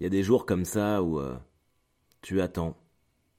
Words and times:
il 0.00 0.04
y 0.04 0.06
a 0.06 0.10
des 0.10 0.22
jours 0.22 0.46
comme 0.46 0.64
ça 0.64 1.02
où 1.02 1.20
euh, 1.20 1.36
tu 2.22 2.40
attends 2.40 2.74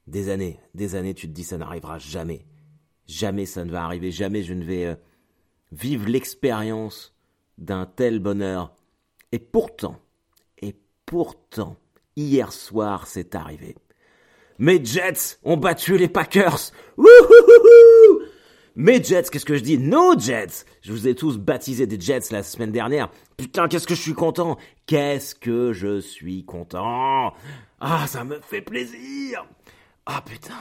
des 0.05 0.29
années, 0.29 0.59
des 0.75 0.95
années, 0.95 1.15
tu 1.15 1.27
te 1.27 1.33
dis 1.33 1.43
ça 1.43 1.57
n'arrivera 1.57 1.97
jamais. 1.97 2.45
Jamais 3.07 3.47
ça 3.47 3.65
ne 3.65 3.71
va 3.71 3.83
arriver, 3.83 4.11
jamais 4.11 4.43
je 4.43 4.53
ne 4.53 4.63
vais 4.63 4.85
euh, 4.85 4.95
vivre 5.71 6.07
l'expérience 6.07 7.15
d'un 7.57 7.87
tel 7.87 8.19
bonheur. 8.19 8.75
Et 9.31 9.39
pourtant, 9.39 9.99
et 10.61 10.75
pourtant, 11.07 11.77
hier 12.15 12.53
soir 12.53 13.07
c'est 13.07 13.33
arrivé. 13.33 13.75
Mes 14.59 14.83
Jets 14.85 15.39
ont 15.43 15.57
battu 15.57 15.97
les 15.97 16.09
Packers. 16.09 16.71
Mes 18.75 19.03
Jets, 19.03 19.23
qu'est-ce 19.23 19.43
que 19.43 19.57
je 19.57 19.63
dis? 19.63 19.77
Nos 19.77 20.17
Jets 20.17 20.65
Je 20.81 20.93
vous 20.93 21.05
ai 21.05 21.13
tous 21.13 21.37
baptisé 21.37 21.87
des 21.87 21.99
Jets 21.99 22.31
la 22.31 22.41
semaine 22.41 22.71
dernière. 22.71 23.09
Putain, 23.35 23.67
qu'est-ce 23.67 23.85
que 23.85 23.95
je 23.95 24.01
suis 24.01 24.13
content 24.13 24.57
Qu'est-ce 24.85 25.35
que 25.35 25.73
je 25.73 25.99
suis 25.99 26.45
content 26.45 27.33
Ah, 27.81 28.07
ça 28.07 28.23
me 28.23 28.39
fait 28.39 28.61
plaisir 28.61 29.45
Ah 30.05 30.23
putain 30.25 30.53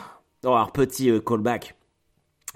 oh, 0.45 0.49
Alors, 0.49 0.73
petit 0.73 1.09
euh, 1.09 1.21
callback 1.21 1.77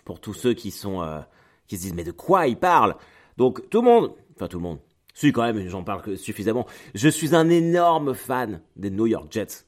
pour 0.04 0.20
tous 0.20 0.34
ceux 0.34 0.54
qui 0.54 0.72
sont... 0.72 1.02
Euh, 1.02 1.20
qui 1.68 1.76
se 1.76 1.82
disent 1.82 1.94
mais 1.94 2.04
de 2.04 2.10
quoi 2.10 2.48
il 2.48 2.56
parle 2.56 2.96
Donc, 3.36 3.70
tout 3.70 3.80
le 3.80 3.88
monde... 3.88 4.12
Enfin, 4.34 4.48
tout 4.48 4.58
le 4.58 4.64
monde. 4.64 4.80
Si, 5.14 5.30
quand 5.30 5.42
même, 5.42 5.68
j'en 5.68 5.84
parle 5.84 6.16
suffisamment. 6.16 6.66
Je 6.96 7.08
suis 7.08 7.36
un 7.36 7.48
énorme 7.48 8.14
fan 8.14 8.60
des 8.74 8.90
New 8.90 9.06
York 9.06 9.28
Jets. 9.30 9.66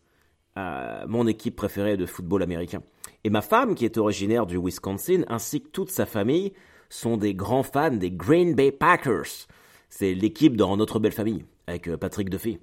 Euh, 0.59 1.05
mon 1.06 1.28
équipe 1.28 1.55
préférée 1.55 1.97
de 1.97 2.06
football 2.06 2.42
américain. 2.42 2.83
Et 3.27 3.29
ma 3.29 3.43
femme, 3.43 3.75
qui 3.75 3.85
est 3.85 3.98
originaire 3.98 4.47
du 4.47 4.57
Wisconsin, 4.57 5.25
ainsi 5.27 5.61
que 5.61 5.67
toute 5.67 5.91
sa 5.91 6.07
famille, 6.07 6.53
sont 6.89 7.17
des 7.17 7.34
grands 7.34 7.65
fans 7.65 7.91
des 7.91 8.12
Green 8.12 8.55
Bay 8.55 8.71
Packers. 8.71 9.48
C'est 9.91 10.15
l'équipe 10.15 10.57
dans 10.57 10.77
Notre 10.77 11.01
Belle 11.01 11.11
Famille, 11.11 11.45
avec 11.67 11.89
euh, 11.89 11.97
Patrick 11.97 12.31
Duffy. 12.31 12.61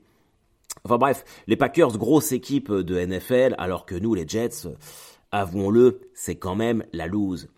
Enfin 0.86 0.98
bref, 0.98 1.26
les 1.48 1.58
Packers, 1.58 1.98
grosse 1.98 2.32
équipe 2.32 2.72
de 2.72 2.98
NFL, 2.98 3.56
alors 3.58 3.86
que 3.86 3.96
nous, 3.96 4.14
les 4.14 4.26
Jets, 4.26 4.70
avouons-le, 5.34 6.00
c'est 6.14 6.38
quand 6.38 6.56
même 6.56 6.86
la 6.94 7.08
loose. 7.08 7.50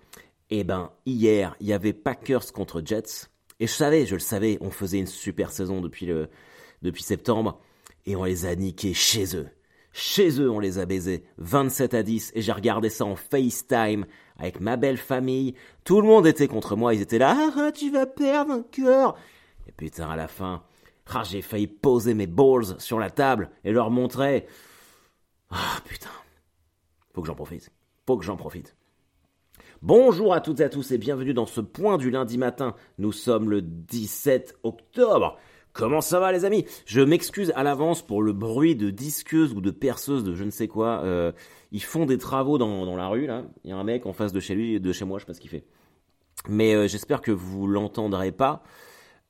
Eh 0.49 0.63
ben, 0.63 0.89
hier, 1.05 1.55
il 1.59 1.67
y 1.67 1.73
avait 1.73 1.93
Packers 1.93 2.53
contre 2.53 2.81
Jets. 2.83 3.27
Et 3.59 3.67
je 3.67 3.73
savais, 3.73 4.07
je 4.07 4.15
le 4.15 4.19
savais, 4.19 4.57
on 4.61 4.71
faisait 4.71 4.97
une 4.97 5.05
super 5.05 5.51
saison 5.51 5.79
depuis 5.79 7.03
septembre. 7.03 7.61
Et 8.07 8.15
on 8.15 8.23
les 8.23 8.47
a 8.47 8.55
niqués 8.55 8.95
chez 8.95 9.37
eux. 9.37 9.47
Chez 9.97 10.41
eux, 10.41 10.51
on 10.51 10.59
les 10.59 10.77
a 10.77 10.85
baisés 10.85 11.23
27 11.37 11.93
à 11.93 12.03
10 12.03 12.33
et 12.35 12.41
j'ai 12.41 12.51
regardé 12.51 12.89
ça 12.89 13.05
en 13.05 13.15
FaceTime 13.15 14.05
avec 14.37 14.59
ma 14.59 14.75
belle 14.75 14.97
famille. 14.97 15.55
Tout 15.85 16.01
le 16.01 16.07
monde 16.07 16.27
était 16.27 16.49
contre 16.49 16.75
moi, 16.75 16.93
ils 16.93 16.99
étaient 16.99 17.17
là, 17.17 17.53
ah, 17.55 17.71
tu 17.71 17.91
vas 17.91 18.05
perdre 18.05 18.55
encore. 18.55 19.17
Et 19.65 19.71
putain, 19.71 20.09
à 20.09 20.17
la 20.17 20.27
fin, 20.27 20.63
ah, 21.13 21.23
j'ai 21.23 21.41
failli 21.41 21.67
poser 21.67 22.13
mes 22.13 22.27
balls 22.27 22.77
sur 22.77 22.99
la 22.99 23.09
table 23.09 23.49
et 23.63 23.71
leur 23.71 23.89
montrer. 23.89 24.47
Ah 25.49 25.79
putain, 25.85 26.09
faut 27.13 27.21
que 27.21 27.27
j'en 27.27 27.35
profite, 27.35 27.71
faut 28.05 28.17
que 28.17 28.25
j'en 28.25 28.35
profite. 28.35 28.75
Bonjour 29.81 30.33
à 30.33 30.41
toutes 30.41 30.59
et 30.59 30.65
à 30.65 30.69
tous 30.69 30.91
et 30.91 30.97
bienvenue 30.97 31.33
dans 31.33 31.45
ce 31.45 31.61
point 31.61 31.97
du 31.97 32.11
lundi 32.11 32.37
matin. 32.37 32.75
Nous 32.97 33.13
sommes 33.13 33.49
le 33.49 33.61
17 33.61 34.57
octobre. 34.63 35.39
Comment 35.75 35.99
ça 35.99 36.21
va 36.21 36.31
les 36.31 36.45
amis? 36.45 36.63
Je 36.85 37.01
m'excuse 37.01 37.51
à 37.53 37.61
l'avance 37.61 38.01
pour 38.01 38.23
le 38.23 38.31
bruit 38.31 38.77
de 38.77 38.89
disqueuse 38.89 39.51
ou 39.51 39.59
de 39.59 39.71
perceuse 39.71 40.23
de 40.23 40.33
je 40.33 40.45
ne 40.45 40.49
sais 40.49 40.69
quoi. 40.69 41.01
Euh, 41.03 41.33
ils 41.73 41.83
font 41.83 42.05
des 42.05 42.17
travaux 42.17 42.57
dans, 42.57 42.95
la 42.95 43.09
rue 43.09 43.27
là. 43.27 43.43
Il 43.65 43.71
y 43.71 43.73
a 43.73 43.75
un 43.75 43.83
mec 43.83 44.05
en 44.05 44.13
face 44.13 44.31
de 44.31 44.39
chez 44.39 44.55
lui, 44.55 44.79
de 44.79 44.93
chez 44.93 45.03
moi, 45.03 45.19
je 45.19 45.23
sais 45.23 45.27
pas 45.27 45.33
ce 45.33 45.41
qu'il 45.41 45.49
fait. 45.49 45.65
Mais 46.47 46.73
euh, 46.73 46.87
j'espère 46.87 47.21
que 47.21 47.31
vous 47.31 47.67
l'entendrez 47.67 48.31
pas. 48.31 48.63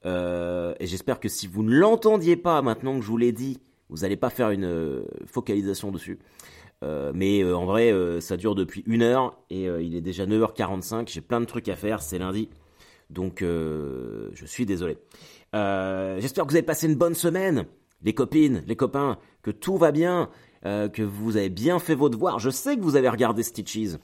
Euh, 0.05 0.75
et 0.79 0.85
j'espère 0.85 1.19
que 1.19 1.29
si 1.29 1.47
vous 1.47 1.63
ne 1.63 1.75
l'entendiez 1.75 2.35
pas 2.35 2.61
maintenant 2.61 2.99
que 2.99 3.01
je 3.03 3.09
vous 3.09 3.17
l'ai 3.17 3.31
dit, 3.31 3.59
vous 3.89 3.97
n'allez 3.97 4.17
pas 4.17 4.29
faire 4.29 4.51
une 4.51 5.03
focalisation 5.25 5.91
dessus. 5.91 6.19
mais 6.83 7.43
en 7.43 7.65
vrai, 7.65 7.91
ça 8.21 8.37
dure 8.37 8.53
depuis 8.53 8.83
une 8.85 9.01
heure 9.01 9.35
et 9.49 9.63
il 9.63 9.95
est 9.95 10.01
déjà 10.01 10.27
9h45. 10.27 11.11
J'ai 11.11 11.21
plein 11.21 11.41
de 11.41 11.45
trucs 11.45 11.69
à 11.69 11.75
faire. 11.75 12.03
C'est 12.03 12.19
lundi. 12.19 12.49
Donc 13.09 13.41
je 13.41 14.45
suis 14.45 14.67
désolé. 14.67 14.97
Euh, 15.55 16.19
j'espère 16.19 16.45
que 16.45 16.49
vous 16.49 16.57
avez 16.57 16.65
passé 16.65 16.87
une 16.87 16.95
bonne 16.95 17.15
semaine, 17.15 17.65
les 18.03 18.13
copines, 18.13 18.63
les 18.67 18.75
copains, 18.75 19.17
que 19.41 19.51
tout 19.51 19.77
va 19.77 19.91
bien, 19.91 20.29
euh, 20.65 20.89
que 20.89 21.01
vous 21.01 21.37
avez 21.37 21.49
bien 21.49 21.79
fait 21.79 21.95
vos 21.95 22.09
devoirs. 22.09 22.39
Je 22.39 22.49
sais 22.49 22.75
que 22.75 22.81
vous 22.81 22.97
avez 22.97 23.09
regardé 23.09 23.41
Stitches. 23.41 23.97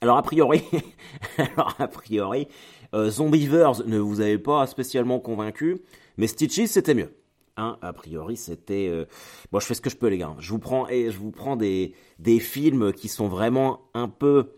Alors 0.00 0.16
a 0.16 0.22
priori, 0.22 0.62
alors 1.38 1.74
a 1.78 1.88
priori, 1.88 2.46
euh, 2.94 3.10
Zombievers 3.10 3.86
ne 3.86 3.98
vous 3.98 4.20
avez 4.20 4.38
pas 4.38 4.66
spécialement 4.66 5.18
convaincu, 5.18 5.80
mais 6.16 6.28
Stitches 6.28 6.66
c'était 6.66 6.94
mieux. 6.94 7.12
Hein, 7.56 7.76
a 7.82 7.92
priori, 7.92 8.36
c'était. 8.36 8.88
Euh... 8.88 9.04
Bon, 9.50 9.60
je 9.60 9.66
fais 9.66 9.74
ce 9.74 9.82
que 9.82 9.90
je 9.90 9.96
peux, 9.96 10.06
les 10.06 10.16
gars. 10.16 10.34
Je 10.38 10.50
vous 10.50 10.58
prends, 10.58 10.86
je 10.88 11.18
vous 11.18 11.32
prends 11.32 11.56
des 11.56 11.94
des 12.18 12.40
films 12.40 12.92
qui 12.94 13.08
sont 13.08 13.28
vraiment 13.28 13.90
un 13.92 14.08
peu 14.08 14.52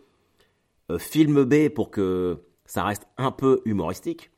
film 0.99 1.45
B 1.45 1.71
pour 1.71 1.91
que 1.91 2.45
ça 2.67 2.85
reste 2.85 3.09
un 3.17 3.33
peu 3.33 3.63
humoristique 3.65 4.31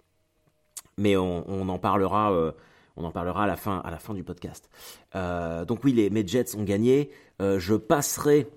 mais 0.96 1.16
on, 1.16 1.68
en 1.68 1.78
parlera. 1.78 2.32
Euh, 2.32 2.52
on 2.96 3.04
en 3.04 3.10
parlera 3.10 3.44
à 3.44 3.46
la 3.46 3.56
fin, 3.56 3.80
à 3.84 3.90
la 3.90 3.98
fin 3.98 4.14
du 4.14 4.24
podcast. 4.24 4.70
Euh, 5.14 5.64
donc 5.64 5.84
oui, 5.84 5.92
les, 5.92 6.08
mes 6.08 6.26
Jets 6.26 6.56
ont 6.56 6.62
gagné. 6.62 7.10
Euh, 7.40 7.58
je 7.58 7.74
passerai 7.74 8.48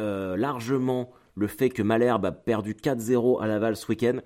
largement 0.00 1.10
le 1.34 1.48
fait 1.48 1.70
que 1.70 1.82
Malherbe 1.82 2.24
a 2.26 2.30
perdu 2.30 2.74
4-0 2.74 3.42
à 3.42 3.48
Laval 3.48 3.74
ce 3.76 3.88
week-end. 3.88 4.18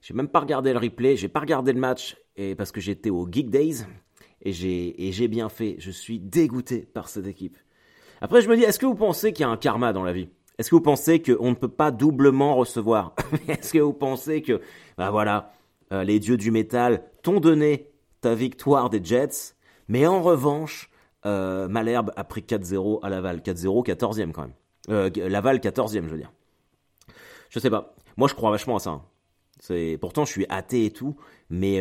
J'ai 0.00 0.14
même 0.14 0.28
pas 0.28 0.38
regardé 0.38 0.72
le 0.72 0.78
replay, 0.78 1.16
j'ai 1.16 1.26
pas 1.26 1.40
regardé 1.40 1.72
le 1.72 1.80
match 1.80 2.16
et 2.36 2.54
parce 2.54 2.70
que 2.70 2.80
j'étais 2.80 3.10
au 3.10 3.26
Geek 3.28 3.50
Days 3.50 3.84
et 4.42 4.52
j'ai 4.52 5.08
et 5.08 5.10
j'ai 5.10 5.26
bien 5.26 5.48
fait. 5.48 5.74
Je 5.80 5.90
suis 5.90 6.20
dégoûté 6.20 6.82
par 6.82 7.08
cette 7.08 7.26
équipe. 7.26 7.56
Après, 8.20 8.42
je 8.42 8.48
me 8.48 8.56
dis, 8.56 8.62
est-ce 8.62 8.78
que 8.78 8.86
vous 8.86 8.94
pensez 8.94 9.32
qu'il 9.32 9.42
y 9.42 9.48
a 9.48 9.50
un 9.50 9.56
karma 9.56 9.92
dans 9.92 10.04
la 10.04 10.12
vie? 10.12 10.28
Est-ce 10.58 10.70
que 10.70 10.76
vous 10.76 10.82
pensez 10.82 11.20
qu'on 11.20 11.50
ne 11.50 11.54
peut 11.54 11.68
pas 11.68 11.90
doublement 11.90 12.54
recevoir? 12.54 13.14
Est-ce 13.48 13.72
que 13.72 13.78
vous 13.78 13.92
pensez 13.92 14.40
que, 14.40 14.60
ben 14.96 15.10
voilà, 15.10 15.52
euh, 15.92 16.04
les 16.04 16.18
dieux 16.18 16.36
du 16.36 16.50
métal 16.50 17.04
t'ont 17.22 17.40
donné 17.40 17.90
ta 18.20 18.34
victoire 18.34 18.90
des 18.90 19.02
Jets, 19.02 19.54
mais 19.88 20.06
en 20.06 20.20
revanche, 20.22 20.90
euh, 21.26 21.68
Malherbe 21.68 22.12
a 22.16 22.24
pris 22.24 22.42
4-0 22.42 23.00
à 23.02 23.10
Laval. 23.10 23.38
4-0, 23.38 23.86
14e 23.86 24.32
quand 24.32 24.42
même. 24.42 24.54
Euh, 24.90 25.10
Laval, 25.28 25.58
14e, 25.58 26.04
je 26.04 26.08
veux 26.08 26.18
dire. 26.18 26.32
Je 27.50 27.58
sais 27.58 27.70
pas. 27.70 27.94
Moi, 28.16 28.28
je 28.28 28.34
crois 28.34 28.50
vachement 28.50 28.76
à 28.76 28.80
ça. 28.80 28.90
Hein. 28.90 29.02
C'est 29.60 29.98
Pourtant, 30.00 30.24
je 30.24 30.32
suis 30.32 30.46
athée 30.48 30.86
et 30.86 30.90
tout, 30.90 31.16
mais 31.48 31.80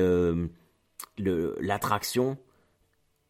l'attraction, 1.17 2.37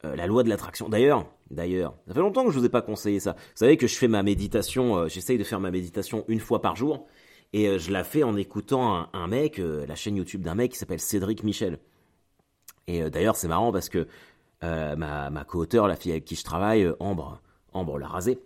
la 0.04 0.28
loi 0.28 0.44
de 0.44 0.50
l'attraction. 0.50 0.88
D'ailleurs, 0.88 1.26
d'ailleurs, 1.50 1.96
ça 2.08 2.14
fait 2.14 2.20
longtemps 2.20 2.46
que 2.46 2.52
je 2.52 2.60
vous 2.60 2.66
ai 2.66 2.70
pas 2.70 2.84
conseillé 2.84 3.20
ça. 3.20 3.34
Vous 3.34 3.56
savez 3.56 3.78
que 3.78 3.88
je 3.88 3.96
fais 3.96 4.08
ma 4.08 4.22
méditation, 4.22 5.08
j'essaye 5.08 5.40
de 5.40 5.44
faire 5.44 5.60
ma 5.60 5.72
méditation 5.72 6.26
une 6.28 6.40
fois 6.40 6.62
par 6.62 6.76
jour. 6.76 7.08
Et 7.56 7.70
euh, 7.70 7.80
je 7.80 7.90
la 7.90 8.04
fais 8.04 8.22
en 8.22 8.36
écoutant 8.36 9.08
un, 9.14 9.28
mec, 9.28 9.60
euh, 9.60 9.86
la 9.86 9.96
chaîne 9.96 10.18
YouTube 10.18 10.42
d'un 10.42 10.56
mec 10.56 10.74
qui 10.74 10.78
s'appelle 10.78 11.00
Cédric 11.00 11.42
Michel. 11.42 11.80
Et 12.88 13.02
euh, 13.02 13.10
d'ailleurs, 13.10 13.38
c'est 13.38 13.48
marrant 13.48 13.72
parce 13.72 13.88
que 13.88 14.08
ma, 14.62 15.30
ma 15.30 15.44
co-auteur, 15.46 15.88
la 15.88 15.96
fille 15.96 16.12
avec 16.12 16.26
qui 16.26 16.36
je 16.36 16.44
travaille, 16.44 16.92
Ambre, 17.00 17.40
Ambre 17.72 17.98
l'a 17.98 18.08
rasé, 18.08 18.40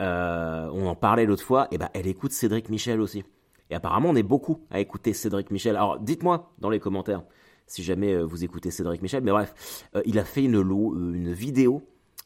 on 0.00 0.86
en 0.86 0.94
parlait 0.94 1.24
l'autre 1.24 1.44
fois, 1.44 1.68
et 1.70 1.78
ben 1.78 1.88
elle 1.94 2.08
écoute 2.08 2.32
Cédric 2.32 2.68
Michel 2.68 3.00
aussi. 3.00 3.22
Et 3.70 3.74
apparemment, 3.76 4.10
on 4.10 4.16
est 4.16 4.24
beaucoup 4.24 4.66
à 4.70 4.80
écouter 4.80 5.14
Cédric 5.14 5.52
Michel. 5.52 5.76
Alors, 5.76 6.00
dites-moi 6.00 6.52
dans 6.58 6.70
les 6.70 6.80
commentaires 6.80 7.22
si 7.66 7.84
jamais 7.84 8.20
vous 8.20 8.42
écoutez 8.42 8.72
Cédric 8.72 9.00
Michel. 9.00 9.22
Mais 9.22 9.30
bref, 9.30 9.86
il 10.04 10.18
a 10.18 10.24
fait 10.24 10.42
une, 10.42 10.56
une 10.56 11.32
vidéo 11.32 11.82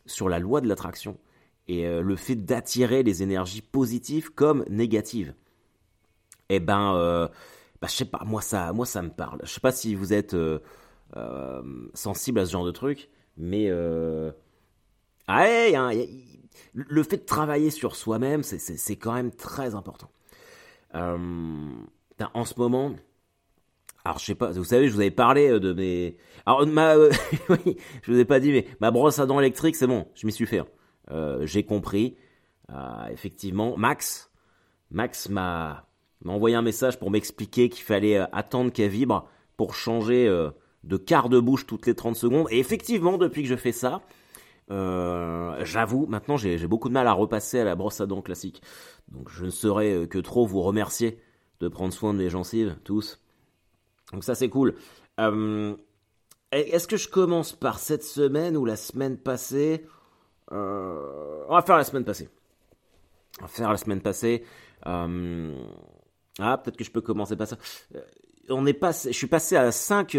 sur 0.06 0.30
la 0.30 0.38
loi 0.38 0.62
de 0.62 0.68
l'attraction 0.68 1.18
et 1.68 1.86
le 1.86 2.16
fait 2.16 2.36
d'attirer 2.36 3.02
les 3.02 3.22
énergies 3.22 3.62
positives 3.62 4.32
comme 4.32 4.64
négatives 4.70 5.34
eh 6.48 6.60
ben, 6.60 6.94
euh, 6.96 7.28
bah, 7.80 7.88
je 7.90 7.96
sais 7.96 8.04
pas, 8.04 8.22
moi 8.24 8.42
ça, 8.42 8.72
moi 8.72 8.86
ça 8.86 9.02
me 9.02 9.10
parle. 9.10 9.40
Je 9.44 9.50
sais 9.50 9.60
pas 9.60 9.72
si 9.72 9.94
vous 9.94 10.12
êtes 10.12 10.34
euh, 10.34 10.58
euh, 11.16 11.62
sensible 11.94 12.40
à 12.40 12.46
ce 12.46 12.52
genre 12.52 12.64
de 12.64 12.70
truc, 12.70 13.10
mais 13.36 13.70
ah, 15.26 15.44
le 16.74 17.02
fait 17.02 17.16
de 17.18 17.24
travailler 17.24 17.70
sur 17.70 17.96
soi-même, 17.96 18.42
c'est 18.42 18.96
quand 18.96 19.12
même 19.12 19.32
très 19.32 19.74
important. 19.74 20.10
en 20.92 22.44
ce 22.44 22.54
moment, 22.58 22.94
alors 24.04 24.18
je 24.18 24.24
sais 24.26 24.34
pas, 24.34 24.52
vous 24.52 24.64
savez, 24.64 24.88
je 24.88 24.92
vous 24.92 25.00
avais 25.00 25.10
parlé 25.10 25.58
de 25.58 25.72
mes, 25.72 26.16
alors 26.46 26.66
ma, 26.66 26.94
je 28.02 28.12
vous 28.12 28.18
ai 28.18 28.24
pas 28.24 28.38
dit, 28.38 28.52
mais 28.52 28.66
ma 28.80 28.90
brosse 28.90 29.18
à 29.18 29.26
dents 29.26 29.40
électrique, 29.40 29.76
c'est 29.76 29.86
bon, 29.86 30.06
je 30.14 30.26
m'y 30.26 30.32
suis 30.32 30.46
fait. 30.46 30.60
Hein. 30.60 31.38
J'ai 31.42 31.64
compris, 31.64 32.16
effectivement, 33.10 33.76
Max, 33.76 34.30
Max 34.90 35.28
m'a 35.28 35.88
m'a 36.24 36.32
envoyé 36.32 36.56
un 36.56 36.62
message 36.62 36.98
pour 36.98 37.10
m'expliquer 37.10 37.68
qu'il 37.68 37.84
fallait 37.84 38.18
euh, 38.18 38.26
attendre 38.32 38.72
qu'elle 38.72 38.90
vibre 38.90 39.28
pour 39.56 39.74
changer 39.74 40.26
euh, 40.26 40.50
de 40.82 40.96
quart 40.96 41.28
de 41.28 41.38
bouche 41.38 41.66
toutes 41.66 41.86
les 41.86 41.94
30 41.94 42.16
secondes. 42.16 42.46
Et 42.50 42.58
effectivement, 42.58 43.18
depuis 43.18 43.42
que 43.42 43.48
je 43.48 43.56
fais 43.56 43.72
ça, 43.72 44.02
euh, 44.70 45.62
j'avoue, 45.64 46.06
maintenant 46.06 46.36
j'ai 46.36 46.66
beaucoup 46.66 46.88
de 46.88 46.94
mal 46.94 47.06
à 47.06 47.12
repasser 47.12 47.60
à 47.60 47.64
la 47.64 47.74
brosse 47.74 48.00
à 48.00 48.06
dents 48.06 48.22
classique. 48.22 48.62
Donc 49.08 49.28
je 49.30 49.44
ne 49.44 49.50
saurais 49.50 50.08
que 50.08 50.18
trop 50.18 50.46
vous 50.46 50.62
remercier 50.62 51.18
de 51.60 51.68
prendre 51.68 51.92
soin 51.92 52.14
de 52.14 52.18
mes 52.18 52.30
gencives, 52.30 52.76
tous. 52.84 53.20
Donc 54.12 54.24
ça 54.24 54.34
c'est 54.34 54.48
cool. 54.48 54.74
est-ce 56.50 56.88
que 56.88 56.96
je 56.96 57.08
commence 57.08 57.52
par 57.52 57.78
cette 57.78 58.04
semaine 58.04 58.56
ou 58.56 58.64
la 58.64 58.76
semaine 58.76 59.18
passée? 59.18 59.86
On 60.50 61.50
va 61.50 61.62
faire 61.62 61.76
la 61.76 61.84
semaine 61.84 62.04
passée. 62.04 62.28
On 63.40 63.42
va 63.42 63.48
faire 63.48 63.70
la 63.70 63.76
semaine 63.76 64.00
passée. 64.00 64.44
Ah, 66.38 66.58
peut-être 66.58 66.76
que 66.76 66.84
je 66.84 66.90
peux 66.90 67.00
commencer 67.00 67.36
par 67.36 67.46
ça. 67.46 67.56
On 68.48 68.66
est 68.66 68.74
passé, 68.74 69.12
je 69.12 69.16
suis 69.16 69.26
passé 69.26 69.56
à 69.56 69.72
5, 69.72 70.16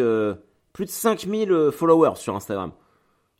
plus 0.73 0.85
de 0.85 0.89
5000 0.89 1.69
followers 1.71 2.15
sur 2.15 2.35
Instagram. 2.35 2.71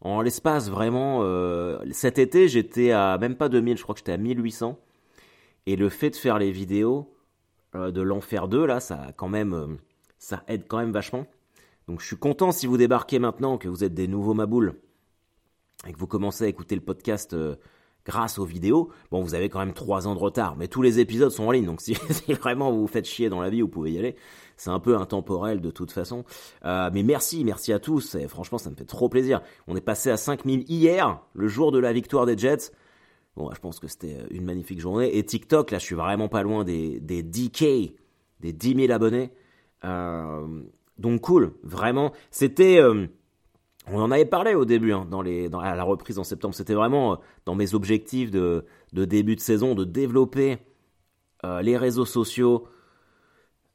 En 0.01 0.22
l'espace, 0.22 0.69
vraiment, 0.69 1.22
euh, 1.24 1.80
cet 1.92 2.19
été, 2.19 2.48
j'étais 2.48 2.92
à 2.92 3.18
même 3.18 3.36
pas 3.36 3.50
2000, 3.50 3.77
je 3.77 3.81
crois 3.81 3.95
que 3.95 4.00
j'étais 4.00 4.12
à 4.12 4.18
1800. 4.18 4.77
Et 5.66 5.75
le 5.75 5.89
fait 5.89 6.12
de 6.12 6.16
faire 6.16 6.38
les 6.38 6.51
vidéos 6.51 7.12
euh, 7.74 7.89
de 7.89 8.01
l'Enfer 8.01 8.48
2, 8.48 8.66
là, 8.66 8.80
ça 8.80 9.07
quand 9.16 9.30
même, 9.30 9.54
euh, 9.54 9.68
ça 10.19 10.44
aide 10.48 10.66
quand 10.68 10.77
même 10.77 10.92
vachement. 10.92 11.25
Donc 11.88 12.01
je 12.01 12.06
suis 12.06 12.18
content 12.18 12.51
si 12.51 12.68
vous 12.68 12.77
débarquez 12.77 13.18
maintenant, 13.18 13.57
que 13.57 13.68
vous 13.68 13.83
êtes 13.83 13.94
des 13.94 14.07
nouveaux 14.07 14.36
maboules, 14.36 14.75
et 15.88 15.94
que 15.94 15.98
vous 15.98 16.07
commencez 16.07 16.44
à 16.44 16.48
écouter 16.48 16.75
le 16.75 16.81
podcast 16.81 17.36
grâce 18.05 18.37
aux 18.37 18.45
vidéos. 18.45 18.89
Bon, 19.11 19.21
vous 19.21 19.33
avez 19.33 19.49
quand 19.49 19.59
même 19.59 19.73
3 19.73 20.07
ans 20.07 20.15
de 20.15 20.19
retard, 20.19 20.55
mais 20.55 20.67
tous 20.67 20.81
les 20.81 20.99
épisodes 20.99 21.31
sont 21.31 21.45
en 21.45 21.51
ligne, 21.51 21.65
donc 21.65 21.81
si, 21.81 21.95
si 22.09 22.33
vraiment 22.33 22.71
vous 22.71 22.81
vous 22.81 22.87
faites 22.87 23.05
chier 23.05 23.29
dans 23.29 23.41
la 23.41 23.49
vie, 23.49 23.61
vous 23.61 23.67
pouvez 23.67 23.91
y 23.91 23.99
aller. 23.99 24.15
C'est 24.57 24.69
un 24.69 24.79
peu 24.79 24.95
intemporel 24.95 25.59
de 25.59 25.69
toute 25.69 25.91
façon. 25.91 26.23
Euh, 26.63 26.89
mais 26.93 27.03
merci, 27.03 27.43
merci 27.43 27.73
à 27.73 27.79
tous. 27.79 28.15
Et 28.15 28.27
franchement, 28.27 28.57
ça 28.57 28.69
me 28.69 28.75
fait 28.75 28.85
trop 28.85 29.09
plaisir. 29.09 29.41
On 29.67 29.75
est 29.75 29.81
passé 29.81 30.09
à 30.09 30.17
5000 30.17 30.71
hier, 30.71 31.21
le 31.33 31.47
jour 31.47 31.71
de 31.71 31.79
la 31.79 31.91
victoire 31.91 32.25
des 32.25 32.37
Jets. 32.37 32.71
Bon, 33.35 33.51
je 33.53 33.59
pense 33.59 33.79
que 33.79 33.87
c'était 33.87 34.17
une 34.31 34.45
magnifique 34.45 34.79
journée. 34.79 35.17
Et 35.17 35.25
TikTok, 35.25 35.71
là, 35.71 35.77
je 35.77 35.83
suis 35.83 35.95
vraiment 35.95 36.29
pas 36.29 36.41
loin 36.41 36.63
des, 36.63 37.01
des 37.01 37.21
10K, 37.21 37.95
des 38.39 38.53
10 38.53 38.75
000 38.75 38.93
abonnés. 38.93 39.31
Euh, 39.83 40.61
donc 40.97 41.21
cool, 41.21 41.53
vraiment. 41.63 42.13
C'était... 42.31 42.79
Euh, 42.79 43.07
on 43.91 44.01
en 44.01 44.11
avait 44.11 44.25
parlé 44.25 44.55
au 44.55 44.65
début, 44.65 44.93
hein, 44.93 45.07
à 45.61 45.75
la 45.75 45.83
reprise 45.83 46.19
en 46.19 46.23
septembre. 46.23 46.55
C'était 46.55 46.73
vraiment 46.73 47.19
dans 47.45 47.55
mes 47.55 47.73
objectifs 47.73 48.31
de, 48.31 48.65
début 48.93 49.35
de 49.35 49.41
saison 49.41 49.75
de 49.75 49.83
développer 49.83 50.57
les 51.61 51.77
réseaux 51.77 52.05
sociaux, 52.05 52.67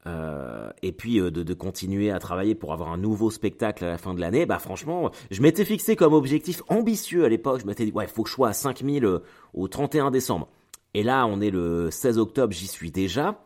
euh, 0.07 0.71
et 0.83 0.93
puis 0.93 1.21
euh, 1.21 1.31
de, 1.31 1.55
continuer 1.55 2.11
à 2.11 2.19
travailler 2.19 2.55
pour 2.55 2.73
avoir 2.73 2.91
un 2.91 2.97
nouveau 2.97 3.31
spectacle 3.31 3.85
à 3.85 3.89
la 3.89 3.99
fin 3.99 4.15
de 4.15 4.21
l'année, 4.21 4.47
bah 4.47 4.59
franchement, 4.59 5.11
je 5.31 5.43
m'étais 5.43 5.65
fixé 5.65 5.95
comme 5.95 6.15
objectif 6.15 6.63
ambitieux 6.69 7.25
à 7.25 7.29
l'époque. 7.29 7.61
Je 7.61 7.67
m'étais 7.67 7.85
dit, 7.85 7.93
ouais, 7.93 8.05
il 8.05 8.11
faut 8.11 8.23
que 8.23 8.31
je 8.31 8.35
sois 8.35 8.49
à 8.49 8.53
5000 8.53 9.05
euh, 9.05 9.19
au 9.53 9.69
31 9.69 10.11
décembre. 10.11 10.49
Et 10.95 11.03
là, 11.03 11.27
on 11.27 11.41
est 11.41 11.51
le 11.51 11.91
16 11.91 12.19
octobre, 12.19 12.53
j'y 12.53 12.67
suis 12.67 12.91
déjà. 12.91 13.45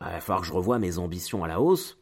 Il 0.00 0.06
va 0.06 0.20
falloir 0.20 0.42
que 0.42 0.46
je 0.46 0.52
revoie 0.52 0.78
mes 0.78 0.98
ambitions 0.98 1.42
à 1.42 1.48
la 1.48 1.60
hausse. 1.60 1.98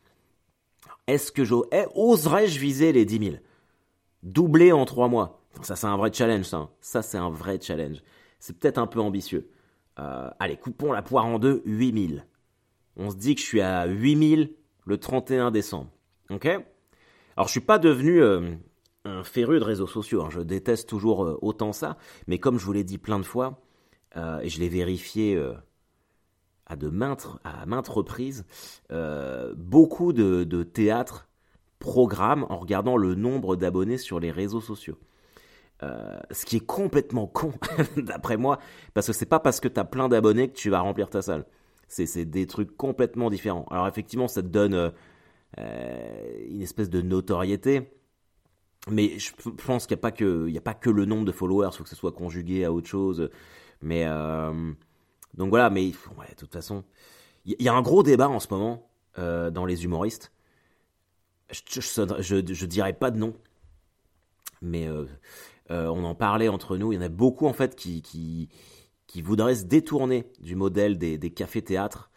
Est-ce 1.06 1.32
que 1.32 1.44
j'oserais 1.44 2.44
eh, 2.44 2.59
viser 2.59 2.93
les 2.93 3.05
10 3.06 3.19
000 3.19 3.37
Doubler 4.26 4.73
en 4.73 4.84
3 4.84 5.08
mois. 5.08 5.43
Ça, 5.62 5.75
c'est 5.75 5.87
un 5.87 5.96
vrai 5.96 6.12
challenge, 6.12 6.44
ça. 6.44 6.58
Hein. 6.58 6.70
Ça, 6.81 7.00
c'est 7.00 7.17
un 7.17 7.31
vrai 7.31 7.58
challenge. 7.61 8.02
C'est 8.38 8.58
peut-être 8.58 8.76
un 8.76 8.87
peu 8.87 9.00
ambitieux. 9.00 9.50
allez, 9.96 10.58
coupons 10.58 10.93
la 10.93 11.00
poire 11.00 11.25
en 11.25 11.38
deux, 11.38 11.62
8000 11.64 12.26
on 12.96 13.11
se 13.11 13.17
dit 13.17 13.34
que 13.34 13.40
je 13.40 13.46
suis 13.46 13.61
à 13.61 13.87
8000 13.87 14.55
le 14.84 14.99
31 14.99 15.50
décembre. 15.50 15.90
Ok? 16.31 16.46
Alors 16.46 17.46
je 17.46 17.52
suis 17.52 17.61
pas 17.61 17.78
devenu 17.78 18.23
euh, 18.23 18.55
un 19.05 19.23
féru 19.23 19.58
de 19.58 19.64
réseaux 19.64 19.87
sociaux, 19.87 20.23
hein. 20.23 20.28
je 20.31 20.40
déteste 20.40 20.88
toujours 20.88 21.25
euh, 21.25 21.38
autant 21.43 21.73
ça, 21.73 21.99
mais 22.26 22.38
comme 22.38 22.58
je 22.58 22.64
vous 22.64 22.73
l'ai 22.73 22.84
dit 22.84 22.99
plein 22.99 23.19
de 23.19 23.25
fois, 23.25 23.61
euh, 24.17 24.40
et 24.40 24.49
je 24.49 24.58
l'ai 24.58 24.69
vérifié 24.69 25.38
à 26.64 26.76
de 26.76 26.88
maintes, 26.88 27.26
reprises, 27.88 28.46
beaucoup 29.56 30.12
de 30.12 30.62
théâtres 30.62 31.28
programment 31.78 32.50
en 32.50 32.58
regardant 32.58 32.96
le 32.96 33.14
nombre 33.14 33.56
d'abonnés 33.56 33.99
sur 33.99 34.20
les 34.20 34.31
réseaux 34.31 34.61
sociaux. 34.61 34.99
ce 35.82 36.44
qui 36.46 36.56
est 36.56 36.67
complètement 36.67 37.26
con, 37.26 37.52
d'après 37.96 38.37
moi, 38.37 38.58
parce 38.94 39.06
que 39.06 39.12
c'est 39.12 39.26
pas 39.26 39.40
parce 39.40 39.61
que 39.61 39.69
tu 39.69 39.78
as 39.78 39.84
plein 39.84 40.08
d'abonnés 40.08 40.49
que 40.49 40.56
tu 40.56 40.70
vas 40.70 40.81
remplir 40.81 41.11
ta 41.11 41.23
salle. 41.23 41.44
C'est 41.88 42.25
des 42.25 42.46
trucs 42.46 42.76
complètement 42.76 43.31
différents. 43.31 43.67
Alors 43.70 43.87
effectivement, 43.87 44.26
ça 44.28 44.43
te 44.43 44.49
donne 44.49 44.75
euh, 44.75 44.90
euh, 45.58 46.46
une 46.49 46.62
espèce 46.62 46.90
de 46.90 47.00
notoriété. 47.00 47.93
Mais 48.88 49.19
je 49.19 49.32
pense 49.67 49.87
qu'il 49.87 49.96
n'y 49.96 50.00
a, 50.00 50.02
pas 50.02 50.12
que, 50.12 50.56
a 50.56 50.61
pas 50.61 50.75
que 50.75 50.90
le 50.90 51.05
nombre 51.06 51.25
de 51.25 51.32
followers, 51.32 51.70
il 51.73 51.76
faut 51.76 51.84
que 51.84 51.90
ce 51.90 51.96
soit 51.96 52.12
conjugué 52.12 52.64
à 52.64 52.73
autre 52.73 52.88
chose. 52.88 53.31
Mais 53.82 54.05
euh, 54.06 54.73
donc 55.34 55.50
voilà, 55.50 55.70
mais 55.70 55.87
ouais, 56.19 56.28
de 56.31 56.37
toute 56.37 56.52
façon, 56.52 56.84
il 57.44 57.61
y, 57.61 57.69
a 57.69 57.75
un 57.75 57.82
gros 57.82 58.02
débat 58.02 58.28
en 58.28 58.40
ce 58.40 58.49
moment 58.50 58.88
dans 59.17 59.64
les 59.64 59.84
humoristes. 59.84 60.32
Je, 61.51 61.81
je, 62.21 62.67
dirais 62.67 62.93
pas 62.93 63.11
de 63.11 63.19
nom, 63.19 63.35
mais 64.63 64.89
on 65.71 66.05
en 66.05 66.15
parlait 66.15 66.49
entre 66.49 66.77
nous. 66.77 66.93
Il 66.93 66.97
y 66.97 66.99
en 66.99 67.03
a 67.03 67.09
beaucoup 67.09 67.47
en 67.47 67.53
fait 67.53 67.77
qui, 67.77 68.49
voudraient 69.23 69.57
se 69.57 69.65
détourner 69.65 70.27
du 70.41 70.57
modèle 70.57 70.99
des, 70.99 71.31
cafés-théâtres, 71.31 72.11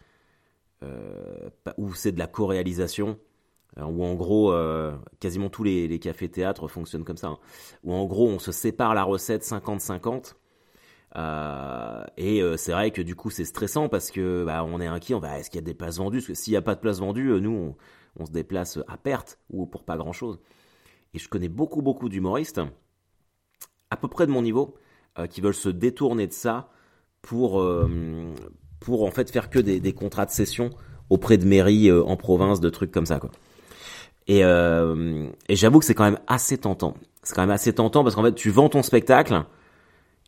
euh, 0.82 1.50
où 1.76 1.92
c'est 1.94 2.12
de 2.12 2.18
la 2.18 2.26
co-réalisation, 2.26 3.18
euh, 3.78 3.84
où 3.84 4.02
en 4.02 4.14
gros, 4.14 4.52
euh, 4.52 4.96
quasiment 5.20 5.50
tous 5.50 5.62
les, 5.62 5.98
cafés-théâtres 5.98 6.68
fonctionnent 6.68 7.04
comme 7.04 7.16
ça, 7.16 7.28
hein. 7.28 7.38
où 7.84 7.92
en 7.92 8.04
gros, 8.06 8.28
on 8.28 8.38
se 8.38 8.52
sépare 8.52 8.94
la 8.94 9.04
recette 9.04 9.42
50-50. 9.42 10.34
Et 12.16 12.42
c'est 12.56 12.72
vrai 12.72 12.90
que 12.90 13.02
du 13.02 13.14
coup 13.14 13.30
c'est 13.30 13.44
stressant 13.44 13.88
parce 13.88 14.10
que 14.10 14.44
bah, 14.44 14.64
on 14.64 14.80
est 14.80 14.86
inquiet, 14.86 15.14
on 15.14 15.20
va 15.20 15.38
est-ce 15.38 15.50
qu'il 15.50 15.58
y 15.58 15.62
a 15.62 15.66
des 15.66 15.74
places 15.74 15.98
vendues? 15.98 16.18
Parce 16.18 16.28
que 16.28 16.34
s'il 16.34 16.52
n'y 16.52 16.56
a 16.56 16.62
pas 16.62 16.74
de 16.74 16.80
places 16.80 17.00
vendues, 17.00 17.40
nous 17.40 17.74
on, 18.18 18.26
se 18.26 18.32
déplace 18.32 18.78
à 18.88 18.96
perte 18.96 19.38
ou 19.50 19.66
pour 19.66 19.84
pas 19.84 19.96
grand 19.96 20.12
chose. 20.12 20.38
Et 21.14 21.18
je 21.18 21.28
connais 21.28 21.48
beaucoup 21.48 21.82
beaucoup 21.82 22.08
d'humoristes, 22.08 22.60
à 23.90 23.96
peu 23.96 24.08
près 24.08 24.26
de 24.26 24.32
mon 24.32 24.42
niveau, 24.42 24.74
qui 25.30 25.40
veulent 25.40 25.54
se 25.54 25.68
détourner 25.68 26.26
de 26.26 26.32
ça 26.32 26.70
pour, 27.22 27.60
euh, 27.60 28.34
pour 28.80 29.04
en 29.04 29.10
fait 29.10 29.30
faire 29.30 29.50
que 29.50 29.58
des, 29.58 29.92
contrats 29.92 30.26
de 30.26 30.30
session 30.30 30.70
auprès 31.08 31.36
de 31.38 31.44
mairies 31.44 31.90
euh, 31.90 32.02
en 32.04 32.16
province, 32.16 32.60
de 32.60 32.70
trucs 32.70 32.92
comme 32.92 33.06
ça. 33.06 33.20
Et, 34.26 34.44
euh, 34.44 35.28
et 35.48 35.56
j'avoue 35.56 35.80
que 35.80 35.84
c'est 35.84 35.94
quand 35.94 36.04
même 36.04 36.20
assez 36.26 36.58
tentant. 36.58 36.94
C'est 37.22 37.34
quand 37.34 37.42
même 37.42 37.50
assez 37.50 37.72
tentant 37.72 38.02
parce 38.02 38.14
qu'en 38.14 38.22
fait, 38.22 38.34
tu 38.34 38.50
vends 38.50 38.68
ton 38.68 38.82
spectacle 38.82 39.44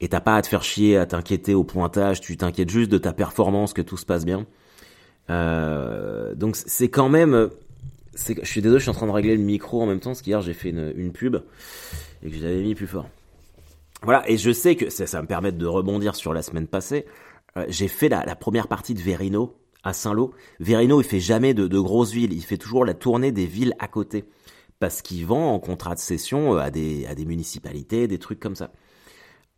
et 0.00 0.08
t'as 0.08 0.20
pas 0.20 0.36
à 0.36 0.42
te 0.42 0.48
faire 0.48 0.64
chier, 0.64 0.96
à 0.96 1.06
t'inquiéter 1.06 1.54
au 1.54 1.64
pointage, 1.64 2.20
tu 2.20 2.36
t'inquiètes 2.36 2.70
juste 2.70 2.90
de 2.90 2.98
ta 2.98 3.12
performance, 3.12 3.72
que 3.72 3.82
tout 3.82 3.96
se 3.96 4.04
passe 4.04 4.24
bien. 4.24 4.46
Euh, 5.30 6.34
donc 6.34 6.56
c'est 6.56 6.88
quand 6.88 7.08
même... 7.08 7.50
Je 8.14 8.44
suis 8.44 8.60
désolé, 8.60 8.78
je 8.78 8.82
suis 8.82 8.90
en 8.90 8.94
train 8.94 9.06
de 9.06 9.12
régler 9.12 9.36
le 9.36 9.42
micro 9.42 9.80
en 9.80 9.86
même 9.86 10.00
temps, 10.00 10.10
parce 10.10 10.20
qu'hier 10.20 10.42
j'ai 10.42 10.52
fait 10.52 10.70
une, 10.70 11.12
pub 11.12 11.36
et 12.22 12.30
que 12.30 12.36
j'avais 12.36 12.60
mis 12.60 12.74
plus 12.74 12.86
fort. 12.86 13.08
Voilà, 14.02 14.28
et 14.28 14.36
je 14.36 14.50
sais 14.50 14.74
que 14.76 14.90
ça, 14.90 15.22
me 15.22 15.26
permet 15.26 15.52
de 15.52 15.66
rebondir 15.66 16.14
sur 16.14 16.34
la 16.34 16.42
semaine 16.42 16.66
passée. 16.66 17.06
Euh, 17.56 17.64
j'ai 17.68 17.88
fait 17.88 18.08
la, 18.08 18.34
première 18.34 18.68
partie 18.68 18.94
de 18.94 19.00
Verino 19.00 19.56
à 19.84 19.92
Saint-Lô. 19.92 20.34
Verino, 20.58 21.00
il 21.00 21.04
fait 21.04 21.20
jamais 21.20 21.54
de, 21.54 21.78
grosses 21.78 22.12
villes, 22.12 22.32
il 22.32 22.42
fait 22.42 22.58
toujours 22.58 22.84
la 22.84 22.94
tournée 22.94 23.32
des 23.32 23.46
villes 23.46 23.74
à 23.78 23.88
côté. 23.88 24.24
Parce 24.80 25.00
qu'il 25.00 25.24
vend 25.24 25.54
en 25.54 25.60
contrat 25.60 25.94
de 25.94 26.00
cession 26.00 26.56
euh, 26.56 26.58
à 26.58 26.70
des 26.70 27.24
municipalités, 27.24 28.08
des 28.08 28.18
trucs 28.18 28.40
comme 28.40 28.56
ça. 28.56 28.72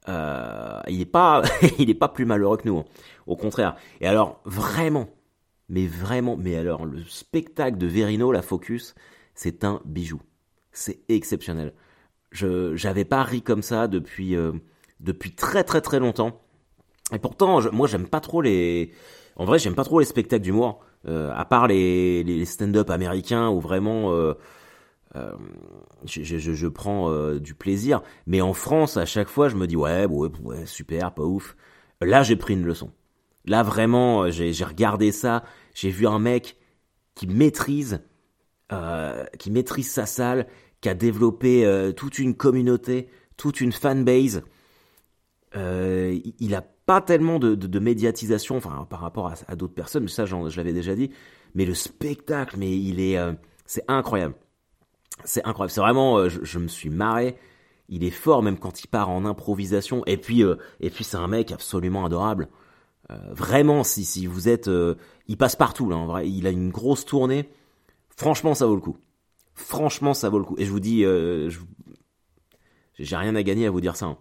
Euh, 0.08 0.80
il 0.88 0.98
n'est 0.98 1.04
pas, 1.06 1.42
il 1.78 1.90
est 1.90 1.94
pas 1.94 2.08
plus 2.08 2.24
malheureux 2.24 2.56
que 2.56 2.68
nous. 2.68 2.78
Hein. 2.78 2.84
Au 3.26 3.36
contraire. 3.36 3.76
Et 4.00 4.06
alors, 4.06 4.40
vraiment, 4.44 5.08
mais 5.68 5.86
vraiment, 5.86 6.36
mais 6.36 6.56
alors, 6.56 6.84
le 6.84 7.02
spectacle 7.04 7.78
de 7.78 7.86
Verino, 7.86 8.32
la 8.32 8.42
Focus, 8.42 8.94
c'est 9.34 9.64
un 9.64 9.80
bijou. 9.84 10.20
C'est 10.72 11.00
exceptionnel. 11.08 11.72
Je 12.30 12.74
j'avais 12.74 13.04
pas 13.04 13.22
ri 13.22 13.42
comme 13.42 13.62
ça 13.62 13.86
depuis 13.86 14.34
euh, 14.34 14.52
depuis 15.00 15.34
très 15.34 15.62
très 15.64 15.80
très 15.80 16.00
longtemps. 16.00 16.40
Et 17.12 17.18
pourtant, 17.18 17.60
moi 17.72 17.86
j'aime 17.86 18.08
pas 18.08 18.20
trop 18.20 18.42
les. 18.42 18.92
En 19.36 19.44
vrai, 19.44 19.58
j'aime 19.58 19.74
pas 19.74 19.84
trop 19.84 20.00
les 20.00 20.06
spectacles 20.06 20.42
d'humour, 20.42 20.80
euh, 21.06 21.32
à 21.34 21.44
part 21.44 21.68
les, 21.68 22.24
les 22.24 22.44
stand-up 22.44 22.90
américains 22.90 23.48
où 23.48 23.60
vraiment 23.60 24.12
euh, 25.16 25.32
euh 25.32 25.36
je, 26.06 26.66
prends 26.68 27.10
euh, 27.10 27.38
du 27.38 27.54
plaisir. 27.54 28.02
Mais 28.26 28.40
en 28.40 28.52
France, 28.52 28.96
à 28.96 29.06
chaque 29.06 29.28
fois, 29.28 29.48
je 29.48 29.56
me 29.56 29.66
dis 29.66 29.76
ouais, 29.76 30.06
super, 30.66 31.14
pas 31.14 31.24
ouf. 31.24 31.56
Là, 32.00 32.22
j'ai 32.22 32.36
pris 32.36 32.54
une 32.54 32.64
leçon. 32.64 32.90
Là, 33.46 33.62
vraiment, 33.62 34.30
j'ai 34.30 34.52
regardé 34.64 35.12
ça. 35.12 35.44
J'ai 35.74 35.90
vu 35.90 36.06
un 36.06 36.18
mec 36.18 36.56
qui 37.14 37.26
maîtrise, 37.26 38.00
qui 39.38 39.50
maîtrise 39.50 39.90
sa 39.90 40.06
salle, 40.06 40.46
qui 40.84 40.90
a 40.90 40.94
développé 40.94 41.64
euh, 41.64 41.92
toute 41.92 42.18
une 42.18 42.34
communauté, 42.34 43.08
toute 43.38 43.62
une 43.62 43.72
fanbase. 43.72 44.42
Euh, 45.56 46.20
il 46.38 46.50
n'a 46.50 46.60
pas 46.60 47.00
tellement 47.00 47.38
de, 47.38 47.78
médiatisation 47.78 48.58
enfin, 48.58 48.86
par 48.90 49.00
rapport 49.00 49.32
à, 49.48 49.56
d'autres 49.56 49.72
personnes, 49.72 50.08
ça 50.08 50.26
je 50.26 50.56
l'avais 50.58 50.74
déjà 50.74 50.94
dit, 50.94 51.08
mais 51.54 51.64
le 51.64 51.72
spectacle, 51.72 52.56
mais 52.58 52.76
il 52.76 53.00
est, 53.00 53.16
euh, 53.16 53.32
c'est 53.64 53.84
incroyable. 53.88 54.34
C'est 55.24 55.44
incroyable, 55.44 55.70
c'est 55.70 55.80
vraiment, 55.80 56.28
je, 56.28 56.58
me 56.58 56.68
suis 56.68 56.90
marré. 56.90 57.36
Il 57.88 58.02
est 58.02 58.10
fort 58.10 58.42
même 58.42 58.58
quand 58.58 58.82
il 58.82 58.88
part 58.88 59.10
en 59.10 59.24
improvisation. 59.24 60.02
Et 60.06 60.16
puis, 60.16 60.42
et 60.80 60.90
puis 60.90 61.04
c'est 61.04 61.16
un 61.16 61.28
mec 61.28 61.52
absolument 61.52 62.04
adorable. 62.04 62.48
vraiment, 63.30 63.84
si, 63.84 64.04
si 64.04 64.26
vous 64.26 64.48
êtes, 64.48 64.68
il 65.28 65.36
passe 65.36 65.56
partout 65.56 65.88
là. 65.88 65.96
En 65.96 66.06
vrai, 66.06 66.28
il 66.28 66.46
a 66.46 66.50
une 66.50 66.70
grosse 66.70 67.04
tournée. 67.04 67.48
Franchement, 68.16 68.54
ça 68.54 68.66
vaut 68.66 68.74
le 68.74 68.80
coup 68.80 68.96
Franchement, 69.54 70.14
ça 70.14 70.28
vaut 70.28 70.38
le 70.38 70.44
coup. 70.44 70.56
Et 70.58 70.64
je 70.64 70.70
vous 70.70 70.80
dis, 70.80 71.04
euh, 71.04 71.50
j'ai 72.98 73.16
rien 73.16 73.34
à 73.36 73.42
gagner 73.42 73.66
à 73.66 73.70
vous 73.70 73.80
dire 73.80 73.96
ça. 73.96 74.06
hein. 74.06 74.18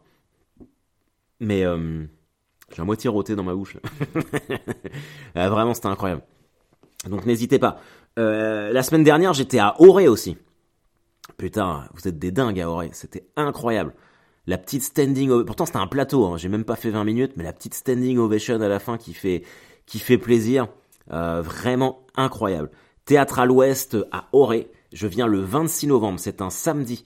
Mais 1.39 1.65
euh, 1.65 2.05
j'ai 2.73 2.81
à 2.81 2.85
moitié 2.85 3.09
roté 3.09 3.35
dans 3.35 3.43
ma 3.43 3.53
bouche. 3.53 3.77
Ah, 5.35 5.49
vraiment, 5.49 5.73
c'était 5.73 5.87
incroyable. 5.87 6.21
Donc 7.09 7.25
n'hésitez 7.25 7.57
pas. 7.57 7.81
Euh, 8.19 8.71
la 8.71 8.83
semaine 8.83 9.03
dernière, 9.03 9.33
j'étais 9.33 9.57
à 9.57 9.81
Auré 9.81 10.07
aussi. 10.07 10.37
Putain, 11.37 11.87
vous 11.93 12.07
êtes 12.07 12.19
des 12.19 12.31
dingues 12.31 12.59
à 12.59 12.69
Auré. 12.69 12.89
C'était 12.93 13.27
incroyable. 13.35 13.93
La 14.45 14.57
petite 14.57 14.83
standing 14.83 15.29
ovation. 15.29 15.45
Pourtant, 15.45 15.65
c'était 15.65 15.77
un 15.77 15.87
plateau. 15.87 16.25
Hein. 16.25 16.37
J'ai 16.37 16.49
même 16.49 16.65
pas 16.65 16.75
fait 16.75 16.89
20 16.89 17.03
minutes, 17.03 17.33
mais 17.37 17.43
la 17.43 17.53
petite 17.53 17.73
standing 17.73 18.17
ovation 18.17 18.61
à 18.61 18.67
la 18.67 18.79
fin 18.79 18.97
qui 18.97 19.13
fait, 19.13 19.43
qui 19.85 19.99
fait 19.99 20.17
plaisir. 20.17 20.67
Euh, 21.11 21.41
vraiment 21.41 22.05
incroyable. 22.15 22.69
Théâtre 23.05 23.39
à 23.39 23.45
l'Ouest 23.45 23.97
à 24.11 24.29
Auré. 24.31 24.71
Je 24.93 25.07
viens 25.07 25.27
le 25.27 25.39
26 25.39 25.87
novembre. 25.87 26.19
C'est 26.19 26.41
un 26.41 26.49
samedi. 26.49 27.03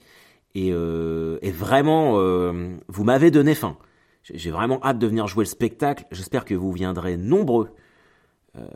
Et, 0.54 0.70
euh, 0.72 1.38
vraiment, 1.42 2.14
euh, 2.16 2.76
vous 2.88 3.04
m'avez 3.04 3.30
donné 3.30 3.54
faim. 3.54 3.76
J'ai 4.22 4.50
vraiment 4.50 4.80
hâte 4.84 4.98
de 4.98 5.06
venir 5.06 5.26
jouer 5.26 5.44
le 5.44 5.48
spectacle. 5.48 6.04
J'espère 6.10 6.44
que 6.44 6.54
vous 6.54 6.70
viendrez 6.72 7.16
nombreux 7.16 7.70
euh, 8.56 8.66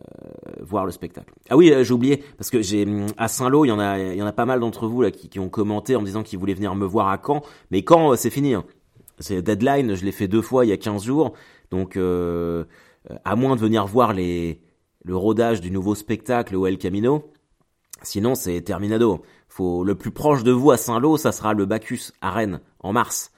voir 0.60 0.84
le 0.84 0.92
spectacle. 0.92 1.32
Ah 1.48 1.56
oui, 1.56 1.72
euh, 1.72 1.82
j'ai 1.82 1.94
oublié 1.94 2.22
parce 2.36 2.50
que 2.50 2.60
j'ai 2.62 2.84
hum, 2.84 3.06
à 3.16 3.28
Saint-Lô, 3.28 3.64
il 3.64 3.68
y 3.68 3.72
en 3.72 3.78
a, 3.78 3.98
il 3.98 4.16
y 4.16 4.22
en 4.22 4.26
a 4.26 4.32
pas 4.32 4.44
mal 4.46 4.60
d'entre 4.60 4.86
vous 4.86 5.02
là 5.02 5.10
qui, 5.10 5.28
qui 5.28 5.40
ont 5.40 5.48
commenté 5.48 5.96
en 5.96 6.00
me 6.00 6.06
disant 6.06 6.22
qu'ils 6.22 6.38
voulaient 6.38 6.54
venir 6.54 6.74
me 6.74 6.86
voir 6.86 7.08
à 7.08 7.20
Caen. 7.24 7.42
Mais 7.70 7.84
Caen, 7.86 8.12
euh, 8.12 8.16
c'est 8.16 8.30
fini. 8.30 8.54
hein. 8.54 8.64
C'est 9.18 9.42
deadline. 9.42 9.94
Je 9.94 10.04
l'ai 10.04 10.12
fait 10.12 10.28
deux 10.28 10.42
fois 10.42 10.64
il 10.66 10.68
y 10.68 10.72
a 10.72 10.76
15 10.76 11.04
jours. 11.04 11.32
Donc, 11.70 11.96
euh, 11.96 12.64
à 13.24 13.34
moins 13.36 13.56
de 13.56 13.60
venir 13.60 13.86
voir 13.86 14.12
les 14.12 14.60
le 15.04 15.16
rodage 15.16 15.60
du 15.60 15.70
nouveau 15.72 15.94
spectacle 15.96 16.54
au 16.54 16.66
El 16.66 16.78
Camino. 16.78 17.32
Sinon, 18.02 18.34
c'est 18.34 18.60
terminado. 18.62 19.22
Faut 19.48 19.84
le 19.84 19.94
plus 19.94 20.10
proche 20.12 20.44
de 20.44 20.52
vous 20.52 20.70
à 20.70 20.76
Saint-Lô, 20.76 21.16
ça 21.16 21.32
sera 21.32 21.54
le 21.54 21.66
Bacchus 21.66 22.12
à 22.20 22.30
Rennes 22.30 22.60
en 22.80 22.92
mars. 22.92 23.32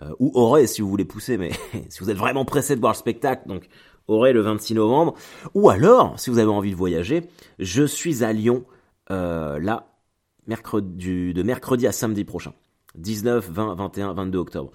Euh, 0.00 0.10
ou 0.18 0.32
Auray 0.34 0.66
si 0.66 0.80
vous 0.80 0.88
voulez 0.88 1.04
pousser, 1.04 1.36
mais 1.36 1.50
si 1.90 2.00
vous 2.00 2.10
êtes 2.10 2.16
vraiment 2.16 2.44
pressé 2.46 2.74
de 2.74 2.80
voir 2.80 2.92
le 2.92 2.96
spectacle, 2.98 3.46
donc 3.46 3.68
Auray 4.08 4.32
le 4.32 4.40
26 4.40 4.74
novembre. 4.74 5.14
Ou 5.54 5.70
alors, 5.70 6.18
si 6.18 6.30
vous 6.30 6.38
avez 6.38 6.50
envie 6.50 6.70
de 6.70 6.76
voyager, 6.76 7.28
je 7.58 7.84
suis 7.84 8.24
à 8.24 8.32
Lyon 8.32 8.64
euh, 9.10 9.58
là, 9.58 9.88
mercredi, 10.46 11.32
de 11.32 11.42
mercredi 11.42 11.86
à 11.86 11.92
samedi 11.92 12.24
prochain. 12.24 12.52
19, 12.96 13.48
20, 13.50 13.74
21, 13.74 14.12
22 14.14 14.38
octobre. 14.38 14.70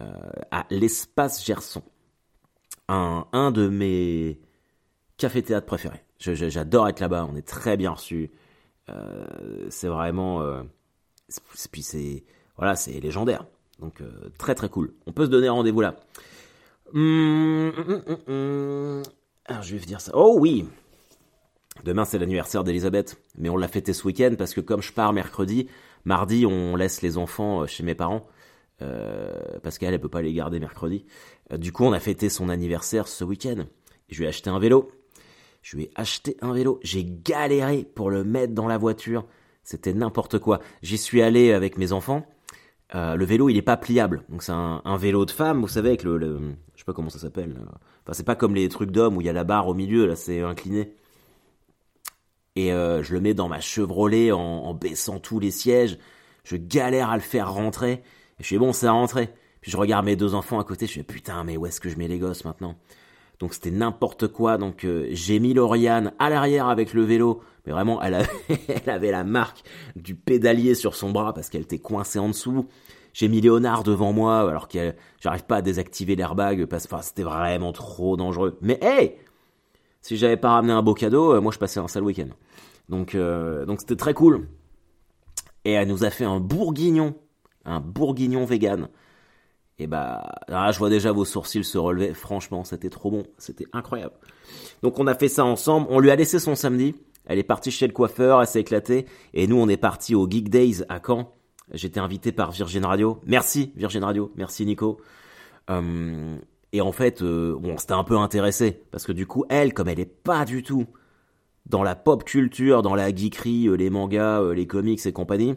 Euh, 0.00 0.12
à 0.50 0.66
l'espace 0.70 1.44
Gerson. 1.44 1.82
Un, 2.88 3.26
un 3.32 3.50
de 3.50 3.68
mes 3.68 4.40
cafés-théâtre 5.16 5.66
préférés. 5.66 6.04
J'adore 6.18 6.88
être 6.88 7.00
là-bas, 7.00 7.28
on 7.30 7.36
est 7.36 7.46
très 7.46 7.76
bien 7.76 7.90
reçus. 7.92 8.30
Euh, 8.88 9.26
c'est 9.70 9.88
vraiment... 9.88 10.42
puis 11.70 11.82
c'est... 11.82 12.24
Voilà, 12.56 12.74
c'est 12.74 12.98
légendaire. 13.00 13.44
Donc 13.78 14.02
très 14.38 14.54
très 14.54 14.68
cool. 14.68 14.94
On 15.06 15.12
peut 15.12 15.26
se 15.26 15.30
donner 15.30 15.48
rendez-vous 15.48 15.80
là. 15.80 15.96
Hum, 16.94 17.72
hum, 17.76 18.02
hum, 18.26 19.02
je 19.62 19.76
vais 19.76 19.84
dire 19.84 20.00
ça. 20.00 20.12
Oh 20.14 20.36
oui 20.38 20.64
Demain 21.84 22.04
c'est 22.04 22.18
l'anniversaire 22.18 22.64
d'Elisabeth, 22.64 23.20
mais 23.36 23.48
on 23.48 23.56
l'a 23.56 23.68
fêté 23.68 23.92
ce 23.92 24.04
week-end 24.06 24.34
parce 24.36 24.52
que 24.54 24.60
comme 24.60 24.82
je 24.82 24.92
pars 24.92 25.12
mercredi, 25.12 25.68
mardi 26.04 26.44
on 26.46 26.74
laisse 26.76 27.02
les 27.02 27.18
enfants 27.18 27.62
euh, 27.62 27.66
chez 27.66 27.82
mes 27.84 27.94
parents. 27.94 28.26
euh, 28.82 29.32
parce 29.62 29.78
qu'elle 29.78 29.94
elle 29.94 30.00
peut 30.00 30.08
pas 30.08 30.22
les 30.22 30.32
garder 30.32 30.60
mercredi. 30.60 31.04
Euh, 31.52 31.56
du 31.58 31.72
coup 31.72 31.84
on 31.84 31.92
a 31.92 32.00
fêté 32.00 32.28
son 32.30 32.48
anniversaire 32.48 33.08
ce 33.08 33.24
week-end. 33.24 33.64
Je 34.08 34.18
lui 34.18 34.24
ai 34.24 34.28
acheté 34.28 34.50
un 34.50 34.58
vélo. 34.58 34.90
Je 35.62 35.76
lui 35.76 35.84
ai 35.84 35.90
acheté 35.96 36.36
un 36.40 36.52
vélo. 36.52 36.80
J'ai 36.82 37.04
galéré 37.04 37.84
pour 37.94 38.10
le 38.10 38.24
mettre 38.24 38.54
dans 38.54 38.68
la 38.68 38.78
voiture. 38.78 39.26
C'était 39.64 39.92
n'importe 39.92 40.38
quoi. 40.38 40.60
J'y 40.82 40.98
suis 40.98 41.22
allé 41.22 41.52
avec 41.52 41.76
mes 41.78 41.92
enfants. 41.92 42.26
Euh, 42.94 43.16
le 43.16 43.24
vélo, 43.24 43.48
il 43.48 43.56
est 43.56 43.62
pas 43.62 43.76
pliable. 43.76 44.24
Donc 44.30 44.42
c'est 44.42 44.52
un, 44.52 44.80
un 44.84 44.96
vélo 44.96 45.26
de 45.26 45.30
femme, 45.30 45.60
vous 45.60 45.68
savez, 45.68 45.88
avec 45.90 46.04
le, 46.04 46.16
le- 46.16 46.40
je 46.74 46.78
sais 46.78 46.84
pas 46.84 46.94
comment 46.94 47.10
ça 47.10 47.18
s'appelle. 47.18 47.54
Enfin, 48.04 48.12
c'est 48.12 48.24
pas 48.24 48.34
comme 48.36 48.54
les 48.54 48.68
trucs 48.68 48.90
d'hommes 48.90 49.16
où 49.16 49.20
il 49.20 49.26
y 49.26 49.30
a 49.30 49.32
la 49.34 49.44
barre 49.44 49.68
au 49.68 49.74
milieu. 49.74 50.06
Là, 50.06 50.16
c'est 50.16 50.40
incliné. 50.40 50.94
Et 52.56 52.72
euh, 52.72 53.02
je 53.02 53.14
le 53.14 53.20
mets 53.20 53.34
dans 53.34 53.48
ma 53.48 53.60
Chevrolet 53.60 54.32
en, 54.32 54.40
en 54.40 54.74
baissant 54.74 55.20
tous 55.20 55.38
les 55.38 55.50
sièges. 55.50 55.98
Je 56.44 56.56
galère 56.56 57.10
à 57.10 57.16
le 57.16 57.22
faire 57.22 57.52
rentrer. 57.52 57.92
Et 57.92 58.42
je 58.42 58.46
suis 58.46 58.58
bon, 58.58 58.72
c'est 58.72 58.88
rentré. 58.88 59.30
Puis 59.60 59.70
je 59.70 59.76
regarde 59.76 60.06
mes 60.06 60.16
deux 60.16 60.34
enfants 60.34 60.58
à 60.58 60.64
côté. 60.64 60.86
Je 60.86 60.94
fais 60.94 61.02
putain, 61.02 61.44
mais 61.44 61.56
où 61.56 61.66
est-ce 61.66 61.80
que 61.80 61.88
je 61.88 61.98
mets 61.98 62.08
les 62.08 62.18
gosses 62.18 62.44
maintenant? 62.44 62.76
Donc 63.38 63.54
c'était 63.54 63.70
n'importe 63.70 64.28
quoi. 64.28 64.58
Donc 64.58 64.84
euh, 64.84 65.08
j'ai 65.10 65.38
mis 65.38 65.54
Lauriane 65.54 66.12
à 66.18 66.30
l'arrière 66.30 66.68
avec 66.68 66.92
le 66.92 67.02
vélo, 67.02 67.40
mais 67.66 67.72
vraiment 67.72 68.02
elle 68.02 68.14
avait, 68.86 69.10
la 69.10 69.24
marque 69.24 69.62
du 69.96 70.14
pédalier 70.14 70.74
sur 70.74 70.94
son 70.94 71.10
bras 71.10 71.32
parce 71.32 71.48
qu'elle 71.48 71.62
était 71.62 71.78
coincée 71.78 72.18
en 72.18 72.28
dessous. 72.28 72.66
J'ai 73.12 73.28
mis 73.28 73.40
Léonard 73.40 73.84
devant 73.84 74.12
moi 74.12 74.48
alors 74.48 74.68
que 74.68 74.94
j'arrive 75.20 75.44
pas 75.44 75.56
à 75.56 75.62
désactiver 75.62 76.14
l'airbag 76.14 76.66
parce 76.66 76.86
que 76.86 76.96
c'était 77.02 77.22
vraiment 77.22 77.72
trop 77.72 78.16
dangereux. 78.16 78.58
Mais 78.60 78.78
hey, 78.82 79.14
si 80.02 80.16
j'avais 80.16 80.36
pas 80.36 80.50
ramené 80.50 80.72
un 80.72 80.82
beau 80.82 80.94
cadeau, 80.94 81.34
euh, 81.34 81.40
moi 81.40 81.52
je 81.52 81.58
passais 81.58 81.80
un 81.80 81.88
sale 81.88 82.04
week-end. 82.04 82.28
Donc 82.88 83.14
euh, 83.14 83.66
donc 83.66 83.80
c'était 83.80 83.96
très 83.96 84.14
cool. 84.14 84.48
Et 85.64 85.72
elle 85.72 85.88
nous 85.88 86.04
a 86.04 86.10
fait 86.10 86.24
un 86.24 86.40
bourguignon, 86.40 87.14
un 87.64 87.80
bourguignon 87.80 88.44
vegan. 88.44 88.88
Et 89.78 89.86
bah, 89.86 90.28
là, 90.48 90.72
je 90.72 90.78
vois 90.78 90.90
déjà 90.90 91.12
vos 91.12 91.24
sourcils 91.24 91.64
se 91.64 91.78
relever. 91.78 92.14
Franchement, 92.14 92.64
c'était 92.64 92.90
trop 92.90 93.10
bon. 93.10 93.24
C'était 93.38 93.66
incroyable. 93.72 94.14
Donc, 94.82 94.98
on 94.98 95.06
a 95.06 95.14
fait 95.14 95.28
ça 95.28 95.44
ensemble. 95.44 95.86
On 95.90 96.00
lui 96.00 96.10
a 96.10 96.16
laissé 96.16 96.38
son 96.38 96.54
samedi. 96.54 96.94
Elle 97.26 97.38
est 97.38 97.44
partie 97.44 97.70
chez 97.70 97.86
le 97.86 97.92
coiffeur. 97.92 98.40
Elle 98.40 98.46
s'est 98.46 98.60
éclatée. 98.60 99.06
Et 99.34 99.46
nous, 99.46 99.56
on 99.56 99.68
est 99.68 99.76
parti 99.76 100.14
au 100.14 100.28
Geek 100.28 100.48
Days 100.48 100.84
à 100.88 101.00
Caen. 101.04 101.32
J'étais 101.72 102.00
invité 102.00 102.32
par 102.32 102.50
Virgin 102.50 102.84
Radio. 102.84 103.20
Merci, 103.26 103.72
Virgin 103.76 104.02
Radio. 104.02 104.32
Merci, 104.36 104.66
Nico. 104.66 105.00
Euh, 105.70 106.38
et 106.72 106.80
en 106.80 106.92
fait, 106.92 107.22
euh, 107.22 107.56
bon, 107.58 107.74
on 107.74 107.78
s'était 107.78 107.92
un 107.92 108.04
peu 108.04 108.16
intéressé. 108.16 108.82
Parce 108.90 109.06
que 109.06 109.12
du 109.12 109.26
coup, 109.26 109.44
elle, 109.48 109.74
comme 109.74 109.88
elle 109.88 110.00
est 110.00 110.06
pas 110.06 110.44
du 110.44 110.62
tout 110.62 110.86
dans 111.66 111.82
la 111.82 111.94
pop 111.94 112.24
culture, 112.24 112.82
dans 112.82 112.94
la 112.94 113.14
geekerie, 113.14 113.68
euh, 113.68 113.74
les 113.74 113.90
mangas, 113.90 114.40
euh, 114.42 114.54
les 114.54 114.66
comics 114.66 115.04
et 115.04 115.12
compagnie, 115.12 115.54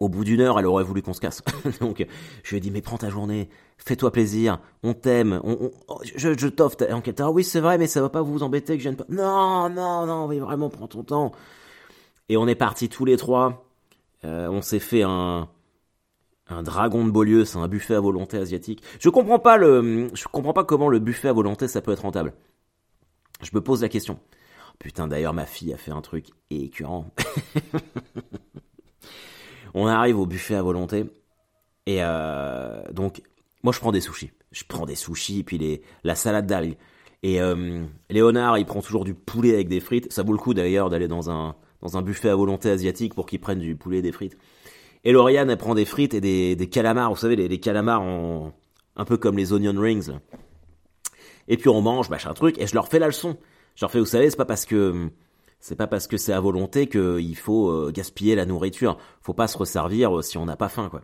au 0.00 0.08
bout 0.08 0.24
d'une 0.24 0.40
heure, 0.40 0.58
elle 0.58 0.66
aurait 0.66 0.82
voulu 0.82 1.02
qu'on 1.02 1.12
se 1.12 1.20
casse. 1.20 1.42
Donc, 1.80 2.04
je 2.42 2.50
lui 2.50 2.56
ai 2.56 2.60
dit, 2.60 2.70
mais 2.70 2.80
prends 2.80 2.98
ta 2.98 3.10
journée, 3.10 3.50
fais-toi 3.76 4.10
plaisir, 4.10 4.58
on 4.82 4.94
t'aime, 4.94 5.40
on, 5.44 5.70
oh, 5.88 6.00
je, 6.16 6.36
je 6.36 6.48
t'offre 6.48 6.78
ta 6.78 6.94
enquête. 6.96 7.20
Ah 7.20 7.30
oui, 7.30 7.44
c'est 7.44 7.60
vrai, 7.60 7.78
mais 7.78 7.86
ça 7.86 8.00
va 8.00 8.08
pas 8.08 8.22
vous 8.22 8.42
embêter 8.42 8.76
que 8.76 8.82
je 8.82 8.88
vienne 8.88 8.96
pas. 8.96 9.04
Non, 9.10 9.68
non, 9.68 10.06
non, 10.06 10.26
mais 10.26 10.38
vraiment, 10.38 10.70
prends 10.70 10.88
ton 10.88 11.04
temps. 11.04 11.32
Et 12.30 12.36
on 12.36 12.48
est 12.48 12.54
partis 12.54 12.88
tous 12.88 13.04
les 13.04 13.16
trois. 13.16 13.66
Euh, 14.24 14.48
on 14.48 14.62
s'est 14.62 14.78
fait 14.78 15.02
un, 15.02 15.48
un 16.48 16.62
dragon 16.62 17.04
de 17.04 17.10
Beaulieu, 17.10 17.44
c'est 17.44 17.58
un 17.58 17.68
buffet 17.68 17.94
à 17.94 18.00
volonté 18.00 18.38
asiatique. 18.38 18.82
Je 19.00 19.10
comprends 19.10 19.38
pas 19.38 19.56
le, 19.56 20.08
je 20.14 20.24
comprends 20.28 20.52
pas 20.52 20.64
comment 20.64 20.88
le 20.88 20.98
buffet 20.98 21.28
à 21.28 21.32
volonté 21.32 21.68
ça 21.68 21.80
peut 21.82 21.92
être 21.92 22.02
rentable. 22.02 22.32
Je 23.42 23.50
me 23.54 23.60
pose 23.60 23.82
la 23.82 23.88
question. 23.88 24.18
Putain, 24.78 25.08
d'ailleurs, 25.08 25.34
ma 25.34 25.44
fille 25.44 25.74
a 25.74 25.76
fait 25.76 25.90
un 25.90 26.00
truc 26.00 26.28
écœurant. 26.50 27.06
On 29.74 29.86
arrive 29.86 30.18
au 30.18 30.26
buffet 30.26 30.54
à 30.54 30.62
volonté. 30.62 31.04
Et 31.86 31.98
euh, 32.00 32.82
donc, 32.92 33.22
moi, 33.62 33.72
je 33.72 33.80
prends 33.80 33.92
des 33.92 34.00
sushis. 34.00 34.30
Je 34.52 34.64
prends 34.66 34.86
des 34.86 34.94
sushis, 34.94 35.42
puis 35.42 35.58
les, 35.58 35.82
la 36.04 36.14
salade 36.14 36.46
d'algues. 36.46 36.76
Et 37.22 37.40
euh, 37.40 37.84
Léonard, 38.08 38.58
il 38.58 38.66
prend 38.66 38.80
toujours 38.80 39.04
du 39.04 39.14
poulet 39.14 39.54
avec 39.54 39.68
des 39.68 39.80
frites. 39.80 40.12
Ça 40.12 40.22
vaut 40.22 40.32
le 40.32 40.38
coup 40.38 40.54
d'ailleurs 40.54 40.90
d'aller 40.90 41.08
dans 41.08 41.30
un, 41.30 41.54
dans 41.82 41.96
un 41.96 42.02
buffet 42.02 42.28
à 42.28 42.36
volonté 42.36 42.70
asiatique 42.70 43.14
pour 43.14 43.26
qu'ils 43.26 43.40
prennent 43.40 43.58
du 43.58 43.76
poulet 43.76 43.98
et 43.98 44.02
des 44.02 44.12
frites. 44.12 44.36
Et 45.04 45.12
Lauriane, 45.12 45.50
elle 45.50 45.56
prend 45.56 45.74
des 45.74 45.84
frites 45.84 46.14
et 46.14 46.20
des, 46.20 46.56
des 46.56 46.68
calamars. 46.68 47.10
Vous 47.10 47.16
savez, 47.16 47.36
les, 47.36 47.48
les 47.48 47.60
calamars 47.60 48.02
en, 48.02 48.52
un 48.96 49.04
peu 49.04 49.16
comme 49.16 49.36
les 49.36 49.52
onion 49.52 49.78
rings. 49.78 50.10
Et 51.48 51.56
puis 51.56 51.68
on 51.68 51.80
mange, 51.80 52.10
machin 52.10 52.32
truc, 52.32 52.58
et 52.58 52.66
je 52.66 52.74
leur 52.74 52.88
fais 52.88 52.98
la 52.98 53.06
leçon. 53.06 53.36
Je 53.74 53.84
leur 53.84 53.90
fais, 53.90 53.98
vous 53.98 54.06
savez, 54.06 54.30
c'est 54.30 54.36
pas 54.36 54.44
parce 54.44 54.66
que 54.66 55.10
c'est 55.60 55.76
pas 55.76 55.86
parce 55.86 56.06
que 56.06 56.16
c'est 56.16 56.32
à 56.32 56.40
volonté 56.40 56.88
qu'il 56.88 57.36
faut 57.36 57.70
euh, 57.70 57.92
gaspiller 57.92 58.34
la 58.34 58.46
nourriture. 58.46 58.98
Faut 59.20 59.34
pas 59.34 59.46
se 59.46 59.58
resservir 59.58 60.18
euh, 60.18 60.22
si 60.22 60.38
on 60.38 60.46
n'a 60.46 60.56
pas 60.56 60.68
faim, 60.68 60.88
quoi. 60.88 61.02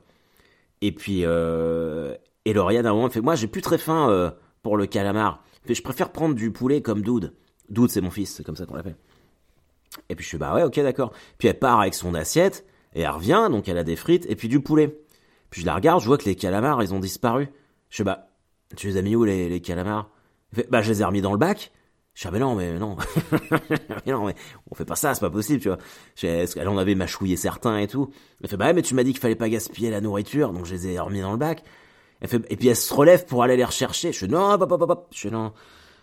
Et 0.80 0.92
puis, 0.92 1.22
euh, 1.24 2.14
et 2.44 2.52
Lauriane, 2.52 2.86
à 2.86 2.90
un 2.90 2.94
moment, 2.94 3.10
fait, 3.10 3.20
moi, 3.20 3.34
j'ai 3.34 3.46
plus 3.46 3.62
très 3.62 3.78
faim 3.78 4.08
euh, 4.10 4.30
pour 4.62 4.76
le 4.76 4.86
calamar. 4.86 5.42
Fait, 5.64 5.74
je 5.74 5.82
préfère 5.82 6.12
prendre 6.12 6.34
du 6.34 6.50
poulet 6.52 6.80
comme 6.80 7.02
Doud. 7.02 7.34
Doud, 7.68 7.90
c'est 7.90 8.00
mon 8.00 8.10
fils, 8.10 8.34
c'est 8.34 8.44
comme 8.44 8.56
ça 8.56 8.66
qu'on 8.66 8.76
l'appelle. 8.76 8.96
Et 10.08 10.14
puis 10.14 10.24
je 10.24 10.30
fais, 10.30 10.38
bah 10.38 10.54
ouais, 10.54 10.62
ok, 10.62 10.78
d'accord. 10.80 11.12
Puis 11.38 11.48
elle 11.48 11.58
part 11.58 11.80
avec 11.80 11.94
son 11.94 12.14
assiette, 12.14 12.66
et 12.94 13.02
elle 13.02 13.10
revient, 13.10 13.48
donc 13.50 13.68
elle 13.68 13.78
a 13.78 13.84
des 13.84 13.96
frites, 13.96 14.26
et 14.28 14.36
puis 14.36 14.48
du 14.48 14.60
poulet. 14.60 14.98
Puis 15.50 15.62
je 15.62 15.66
la 15.66 15.74
regarde, 15.74 16.00
je 16.00 16.06
vois 16.06 16.18
que 16.18 16.24
les 16.24 16.36
calamars, 16.36 16.82
ils 16.82 16.94
ont 16.94 17.00
disparu. 17.00 17.48
Je 17.88 17.98
fais, 17.98 18.04
bah, 18.04 18.28
tu 18.76 18.88
les 18.88 18.96
as 18.96 19.02
mis 19.02 19.16
où, 19.16 19.24
les, 19.24 19.48
les 19.48 19.60
calamars? 19.60 20.10
Fait, 20.52 20.68
bah, 20.70 20.82
je 20.82 20.90
les 20.92 21.02
ai 21.02 21.04
remis 21.04 21.22
dans 21.22 21.32
le 21.32 21.38
bac. 21.38 21.72
Je 22.16 22.22
fais, 22.22 22.28
ah, 22.28 22.30
mais 22.32 22.38
non, 22.38 22.54
mais 22.54 22.78
non. 22.78 22.96
mais 24.06 24.12
non, 24.12 24.26
mais 24.26 24.34
on 24.70 24.74
fait 24.74 24.84
pas 24.86 24.96
ça, 24.96 25.14
c'est 25.14 25.20
pas 25.20 25.30
possible, 25.30 25.60
tu 25.60 25.68
vois. 25.68 25.78
Qu'elle 26.16 26.68
en 26.68 26.78
avait 26.78 26.94
mâchouillé 26.94 27.36
certains 27.36 27.78
et 27.78 27.86
tout 27.86 28.10
Elle 28.42 28.48
fait, 28.48 28.56
bah 28.56 28.64
ouais, 28.64 28.72
mais 28.72 28.82
tu 28.82 28.94
m'as 28.94 29.04
dit 29.04 29.12
qu'il 29.12 29.20
fallait 29.20 29.34
pas 29.36 29.50
gaspiller 29.50 29.90
la 29.90 30.00
nourriture, 30.00 30.52
donc 30.52 30.64
je 30.64 30.74
les 30.74 30.88
ai 30.88 30.98
remis 30.98 31.20
dans 31.20 31.32
le 31.32 31.36
bac. 31.36 31.62
Elle 32.20 32.28
fait, 32.28 32.42
et 32.48 32.56
puis 32.56 32.68
elle 32.68 32.76
se 32.76 32.92
relève 32.92 33.26
pour 33.26 33.42
aller 33.42 33.56
les 33.56 33.64
rechercher. 33.64 34.12
Je 34.12 34.18
fais, 34.18 34.28
non, 34.28 34.50
hop, 34.50 34.62
hop, 34.62 34.82
hop. 34.82 35.08
Je 35.12 35.20
fais, 35.20 35.30
non, 35.30 35.52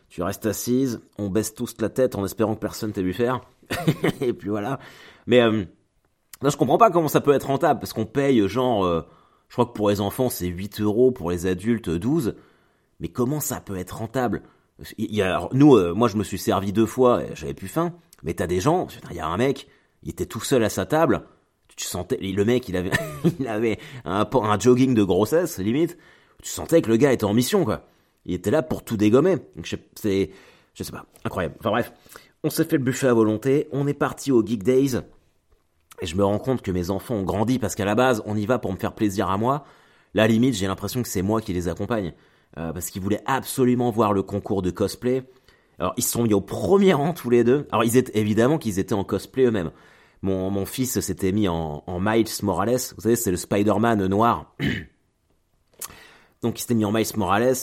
tu 0.07 0.21
restes 0.21 0.45
assise, 0.45 1.01
on 1.17 1.29
baisse 1.29 1.53
tous 1.53 1.75
la 1.81 1.89
tête 1.89 2.15
en 2.15 2.23
espérant 2.23 2.53
que 2.53 2.59
personne 2.61 2.93
t'ait 2.93 3.01
vu 3.01 3.13
faire. 3.13 3.41
et 4.21 4.33
puis 4.33 4.49
voilà. 4.49 4.79
Mais, 5.25 5.41
euh, 5.41 5.65
Là, 6.43 6.49
je 6.49 6.57
comprends 6.57 6.77
pas 6.77 6.91
comment 6.91 7.07
ça 7.07 7.21
peut 7.21 7.31
être 7.31 7.47
rentable, 7.47 7.79
parce 7.79 7.93
qu'on 7.93 8.05
paye 8.05 8.45
genre, 8.49 8.83
euh, 8.83 9.01
je 9.47 9.53
crois 9.53 9.65
que 9.65 9.71
pour 9.71 9.89
les 9.89 10.01
enfants 10.01 10.29
c'est 10.29 10.47
8 10.47 10.81
euros, 10.81 11.11
pour 11.11 11.31
les 11.31 11.45
adultes 11.45 11.89
12. 11.89 12.35
Mais 12.99 13.07
comment 13.07 13.39
ça 13.39 13.61
peut 13.61 13.77
être 13.77 13.97
rentable? 13.97 14.41
Nous, 15.51 15.75
euh, 15.75 15.93
moi 15.93 16.07
je 16.07 16.17
me 16.17 16.23
suis 16.23 16.37
servi 16.37 16.73
deux 16.73 16.85
fois, 16.85 17.21
j'avais 17.33 17.53
plus 17.53 17.67
faim. 17.67 17.93
Mais 18.23 18.33
t'as 18.33 18.47
des 18.47 18.59
gens, 18.59 18.87
il 19.09 19.17
y 19.17 19.19
a 19.19 19.27
un 19.27 19.37
mec, 19.37 19.67
il 20.01 20.09
était 20.09 20.25
tout 20.25 20.39
seul 20.39 20.63
à 20.63 20.69
sa 20.69 20.85
table. 20.85 21.23
Tu 21.75 21.85
sentais, 21.85 22.17
le 22.17 22.45
mec, 22.45 22.69
il 22.69 22.77
avait, 22.77 22.91
il 23.39 23.47
avait 23.47 23.79
un, 24.05 24.27
jogging 24.59 24.93
de 24.93 25.03
grossesse 25.03 25.57
limite. 25.59 25.97
Tu 26.41 26.49
sentais 26.49 26.81
que 26.81 26.89
le 26.89 26.97
gars 26.97 27.11
était 27.11 27.25
en 27.25 27.33
mission 27.33 27.65
quoi. 27.65 27.85
Il 28.25 28.33
était 28.33 28.51
là 28.51 28.61
pour 28.61 28.83
tout 28.83 28.97
dégommer. 28.97 29.37
C'est, 29.95 30.31
je 30.73 30.83
sais 30.83 30.91
pas, 30.91 31.05
incroyable. 31.25 31.55
Enfin 31.59 31.71
bref, 31.71 31.93
on 32.43 32.49
s'est 32.49 32.65
fait 32.65 32.77
le 32.77 32.83
buffet 32.83 33.07
à 33.07 33.13
volonté, 33.13 33.67
on 33.71 33.87
est 33.87 33.93
parti 33.93 34.31
au 34.31 34.45
Geek 34.45 34.63
Days, 34.63 34.97
et 36.01 36.05
je 36.05 36.15
me 36.15 36.23
rends 36.23 36.39
compte 36.39 36.61
que 36.61 36.71
mes 36.71 36.89
enfants 36.89 37.15
ont 37.15 37.23
grandi 37.23 37.59
parce 37.59 37.75
qu'à 37.75 37.85
la 37.85 37.95
base, 37.95 38.21
on 38.25 38.35
y 38.35 38.45
va 38.45 38.59
pour 38.59 38.71
me 38.71 38.77
faire 38.77 38.93
plaisir 38.93 39.29
à 39.29 39.37
moi. 39.37 39.65
La 40.13 40.27
limite, 40.27 40.53
j'ai 40.53 40.67
l'impression 40.67 41.01
que 41.01 41.07
c'est 41.07 41.21
moi 41.21 41.41
qui 41.41 41.53
les 41.53 41.67
accompagne. 41.67 42.13
Euh, 42.57 42.71
parce 42.71 42.91
qu'ils 42.91 43.01
voulaient 43.01 43.23
absolument 43.25 43.89
voir 43.89 44.13
le 44.13 44.21
concours 44.21 44.61
de 44.61 44.69
cosplay. 44.69 45.23
Alors, 45.79 45.93
ils 45.97 46.03
se 46.03 46.11
sont 46.11 46.23
mis 46.23 46.33
au 46.33 46.41
premier 46.41 46.93
rang 46.93 47.13
tous 47.13 47.31
les 47.31 47.43
deux. 47.43 47.67
Alors, 47.71 47.83
ils 47.83 47.97
étaient, 47.97 48.17
évidemment 48.19 48.59
qu'ils 48.59 48.77
étaient 48.77 48.93
en 48.93 49.03
cosplay 49.03 49.45
eux-mêmes. 49.45 49.71
Mon, 50.21 50.51
mon 50.51 50.65
fils 50.65 50.99
s'était 50.99 51.31
mis 51.31 51.47
en, 51.47 51.83
Miles 51.99 52.27
Morales. 52.43 52.79
Vous 52.95 53.01
savez, 53.01 53.15
c'est 53.15 53.31
le 53.31 53.37
Spider-Man 53.37 54.05
noir. 54.05 54.55
Donc, 56.43 56.59
il 56.59 56.61
s'était 56.61 56.75
mis 56.75 56.85
en 56.85 56.91
Miles 56.91 57.07
Morales. 57.15 57.55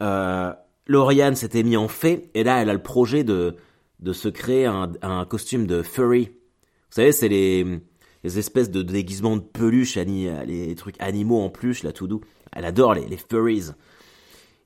Euh, 0.00 0.52
Lauriane 0.86 1.34
s'était 1.34 1.64
mis 1.64 1.76
en 1.76 1.88
fée. 1.88 2.30
Et 2.34 2.44
là, 2.44 2.62
elle 2.62 2.70
a 2.70 2.74
le 2.74 2.82
projet 2.82 3.24
de, 3.24 3.56
de 3.98 4.12
se 4.12 4.28
créer 4.28 4.66
un, 4.66 5.24
costume 5.24 5.66
de 5.66 5.82
furry. 5.82 6.26
Vous 6.26 7.02
savez, 7.02 7.10
c'est 7.10 7.28
les, 7.28 7.80
espèces 8.22 8.70
de 8.70 8.82
déguisements 8.82 9.36
de 9.36 9.42
peluche, 9.42 9.96
les 9.96 10.74
trucs 10.76 11.00
animaux 11.00 11.40
en 11.42 11.50
peluche, 11.50 11.82
là, 11.82 11.92
tout 11.92 12.06
doux. 12.06 12.20
Elle 12.52 12.64
adore 12.64 12.94
les, 12.94 13.06
les 13.06 13.16
furries. 13.16 13.72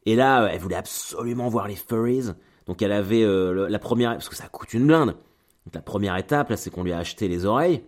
Et 0.06 0.16
là, 0.16 0.48
elle 0.52 0.60
voulait 0.60 0.76
absolument 0.76 1.48
voir 1.48 1.68
les 1.68 1.76
furries. 1.76 2.30
Donc 2.66 2.82
elle 2.82 2.92
avait 2.92 3.22
euh, 3.22 3.68
la 3.68 3.78
première, 3.78 4.12
parce 4.12 4.28
que 4.28 4.36
ça 4.36 4.48
coûte 4.48 4.72
une 4.74 4.86
blinde. 4.86 5.16
Donc 5.66 5.74
la 5.74 5.82
première 5.82 6.16
étape, 6.16 6.50
là, 6.50 6.56
c'est 6.56 6.70
qu'on 6.70 6.84
lui 6.84 6.92
a 6.92 6.98
acheté 6.98 7.28
les 7.28 7.44
oreilles. 7.44 7.82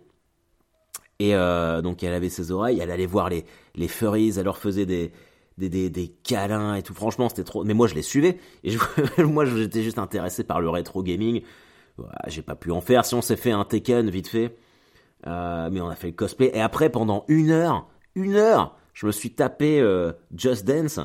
Et 1.19 1.35
euh, 1.35 1.83
donc 1.83 2.02
elle 2.02 2.14
avait 2.14 2.28
ses 2.28 2.50
oreilles, 2.50 2.81
elle 2.81 2.90
allait 2.90 3.07
voir 3.07 3.28
les, 3.28 3.45
les 3.76 3.88
furries, 3.88 4.33
elle 4.37 4.45
leur 4.45 4.59
faisait 4.59 4.87
des, 4.87 5.12
des, 5.59 5.69
des, 5.69 5.90
des 5.90 6.09
câlins 6.09 6.75
et 6.75 6.83
tout. 6.83 6.95
Franchement, 6.95 7.28
c'était 7.28 7.45
trop. 7.45 7.64
Mais 7.64 7.75
moi, 7.75 7.87
je 7.87 7.95
les 7.95 8.02
suivais. 8.02 8.38
Et 8.64 8.76
moi, 9.19 9.45
j'étais 9.45 9.83
juste 9.83 9.99
intéressé 9.99 10.45
par 10.45 10.61
le 10.61 10.69
rétro 10.69 11.02
gaming. 11.02 11.42
J'ai 12.26 12.42
pas 12.42 12.57
pu 12.57 12.71
en 12.71 12.81
faire. 12.81 13.04
Si 13.04 13.14
on 13.14 13.23
s'est 13.23 13.37
fait 13.37 13.52
un 13.52 13.64
Tekken 13.64 14.09
vite 14.11 14.28
fait, 14.28 14.57
euh, 15.26 15.69
mais 15.71 15.81
on 15.81 15.88
a 15.88 15.95
fait 15.95 16.09
le 16.09 16.14
cosplay. 16.14 16.50
Et 16.54 16.61
après, 16.61 16.90
pendant 16.90 17.25
une 17.28 17.50
heure, 17.50 17.88
une 18.14 18.35
heure, 18.35 18.76
je 18.95 19.07
me 19.07 19.12
suis 19.12 19.33
tapé 19.33 19.81
euh, 19.81 20.12
Just 20.35 20.64
Dance. 20.64 21.00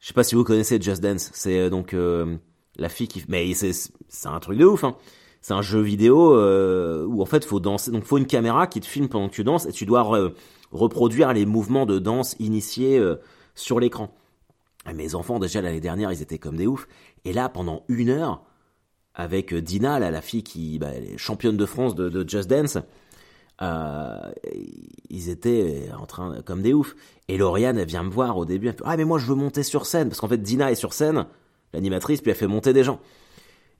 Je 0.00 0.08
sais 0.08 0.14
pas 0.14 0.24
si 0.24 0.34
vous 0.34 0.44
connaissez 0.44 0.80
Just 0.80 1.02
Dance. 1.02 1.30
C'est 1.32 1.58
euh, 1.58 1.70
donc 1.70 1.94
euh, 1.94 2.36
la 2.76 2.88
fille 2.88 3.08
qui. 3.08 3.24
Mais 3.28 3.52
c'est 3.54 3.82
un 4.26 4.40
truc 4.40 4.58
de 4.58 4.64
ouf. 4.64 4.84
Hein. 4.84 4.96
C'est 5.40 5.54
un 5.54 5.62
jeu 5.62 5.80
vidéo 5.80 6.34
euh, 6.34 7.04
où 7.06 7.22
en 7.22 7.26
fait 7.26 7.44
faut 7.44 7.60
danser. 7.60 7.90
Donc 7.90 8.04
faut 8.04 8.18
une 8.18 8.26
caméra 8.26 8.66
qui 8.66 8.80
te 8.80 8.86
filme 8.86 9.08
pendant 9.08 9.28
que 9.28 9.34
tu 9.34 9.44
danses 9.44 9.66
et 9.66 9.72
tu 9.72 9.86
dois 9.86 10.06
reproduire 10.72 11.32
les 11.32 11.46
mouvements 11.46 11.86
de 11.86 11.98
danse 11.98 12.36
initiés 12.38 12.98
euh, 12.98 13.16
sur 13.54 13.80
l'écran. 13.80 14.14
Mes 14.94 15.14
enfants, 15.14 15.38
déjà 15.38 15.60
l'année 15.60 15.80
dernière, 15.80 16.12
ils 16.12 16.22
étaient 16.22 16.38
comme 16.38 16.56
des 16.56 16.66
oufs. 16.66 16.88
Et 17.24 17.32
là, 17.32 17.48
pendant 17.48 17.84
une 17.88 18.08
heure, 18.08 18.42
avec 19.14 19.52
Dina, 19.54 19.98
la 19.98 20.22
fille 20.22 20.42
qui 20.42 20.78
bah, 20.78 20.94
est 20.94 21.18
championne 21.18 21.56
de 21.56 21.66
France 21.66 21.94
de, 21.94 22.26
Just 22.26 22.48
Dance, 22.48 22.78
euh, 23.60 24.30
ils 25.10 25.28
étaient 25.28 25.88
en 25.98 26.06
train 26.06 26.42
comme 26.42 26.62
des 26.62 26.72
oufs. 26.72 26.94
Et 27.28 27.36
Lauriane, 27.38 27.78
elle 27.78 27.88
vient 27.88 28.02
me 28.02 28.10
voir 28.10 28.36
au 28.36 28.44
début, 28.44 28.68
elle 28.68 28.74
fait, 28.74 28.82
ah 28.84 28.96
mais 28.96 29.04
moi 29.04 29.18
je 29.18 29.26
veux 29.26 29.34
monter 29.34 29.62
sur 29.62 29.86
scène, 29.86 30.08
parce 30.08 30.20
qu'en 30.20 30.28
fait 30.28 30.38
Dina 30.38 30.70
est 30.70 30.76
sur 30.76 30.92
scène, 30.92 31.26
l'animatrice, 31.72 32.20
puis 32.20 32.30
elle 32.30 32.36
fait 32.36 32.46
monter 32.46 32.72
des 32.72 32.84
gens. 32.84 33.00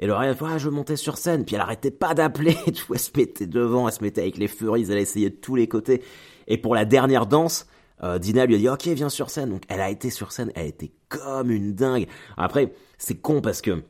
Et 0.01 0.07
Lauriane, 0.07 0.35
fait, 0.35 0.45
ah 0.47 0.59
je 0.59 0.67
veux 0.69 0.75
monter 0.75 0.97
sur 0.97 1.17
scène, 1.17 1.45
puis 1.45 1.55
elle 1.55 1.61
arrêtait 1.61 1.91
pas 1.91 2.15
d'appeler, 2.15 2.57
elle 2.67 2.99
se 2.99 3.11
mettait 3.17 3.47
devant, 3.47 3.89
elle 3.89 3.95
se 3.95 4.03
mettait 4.03 4.23
avec 4.23 4.37
les 4.37 4.49
furies, 4.49 4.87
elle 4.91 4.99
essayait 4.99 5.31
de 5.31 5.37
tous 5.37 5.55
les 5.55 5.69
côtés. 5.69 6.03
Et 6.47 6.59
pour 6.59 6.75
la 6.75 6.85
dernière 6.85 7.27
danse, 7.27 7.67
euh, 8.03 8.19
Dina 8.19 8.47
lui 8.47 8.55
a 8.55 8.59
dit 8.59 8.69
ok 8.69 8.87
viens 8.89 9.09
sur 9.09 9.31
scène. 9.31 9.51
Donc 9.51 9.63
elle 9.69 9.81
a 9.81 9.91
été 9.91 10.11
sur 10.11 10.33
scène, 10.33 10.53
elle 10.55 10.67
était 10.67 10.93
comme 11.09 11.51
une 11.51 11.75
dingue. 11.75 12.07
Après 12.37 12.73
c'est 12.97 13.17
con 13.17 13.41
parce 13.41 13.61
que 13.61 13.83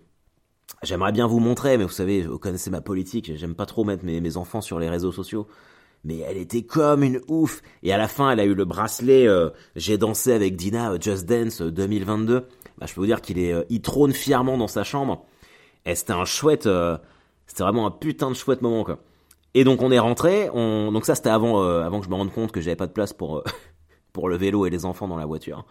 j'aimerais 0.82 1.12
bien 1.12 1.26
vous 1.26 1.40
montrer, 1.40 1.76
mais 1.76 1.84
vous 1.84 1.90
savez, 1.90 2.22
vous 2.22 2.38
connaissez 2.38 2.70
ma 2.70 2.80
politique, 2.80 3.32
j'aime 3.36 3.54
pas 3.54 3.66
trop 3.66 3.84
mettre 3.84 4.04
mes 4.04 4.36
enfants 4.36 4.62
sur 4.62 4.78
les 4.78 4.88
réseaux 4.88 5.12
sociaux. 5.12 5.46
Mais 6.04 6.18
elle 6.18 6.36
était 6.36 6.62
comme 6.62 7.02
une 7.02 7.20
ouf. 7.28 7.62
Et 7.82 7.92
à 7.92 7.98
la 7.98 8.08
fin, 8.08 8.30
elle 8.30 8.40
a 8.40 8.44
eu 8.44 8.54
le 8.54 8.64
bracelet 8.64 9.26
euh, 9.26 9.50
J'ai 9.76 9.98
dansé 9.98 10.32
avec 10.32 10.56
Dina 10.56 10.92
euh, 10.92 10.98
Just 11.00 11.26
Dance 11.26 11.60
2022. 11.60 12.46
Bah, 12.78 12.86
je 12.86 12.94
peux 12.94 13.00
vous 13.00 13.06
dire 13.06 13.20
qu'il 13.20 13.38
est, 13.38 13.54
il 13.68 13.82
trône 13.82 14.12
fièrement 14.12 14.56
dans 14.56 14.68
sa 14.68 14.84
chambre. 14.84 15.26
Et 15.84 15.94
c'était 15.94 16.12
un 16.12 16.24
chouette, 16.24 16.68
c'était 17.46 17.62
vraiment 17.62 17.86
un 17.86 17.90
putain 17.90 18.30
de 18.30 18.36
chouette 18.36 18.62
moment. 18.62 18.86
Et 19.54 19.64
donc 19.64 19.82
on 19.82 19.90
est 19.90 19.98
rentré, 19.98 20.50
on... 20.52 20.92
donc 20.92 21.04
ça 21.04 21.14
c'était 21.14 21.30
avant, 21.30 21.62
euh, 21.62 21.82
avant 21.82 22.00
que 22.00 22.04
je 22.04 22.10
me 22.10 22.14
rende 22.14 22.32
compte 22.32 22.52
que 22.52 22.60
j'avais 22.60 22.76
pas 22.76 22.86
de 22.86 22.92
place 22.92 23.12
pour, 23.12 23.38
euh, 23.38 23.44
pour 24.12 24.28
le 24.28 24.36
vélo 24.36 24.66
et 24.66 24.70
les 24.70 24.84
enfants 24.84 25.08
dans 25.08 25.16
la 25.16 25.26
voiture. 25.26 25.64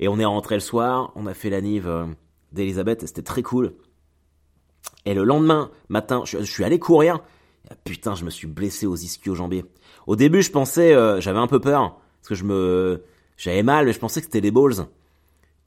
Et 0.00 0.08
on 0.08 0.18
est 0.18 0.24
rentré 0.24 0.56
le 0.56 0.60
soir, 0.60 1.12
on 1.14 1.26
a 1.26 1.34
fait 1.34 1.50
la 1.50 1.60
nive 1.60 1.88
euh, 1.88 2.06
d'Elisabeth 2.52 3.02
et 3.02 3.06
c'était 3.06 3.22
très 3.22 3.42
cool. 3.42 3.74
Et 5.06 5.14
le 5.14 5.24
lendemain 5.24 5.70
matin, 5.88 6.22
je, 6.24 6.38
suis 6.42 6.64
allé 6.64 6.78
courir. 6.78 7.20
Putain, 7.84 8.14
je 8.14 8.24
me 8.24 8.30
suis 8.30 8.46
blessé 8.46 8.86
aux 8.86 8.96
ischio-jambiers. 8.96 9.64
Au 10.06 10.16
début, 10.16 10.42
je 10.42 10.50
pensais, 10.50 10.92
j'avais 11.20 11.38
un 11.38 11.46
peu 11.46 11.60
peur 11.60 11.98
parce 12.20 12.28
que 12.28 12.34
je 12.34 12.44
me, 12.44 13.02
j'avais 13.36 13.62
mal, 13.62 13.86
mais 13.86 13.92
je 13.92 13.98
pensais 13.98 14.20
que 14.20 14.26
c'était 14.26 14.40
les 14.40 14.50
balls. 14.50 14.86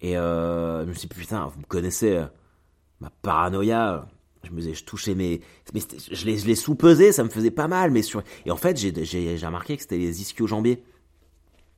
Et 0.01 0.13
je 0.13 0.85
me 0.85 0.93
suis 0.93 1.07
dit, 1.07 1.15
putain, 1.15 1.47
vous 1.47 1.59
me 1.59 1.65
connaissez, 1.65 2.23
ma 2.99 3.09
paranoïa, 3.21 4.07
je 4.43 4.51
me 4.51 4.61
disais, 4.61 4.73
je 4.73 4.83
touchais 4.83 5.15
mes, 5.15 5.41
mais 5.73 5.81
je 6.11 6.25
les, 6.25 6.37
je 6.37 6.47
les 6.47 6.55
sous-pesais, 6.55 7.11
ça 7.11 7.23
me 7.23 7.29
faisait 7.29 7.51
pas 7.51 7.67
mal, 7.67 7.91
mais 7.91 8.01
sur, 8.01 8.23
et 8.45 8.51
en 8.51 8.57
fait, 8.57 8.77
j'ai, 8.77 8.93
j'ai, 9.05 9.45
remarqué 9.45 9.75
que 9.75 9.81
c'était 9.81 9.97
les 9.97 10.21
ischio-jambiers. 10.21 10.83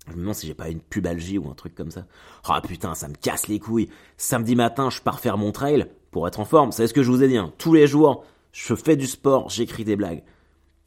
Je 0.08 0.14
me 0.14 0.22
demande 0.22 0.36
si 0.36 0.48
j'ai 0.48 0.54
pas 0.54 0.70
une 0.70 0.80
pubalgie 0.80 1.38
ou 1.38 1.50
un 1.50 1.54
truc 1.54 1.76
comme 1.76 1.92
ça. 1.92 2.06
Ah 2.46 2.62
putain, 2.62 2.96
ça 2.96 3.08
me 3.08 3.14
casse 3.14 3.48
les 3.48 3.60
couilles. 3.60 3.90
Samedi 4.18 4.56
matin, 4.56 4.90
je 4.90 5.02
pars 5.02 5.20
faire 5.20 5.38
mon 5.38 5.52
trail 5.52 5.88
pour 6.10 6.28
être 6.28 6.40
en 6.40 6.46
forme. 6.46 6.72
C'est 6.72 6.88
ce 6.88 6.94
que 6.96 7.04
je 7.04 7.12
vous 7.12 7.22
ai 7.22 7.28
dit. 7.28 7.38
Hein. 7.38 7.54
Tous 7.60 7.74
les 7.74 7.86
jours, 7.86 8.26
je 8.52 8.76
fais 8.76 8.96
du 8.96 9.08
sport, 9.08 9.50
j'écris 9.50 9.84
des 9.84 9.96
blagues. 9.96 10.24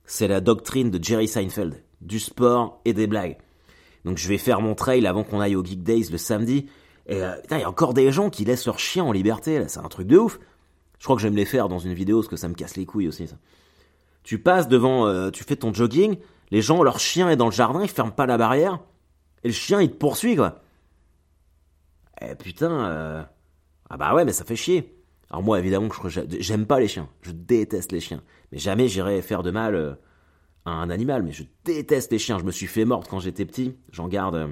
C'est 0.05 0.29
la 0.29 0.41
doctrine 0.41 0.91
de 0.91 1.03
Jerry 1.03 1.29
Seinfeld. 1.29 1.83
Du 2.01 2.19
sport 2.19 2.81
et 2.85 2.93
des 2.93 3.07
blagues. 3.07 3.39
Donc 4.05 4.19
je 4.19 4.29
vais 4.29 4.39
faire 4.39 4.61
mon 4.61 4.75
trail 4.75 5.07
avant 5.07 5.23
qu'on 5.23 5.41
aille 5.41 5.55
au 5.55 5.65
Geek 5.65 5.83
Days 5.83 6.09
le 6.11 6.19
samedi. 6.19 6.67
Et 7.07 7.23
euh, 7.23 7.35
il 7.51 7.59
y 7.59 7.63
a 7.63 7.69
encore 7.69 7.95
des 7.95 8.11
gens 8.11 8.31
qui 8.31 8.45
laissent 8.45 8.67
leur 8.67 8.79
chien 8.79 9.05
en 9.05 9.13
liberté. 9.13 9.59
Là, 9.59 9.69
c'est 9.69 9.79
un 9.79 9.89
truc 9.89 10.09
de 10.09 10.19
ouf. 10.19 10.39
Je 10.99 11.05
crois 11.05 11.17
que 11.17 11.23
je 11.23 11.27
vais 11.27 11.33
me 11.33 11.37
les 11.37 11.45
faire 11.45 11.69
dans 11.69 11.79
une 11.79 11.95
vidéo 11.95 12.19
parce 12.19 12.29
que 12.29 12.37
ça 12.37 12.49
me 12.49 12.55
casse 12.55 12.77
les 12.77 12.87
couilles 12.87 13.09
aussi. 13.09 13.29
Tu 14.23 14.39
passes 14.39 14.69
devant, 14.69 15.07
euh, 15.07 15.31
tu 15.31 15.43
fais 15.43 15.57
ton 15.57 15.75
jogging, 15.75 16.17
les 16.53 16.63
gens, 16.63 16.83
leur 16.83 17.01
chien 17.01 17.29
est 17.29 17.37
dans 17.37 17.47
le 17.47 17.53
jardin, 17.53 17.83
ils 17.83 17.89
ferment 17.89 18.13
pas 18.13 18.27
la 18.27 18.39
barrière, 18.39 18.79
et 19.43 19.49
le 19.49 19.55
chien 19.55 19.81
il 19.81 19.91
te 19.91 19.97
poursuit 19.97 20.37
quoi. 20.37 20.61
Eh 22.21 22.37
putain, 22.37 22.71
euh... 22.71 23.23
ah 23.91 23.97
bah 23.97 24.15
ouais 24.15 24.25
mais 24.25 24.33
ça 24.33 24.45
fait 24.45 24.55
chier. 24.55 25.02
Alors 25.33 25.43
moi 25.43 25.59
évidemment 25.59 25.89
j'aime 26.07 26.67
pas 26.67 26.79
les 26.79 26.89
chiens, 26.89 27.09
je 27.23 27.33
déteste 27.33 27.91
les 27.91 28.01
chiens, 28.01 28.23
mais 28.53 28.59
jamais 28.59 28.87
j'irai 28.87 29.23
faire 29.23 29.43
de 29.43 29.51
mal 29.51 29.75
euh, 29.75 29.95
à 30.67 30.73
un 30.73 30.91
animal, 30.91 31.23
mais 31.23 31.33
je 31.33 31.45
déteste 31.65 32.13
les 32.13 32.19
chiens. 32.19 32.39
Je 32.39 32.45
me 32.45 32.53
suis 32.53 32.67
fait 32.67 32.85
mordre 32.85 33.09
quand 33.09 33.19
j'étais 33.19 33.47
petit, 33.47 33.75
j'en 33.91 34.09
garde 34.09 34.35
euh, 34.35 34.49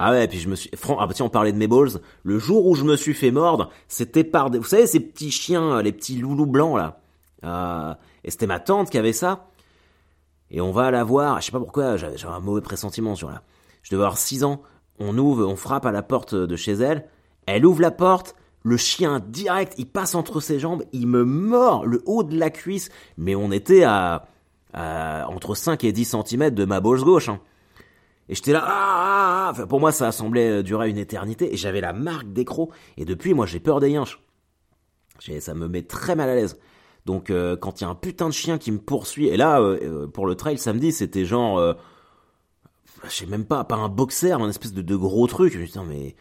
ah 0.00 0.12
ouais, 0.12 0.28
puis 0.28 0.38
je 0.38 0.48
me 0.48 0.54
suis... 0.54 0.70
Ah 0.96 1.06
bah 1.06 1.14
on 1.20 1.28
parlait 1.28 1.52
de 1.52 1.58
mes 1.58 1.66
balls. 1.66 2.00
Le 2.22 2.38
jour 2.38 2.66
où 2.66 2.76
je 2.76 2.84
me 2.84 2.94
suis 2.94 3.14
fait 3.14 3.32
mordre, 3.32 3.70
c'était 3.88 4.22
par 4.22 4.48
des... 4.48 4.58
Vous 4.58 4.64
savez, 4.64 4.86
ces 4.86 5.00
petits 5.00 5.32
chiens, 5.32 5.82
les 5.82 5.90
petits 5.90 6.16
loulous 6.16 6.46
blancs, 6.46 6.76
là. 6.76 7.00
Euh... 7.44 7.94
Et 8.22 8.30
c'était 8.30 8.46
ma 8.46 8.60
tante 8.60 8.90
qui 8.90 8.98
avait 8.98 9.12
ça. 9.12 9.48
Et 10.52 10.60
on 10.60 10.70
va 10.70 10.92
la 10.92 11.02
voir. 11.02 11.40
Je 11.40 11.46
sais 11.46 11.52
pas 11.52 11.58
pourquoi, 11.58 11.96
j'avais 11.96 12.24
un 12.24 12.38
mauvais 12.38 12.60
pressentiment 12.60 13.16
sur 13.16 13.28
là. 13.28 13.42
Je 13.82 13.90
devais 13.90 14.04
avoir 14.04 14.18
6 14.18 14.44
ans. 14.44 14.62
On 15.00 15.18
ouvre, 15.18 15.44
on 15.44 15.56
frappe 15.56 15.84
à 15.84 15.90
la 15.90 16.02
porte 16.02 16.34
de 16.34 16.56
chez 16.56 16.74
elle. 16.74 17.08
Elle 17.46 17.66
ouvre 17.66 17.80
la 17.80 17.90
porte. 17.90 18.36
Le 18.62 18.76
chien 18.76 19.20
direct, 19.20 19.74
il 19.78 19.86
passe 19.86 20.14
entre 20.14 20.40
ses 20.40 20.58
jambes, 20.58 20.84
il 20.92 21.06
me 21.06 21.24
mord 21.24 21.86
le 21.86 22.02
haut 22.06 22.22
de 22.22 22.36
la 22.36 22.50
cuisse. 22.50 22.90
Mais 23.16 23.34
on 23.34 23.52
était 23.52 23.84
à, 23.84 24.28
entre 24.74 25.54
5 25.54 25.84
et 25.84 25.92
10 25.92 26.16
cm 26.26 26.50
de 26.50 26.64
ma 26.64 26.80
balls 26.80 27.02
gauche. 27.02 27.28
Hein. 27.28 27.40
Et 28.28 28.34
j'étais 28.34 28.52
là, 28.52 28.62
ah, 28.62 28.68
ah, 28.70 29.46
ah, 29.46 29.50
enfin, 29.50 29.66
pour 29.66 29.80
moi, 29.80 29.90
ça 29.90 30.08
a 30.08 30.12
semblé 30.12 30.48
euh, 30.48 30.62
durer 30.62 30.90
une 30.90 30.98
éternité. 30.98 31.52
Et 31.52 31.56
j'avais 31.56 31.80
la 31.80 31.92
marque 31.92 32.32
d'écro. 32.32 32.70
Et 32.96 33.04
depuis, 33.04 33.32
moi, 33.32 33.46
j'ai 33.46 33.60
peur 33.60 33.80
des 33.80 33.90
yinches. 33.90 34.20
Ça 35.40 35.54
me 35.54 35.66
met 35.66 35.82
très 35.82 36.14
mal 36.14 36.28
à 36.28 36.34
l'aise. 36.34 36.58
Donc, 37.06 37.30
euh, 37.30 37.56
quand 37.56 37.80
il 37.80 37.84
y 37.84 37.86
a 37.86 37.90
un 37.90 37.94
putain 37.94 38.28
de 38.28 38.34
chien 38.34 38.58
qui 38.58 38.70
me 38.70 38.78
poursuit, 38.78 39.28
et 39.28 39.36
là, 39.36 39.60
euh, 39.60 40.06
pour 40.06 40.26
le 40.26 40.34
trail 40.34 40.58
samedi, 40.58 40.92
c'était 40.92 41.24
genre, 41.24 41.74
je 43.04 43.10
sais 43.10 43.26
même 43.26 43.46
pas, 43.46 43.64
pas 43.64 43.76
un 43.76 43.88
boxer, 43.88 44.32
un 44.32 44.48
espèce 44.48 44.74
de, 44.74 44.96
gros 44.96 45.26
truc. 45.26 45.56
Dis, 45.56 45.78
mais 45.88 46.14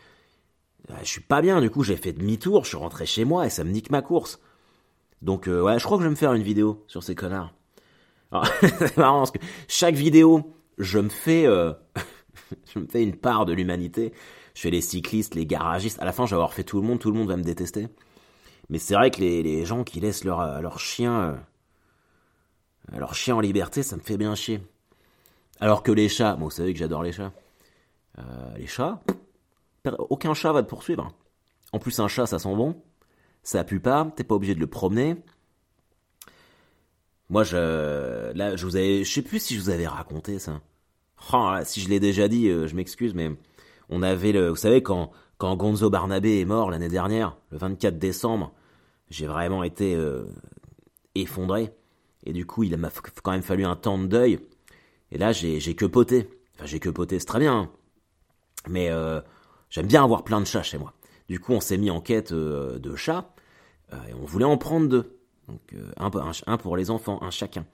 je 1.02 1.06
suis 1.06 1.21
pas 1.21 1.41
bien. 1.41 1.62
Du 1.62 1.69
coup, 1.69 1.84
j'ai 1.84 1.97
fait 1.97 2.13
demi-tour, 2.13 2.63
je 2.63 2.69
suis 2.69 2.78
rentré 2.78 3.06
chez 3.06 3.26
moi 3.26 3.45
et 3.45 3.50
ça 3.50 3.63
me 3.63 3.71
nique 3.71 3.89
ma 3.89 4.02
course. 4.02 4.39
Donc, 5.21 5.47
ouais, 5.47 5.80
je 5.80 5.84
crois 5.84 5.97
que 5.97 6.04
je 6.04 6.08
vais 6.08 6.12
me 6.12 6.15
faire 6.15 6.34
une 6.34 6.43
vidéo 6.43 6.84
sur 6.88 7.04
ces 7.04 7.15
connards. 7.15 7.54
c'est 8.62 8.97
marrant 8.97 9.19
parce 9.19 9.32
que 9.32 9.39
chaque 9.67 9.95
vidéo, 9.95 10.54
je 10.78 11.00
me 11.00 11.10
fais, 11.10 11.45
euh, 11.45 11.73
je 12.73 12.80
me 12.80 12.88
fais 12.88 13.04
une 13.04 13.15
part 13.15 13.45
de 13.45 13.54
l'humanité. 13.54 14.13
Je 14.54 14.62
fais 14.62 14.71
les 14.71 14.82
cyclistes, 14.82 15.36
les 15.36 15.45
garagistes. 15.45 16.00
À 16.02 16.06
la 16.06 16.12
fin, 16.12 16.26
je 16.26 16.32
vais 16.32 16.36
avoir 16.36 16.54
fait 16.54 16.63
tout 16.63 16.82
le 16.82 16.88
monde, 16.88 17.00
tout 17.00 17.12
le 17.12 17.17
monde 17.17 17.28
va 17.28 17.38
me 17.38 17.43
détester. 17.43 17.88
Mais 18.69 18.80
c'est 18.80 18.95
vrai 18.95 19.12
que 19.12 19.19
les, 19.19 19.43
les, 19.43 19.65
gens 19.65 19.84
qui 19.84 20.00
laissent 20.00 20.23
leur, 20.23 20.62
leur 20.62 20.80
chien, 20.80 21.21
euh, 22.93 22.97
leur 22.97 23.15
chien 23.15 23.36
en 23.36 23.39
liberté, 23.39 23.84
ça 23.84 23.95
me 23.95 24.02
fait 24.02 24.17
bien 24.17 24.36
chier. 24.36 24.62
Alors 25.60 25.84
que 25.84 25.91
les 25.91 26.10
chats, 26.10 26.36
bon, 26.36 26.45
vous 26.45 26.52
savez 26.52 26.73
que 26.73 26.80
j'adore 26.80 27.04
les 27.04 27.12
chats. 27.12 27.32
Euh, 28.19 28.58
les 28.58 28.67
chats, 28.67 29.02
aucun 30.10 30.34
chat 30.34 30.52
va 30.52 30.63
te 30.63 30.69
poursuivre. 30.69 31.12
En 31.73 31.80
plus, 31.80 32.00
un 32.00 32.08
chat, 32.08 32.26
ça 32.26 32.39
sent 32.39 32.56
bon. 32.56 32.82
Ça 33.43 33.63
pue 33.63 33.80
pas, 33.80 34.12
t'es 34.15 34.23
pas 34.23 34.36
obligé 34.36 34.56
de 34.56 34.60
le 34.60 34.67
promener. 34.67 35.15
Moi, 37.30 37.43
je, 37.43 38.32
là, 38.34 38.56
je 38.56 38.65
vous 38.65 38.76
avais, 38.76 39.04
je 39.04 39.12
sais 39.12 39.21
plus 39.21 39.39
si 39.39 39.56
je 39.56 39.62
vous 39.62 39.69
avais 39.69 39.88
raconté 39.88 40.39
ça. 40.39 40.62
Oh, 41.34 41.56
si 41.63 41.82
je 41.82 41.89
l'ai 41.89 42.00
déjà 42.00 42.28
dit, 42.28 42.47
euh, 42.47 42.67
je 42.67 42.76
m'excuse, 42.76 43.13
mais 43.13 43.32
on 43.89 44.02
avait 44.02 44.32
le, 44.32 44.50
vous 44.50 44.56
savez, 44.56 44.82
quand, 44.82 45.12
quand 45.38 45.56
Gonzo 45.56 45.89
Barnabé 45.89 46.39
est 46.39 46.45
mort 46.45 46.71
l'année 46.71 46.89
dernière, 46.89 47.38
le 47.52 47.58
24 47.58 47.97
décembre, 47.97 48.54
j'ai 49.10 49.28
vraiment 49.28 49.63
été 49.63 49.95
euh, 49.95 50.26
effondré. 51.15 51.71
Et 52.26 52.34
du 52.34 52.45
coup, 52.45 52.63
il 52.63 52.76
m'a 52.78 52.89
quand 53.23 53.32
même 53.32 53.41
fallu 53.41 53.65
un 53.65 53.76
temps 53.76 53.97
de 53.97 54.08
deuil. 54.08 54.39
Et 55.12 55.17
là, 55.17 55.32
j'ai 55.32 55.60
que 55.76 55.86
poté. 55.86 56.30
Enfin, 56.56 56.65
j'ai 56.65 56.80
que 56.80 56.89
poté, 56.89 57.19
c'est 57.19 57.26
très 57.26 57.39
bien. 57.39 57.54
Hein. 57.54 57.71
Mais 58.67 58.89
euh, 58.89 59.21
j'aime 59.69 59.88
bien 59.88 60.03
avoir 60.03 60.23
plein 60.23 60.41
de 60.41 60.45
chats 60.45 60.63
chez 60.63 60.77
moi. 60.77 60.93
Du 61.30 61.39
coup, 61.39 61.53
on 61.53 61.60
s'est 61.60 61.77
mis 61.77 61.89
en 61.89 62.01
quête 62.01 62.32
euh, 62.32 62.80
de 62.80 62.95
chats. 62.95 63.30
Euh, 63.93 63.97
et 64.10 64.13
on 64.13 64.25
voulait 64.25 64.45
en 64.45 64.58
prendre 64.58 64.88
deux. 64.88 65.17
Donc, 65.47 65.75
un, 65.97 66.12
un, 66.47 66.58
pour 66.58 66.75
les 66.75 66.89
enfants, 66.91 67.19
un 67.21 67.32
chacun. 67.32 67.65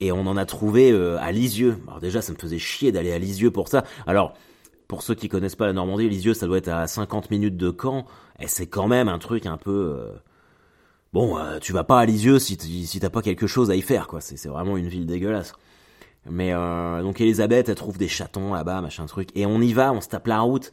Et 0.00 0.10
on 0.10 0.26
en 0.26 0.38
a 0.38 0.46
trouvé 0.46 0.90
à 1.20 1.32
Lisieux. 1.32 1.76
Alors 1.86 2.00
déjà, 2.00 2.22
ça 2.22 2.32
me 2.32 2.38
faisait 2.38 2.58
chier 2.58 2.92
d'aller 2.92 3.12
à 3.12 3.18
Lisieux 3.18 3.50
pour 3.50 3.68
ça. 3.68 3.84
Alors, 4.06 4.32
pour 4.88 5.02
ceux 5.02 5.14
qui 5.14 5.28
connaissent 5.28 5.56
pas 5.56 5.66
la 5.66 5.74
Normandie, 5.74 6.08
Lisieux, 6.08 6.32
ça 6.32 6.46
doit 6.46 6.56
être 6.56 6.68
à 6.68 6.86
50 6.86 7.30
minutes 7.30 7.58
de 7.58 7.76
Caen. 7.78 8.06
Et 8.38 8.46
c'est 8.46 8.66
quand 8.66 8.88
même 8.88 9.08
un 9.08 9.18
truc 9.18 9.44
un 9.44 9.58
peu... 9.58 9.98
Bon, 11.12 11.38
tu 11.60 11.74
vas 11.74 11.84
pas 11.84 12.00
à 12.00 12.06
Lisieux 12.06 12.38
si, 12.38 12.56
t'as 12.98 13.10
pas 13.10 13.20
quelque 13.20 13.46
chose 13.46 13.70
à 13.70 13.76
y 13.76 13.82
faire, 13.82 14.06
quoi. 14.08 14.22
C'est 14.22 14.48
vraiment 14.48 14.78
une 14.78 14.88
ville 14.88 15.04
dégueulasse. 15.04 15.52
Mais 16.28 16.52
euh, 16.52 17.02
donc 17.02 17.20
Elisabeth, 17.20 17.68
elle 17.68 17.74
trouve 17.74 17.96
des 17.96 18.08
chatons 18.08 18.52
là-bas, 18.52 18.80
machin 18.80 19.06
truc. 19.06 19.30
Et 19.34 19.46
on 19.46 19.60
y 19.60 19.72
va, 19.72 19.92
on 19.92 20.00
se 20.00 20.08
tape 20.08 20.26
la 20.26 20.40
route. 20.40 20.72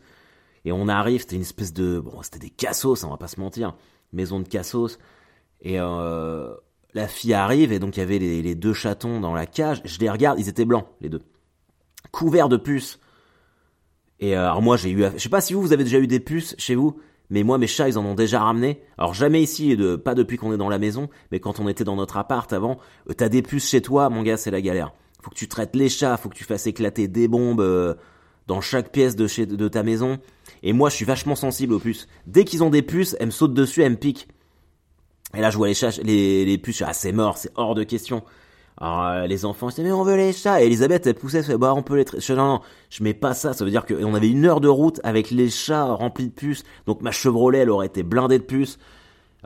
Et 0.67 0.71
on 0.71 0.88
arrive, 0.88 1.21
c'était 1.21 1.36
une 1.36 1.43
espèce 1.43 1.73
de... 1.73 1.99
Bon, 1.99 2.21
c'était 2.21 2.39
des 2.39 2.49
cassos, 2.49 3.03
on 3.03 3.10
va 3.10 3.17
pas 3.17 3.27
se 3.27 3.39
mentir. 3.39 3.75
Maison 4.12 4.39
de 4.39 4.47
cassos. 4.47 4.99
Et 5.62 5.80
euh, 5.80 6.53
la 6.93 7.08
fille 7.08 7.34
arrive, 7.34 7.71
et 7.71 7.80
donc 7.80 7.97
il 7.97 8.01
y 8.01 8.03
avait 8.03 8.19
les, 8.19 8.56
deux 8.56 8.73
chatons 8.73 9.19
dans 9.19 9.34
la 9.34 9.45
cage. 9.45 9.82
Je 9.86 9.99
les 9.99 10.10
regarde, 10.10 10.39
ils 10.39 10.49
étaient 10.49 10.65
blancs, 10.65 10.86
les 11.01 11.10
deux. 11.10 11.21
Couverts 12.12 12.49
de 12.49 12.58
puces. 12.58 12.99
Et 14.19 14.36
euh, 14.36 14.45
alors 14.45 14.62
moi, 14.62 14.77
j'ai 14.77 14.91
eu... 14.91 15.03
Je 15.15 15.19
sais 15.19 15.30
pas 15.30 15.41
si 15.41 15.53
vous, 15.53 15.62
vous 15.62 15.73
avez 15.73 15.84
déjà 15.84 15.99
eu 15.99 16.08
des 16.08 16.19
puces 16.19 16.56
chez 16.58 16.75
vous 16.75 16.99
mais 17.30 17.43
moi 17.43 17.58
mes 17.58 17.67
chats 17.67 17.89
ils 17.89 17.97
en 17.97 18.06
ont 18.06 18.15
déjà 18.15 18.39
ramené. 18.39 18.82
Alors 18.97 19.13
jamais 19.13 19.41
ici, 19.41 19.77
pas 20.06 20.15
depuis 20.15 20.38
qu'on 20.38 20.53
est 20.53 20.58
dans 20.58 20.69
la 20.69 20.80
maison, 20.80 21.10
mais 21.30 21.41
quand 21.41 21.60
on 21.60 21.67
était 21.67 21.84
dans 21.84 21.97
notre 21.97 22.15
appart 22.15 22.53
avant, 22.53 22.77
t'as 23.17 23.27
des 23.27 23.41
puces 23.41 23.67
chez 23.67 23.82
toi, 23.82 24.10
mon 24.10 24.23
gars, 24.23 24.38
c'est 24.38 24.49
la 24.49 24.62
galère 24.62 24.93
faut 25.27 25.32
que 25.32 25.36
tu 25.36 25.47
traites 25.49 25.75
les 25.75 25.89
chats, 25.89 26.15
faut 26.15 26.30
que 26.30 26.36
tu 26.36 26.45
fasses 26.45 26.67
éclater 26.67 27.10
des 27.10 27.27
bombes 27.27 27.60
euh, 27.60 27.95
dans 28.47 28.62
chaque 28.62 28.91
pièce 28.93 29.15
de, 29.15 29.27
chez, 29.27 29.45
de 29.45 29.67
ta 29.67 29.84
maison. 29.84 30.19
Et 30.63 30.74
moi, 30.74 30.89
je 30.89 30.96
suis 30.96 31.06
vachement 31.06 31.36
sensible 31.36 31.74
aux 31.74 31.80
puces. 31.80 32.08
Dès 32.26 32.43
qu'ils 32.43 32.63
ont 32.63 32.70
des 32.70 32.82
puces, 32.82 33.15
elles 33.20 33.28
me 33.28 33.32
sautent 33.32 33.54
dessus, 33.54 33.84
elles 33.84 33.91
me 33.91 33.98
piquent. 33.98 34.28
Et 35.36 35.41
là, 35.41 35.50
je 35.50 35.58
vois 35.58 35.67
les 35.67 35.74
chats, 35.74 35.91
les, 36.04 36.46
les 36.46 36.58
puces, 36.58 36.82
ah, 36.86 36.93
c'est 36.93 37.12
mort, 37.12 37.38
c'est 37.38 37.52
hors 37.56 37.76
de 37.76 37.84
question. 37.84 38.24
Alors, 38.80 39.06
euh, 39.06 39.28
les 39.28 39.43
enfants, 39.46 39.70
je 39.70 39.76
dis, 39.76 39.84
mais 39.84 39.91
on 39.91 40.04
veut 40.04 40.15
les 40.15 40.34
chats. 40.34 40.62
Et 40.62 40.65
Elisabeth, 40.65 41.06
elle 41.08 41.15
poussait, 41.15 41.39
elle 41.39 41.43
fait, 41.43 41.58
bah, 41.58 41.74
on 41.76 41.84
peut 41.84 41.96
les 41.96 42.06
traiter. 42.06 42.36
Non, 42.36 42.48
non, 42.48 42.62
je 42.89 43.04
mets 43.04 43.13
pas 43.13 43.34
ça. 43.34 43.54
Ça 43.54 43.65
veut 43.65 43.72
dire 43.72 43.86
qu'on 43.86 44.13
avait 44.13 44.30
une 44.30 44.46
heure 44.46 44.62
de 44.62 44.67
route 44.67 45.00
avec 45.04 45.32
les 45.32 45.50
chats 45.50 45.86
remplis 45.86 46.28
de 46.28 46.34
puces. 46.34 46.63
Donc, 46.86 47.02
ma 47.02 47.12
Chevrolet, 47.12 47.60
elle 47.60 47.70
aurait 47.70 47.88
été 47.88 48.04
blindée 48.04 48.39
de 48.39 48.43
puces. 48.43 48.78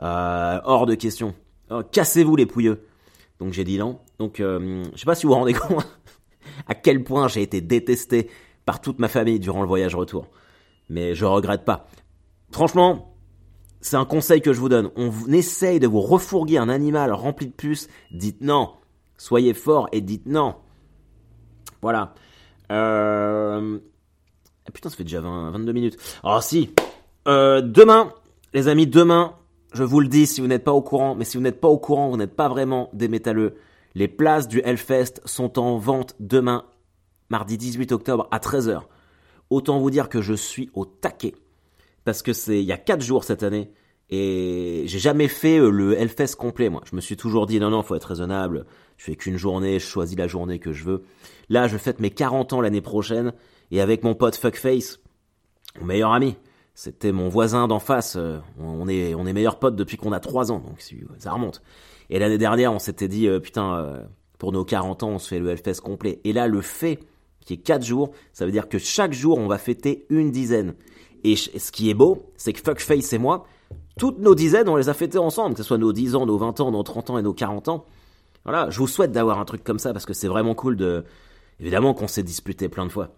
Euh, 0.00 0.60
hors 0.64 0.86
de 0.86 0.94
question. 0.94 1.34
Oh, 1.70 1.82
cassez-vous, 1.90 2.36
les 2.36 2.46
pouilleux. 2.46 2.86
Donc 3.38 3.52
j'ai 3.52 3.64
dit 3.64 3.78
non. 3.78 3.98
Donc 4.18 4.40
euh, 4.40 4.84
je 4.94 5.00
sais 5.00 5.04
pas 5.04 5.14
si 5.14 5.26
vous 5.26 5.32
vous 5.32 5.38
rendez 5.38 5.54
compte 5.68 5.86
à 6.68 6.74
quel 6.74 7.02
point 7.02 7.28
j'ai 7.28 7.42
été 7.42 7.60
détesté 7.60 8.30
par 8.64 8.80
toute 8.80 8.98
ma 8.98 9.08
famille 9.08 9.40
durant 9.40 9.62
le 9.62 9.68
voyage 9.68 9.94
retour. 9.94 10.28
Mais 10.88 11.14
je 11.14 11.24
regrette 11.24 11.64
pas. 11.64 11.86
Franchement, 12.50 13.14
c'est 13.80 13.96
un 13.96 14.04
conseil 14.04 14.40
que 14.40 14.52
je 14.52 14.60
vous 14.60 14.68
donne. 14.68 14.90
On 14.96 15.10
essaye 15.32 15.80
de 15.80 15.86
vous 15.86 16.00
refourguer 16.00 16.58
un 16.58 16.68
animal 16.68 17.12
rempli 17.12 17.46
de 17.46 17.52
puces. 17.52 17.88
Dites 18.12 18.40
non. 18.40 18.70
Soyez 19.16 19.54
fort 19.54 19.88
et 19.92 20.00
dites 20.00 20.26
non. 20.26 20.56
Voilà. 21.80 22.14
Euh... 22.70 23.78
Putain, 24.72 24.88
ça 24.88 24.96
fait 24.96 25.04
déjà 25.04 25.20
22 25.20 25.72
minutes. 25.72 25.96
Ah 26.22 26.40
si. 26.40 26.74
Euh, 27.28 27.60
demain, 27.60 28.12
les 28.54 28.68
amis, 28.68 28.86
demain, 28.86 29.34
je 29.74 29.82
vous 29.82 30.00
le 30.00 30.08
dis 30.08 30.26
si 30.26 30.40
vous 30.40 30.46
n'êtes 30.46 30.64
pas 30.64 30.72
au 30.72 30.82
courant, 30.82 31.14
mais 31.14 31.24
si 31.24 31.36
vous 31.36 31.42
n'êtes 31.42 31.60
pas 31.60 31.68
au 31.68 31.78
courant, 31.78 32.08
vous 32.08 32.16
n'êtes 32.16 32.36
pas 32.36 32.48
vraiment 32.48 32.90
des 32.92 33.08
métalleux. 33.08 33.56
Les 33.94 34.08
places 34.08 34.48
du 34.48 34.60
Hellfest 34.64 35.20
sont 35.24 35.58
en 35.58 35.76
vente 35.78 36.14
demain, 36.20 36.64
mardi 37.30 37.58
18 37.58 37.92
octobre 37.92 38.28
à 38.30 38.38
13h. 38.38 38.82
Autant 39.52 39.78
vous 39.78 39.90
dire 39.90 40.08
que 40.08 40.22
je 40.22 40.32
suis 40.32 40.70
au 40.72 40.86
taquet. 40.86 41.34
Parce 42.06 42.22
que 42.22 42.32
c'est 42.32 42.58
il 42.58 42.64
y 42.64 42.72
a 42.72 42.78
4 42.78 43.02
jours 43.02 43.22
cette 43.22 43.42
année. 43.42 43.70
Et 44.08 44.84
j'ai 44.86 44.98
jamais 44.98 45.28
fait 45.28 45.58
euh, 45.58 45.68
le 45.68 45.92
Hellfest 45.92 46.36
complet, 46.38 46.70
moi. 46.70 46.80
Je 46.90 46.96
me 46.96 47.02
suis 47.02 47.18
toujours 47.18 47.44
dit, 47.44 47.60
non, 47.60 47.68
non, 47.68 47.82
faut 47.82 47.94
être 47.94 48.04
raisonnable. 48.04 48.64
Je 48.96 49.04
fais 49.04 49.14
qu'une 49.14 49.36
journée, 49.36 49.78
je 49.78 49.84
choisis 49.84 50.16
la 50.16 50.26
journée 50.26 50.58
que 50.58 50.72
je 50.72 50.84
veux. 50.84 51.02
Là, 51.50 51.68
je 51.68 51.76
fête 51.76 52.00
mes 52.00 52.08
40 52.08 52.54
ans 52.54 52.62
l'année 52.62 52.80
prochaine. 52.80 53.34
Et 53.70 53.82
avec 53.82 54.04
mon 54.04 54.14
pote 54.14 54.36
Fuckface, 54.36 55.00
mon 55.78 55.84
meilleur 55.84 56.12
ami, 56.14 56.36
c'était 56.74 57.12
mon 57.12 57.28
voisin 57.28 57.68
d'en 57.68 57.78
face. 57.78 58.16
Euh, 58.16 58.38
on 58.58 58.88
est, 58.88 59.14
on 59.14 59.26
est 59.26 59.34
meilleurs 59.34 59.58
potes 59.58 59.76
depuis 59.76 59.98
qu'on 59.98 60.12
a 60.12 60.20
3 60.20 60.50
ans, 60.50 60.60
donc 60.60 60.82
ça 61.18 61.30
remonte. 61.30 61.60
Et 62.08 62.18
l'année 62.18 62.38
dernière, 62.38 62.72
on 62.72 62.78
s'était 62.78 63.08
dit, 63.08 63.28
euh, 63.28 63.38
putain, 63.38 64.02
pour 64.38 64.52
nos 64.52 64.64
40 64.64 65.02
ans, 65.02 65.10
on 65.10 65.18
se 65.18 65.28
fait 65.28 65.40
le 65.40 65.50
Hellfest 65.50 65.82
complet. 65.82 66.22
Et 66.24 66.32
là, 66.32 66.46
le 66.46 66.62
fait 66.62 67.00
qui 67.44 67.54
est 67.54 67.58
4 67.58 67.84
jours, 67.84 68.12
ça 68.32 68.46
veut 68.46 68.52
dire 68.52 68.68
que 68.68 68.78
chaque 68.78 69.12
jour, 69.12 69.38
on 69.38 69.46
va 69.46 69.58
fêter 69.58 70.06
une 70.10 70.30
dizaine. 70.30 70.74
Et 71.24 71.36
ce 71.36 71.70
qui 71.70 71.90
est 71.90 71.94
beau, 71.94 72.32
c'est 72.36 72.52
que 72.52 72.60
Fuckface 72.60 73.12
et 73.12 73.18
moi, 73.18 73.46
toutes 73.98 74.18
nos 74.18 74.34
dizaines, 74.34 74.68
on 74.68 74.76
les 74.76 74.88
a 74.88 74.94
fêtées 74.94 75.18
ensemble, 75.18 75.54
que 75.54 75.62
ce 75.62 75.66
soit 75.66 75.78
nos 75.78 75.92
10 75.92 76.16
ans, 76.16 76.26
nos 76.26 76.38
20 76.38 76.60
ans, 76.60 76.70
nos 76.70 76.82
30 76.82 77.10
ans 77.10 77.18
et 77.18 77.22
nos 77.22 77.34
40 77.34 77.68
ans. 77.68 77.86
Voilà, 78.44 78.70
je 78.70 78.78
vous 78.78 78.88
souhaite 78.88 79.12
d'avoir 79.12 79.38
un 79.38 79.44
truc 79.44 79.62
comme 79.62 79.78
ça 79.78 79.92
parce 79.92 80.06
que 80.06 80.14
c'est 80.14 80.28
vraiment 80.28 80.54
cool 80.54 80.76
de... 80.76 81.04
Évidemment 81.60 81.94
qu'on 81.94 82.08
s'est 82.08 82.24
disputé 82.24 82.68
plein 82.68 82.86
de 82.86 82.90
fois. 82.90 83.10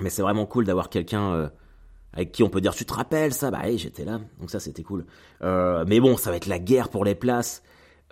Mais 0.00 0.08
c'est 0.08 0.22
vraiment 0.22 0.46
cool 0.46 0.64
d'avoir 0.64 0.88
quelqu'un 0.88 1.50
avec 2.16 2.32
qui 2.32 2.42
on 2.42 2.48
peut 2.48 2.60
dire 2.60 2.74
tu 2.74 2.84
te 2.84 2.94
rappelles 2.94 3.32
ça? 3.32 3.50
Bah 3.50 3.60
oui 3.64 3.78
j'étais 3.78 4.04
là 4.04 4.20
donc 4.40 4.50
ça 4.50 4.58
c'était 4.58 4.82
cool 4.82 5.04
euh, 5.42 5.84
mais 5.86 6.00
bon 6.00 6.16
ça 6.16 6.30
va 6.30 6.36
être 6.36 6.46
la 6.46 6.58
guerre 6.58 6.88
pour 6.88 7.04
les 7.04 7.14
places 7.14 7.62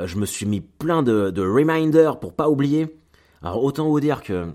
euh, 0.00 0.06
je 0.06 0.16
me 0.16 0.26
suis 0.26 0.46
mis 0.46 0.60
plein 0.60 1.02
de, 1.02 1.30
de 1.30 1.42
reminders 1.42 2.20
pour 2.20 2.34
pas 2.34 2.48
oublier 2.48 2.96
alors 3.42 3.62
autant 3.64 3.88
vous 3.88 4.00
dire 4.00 4.22
que 4.22 4.46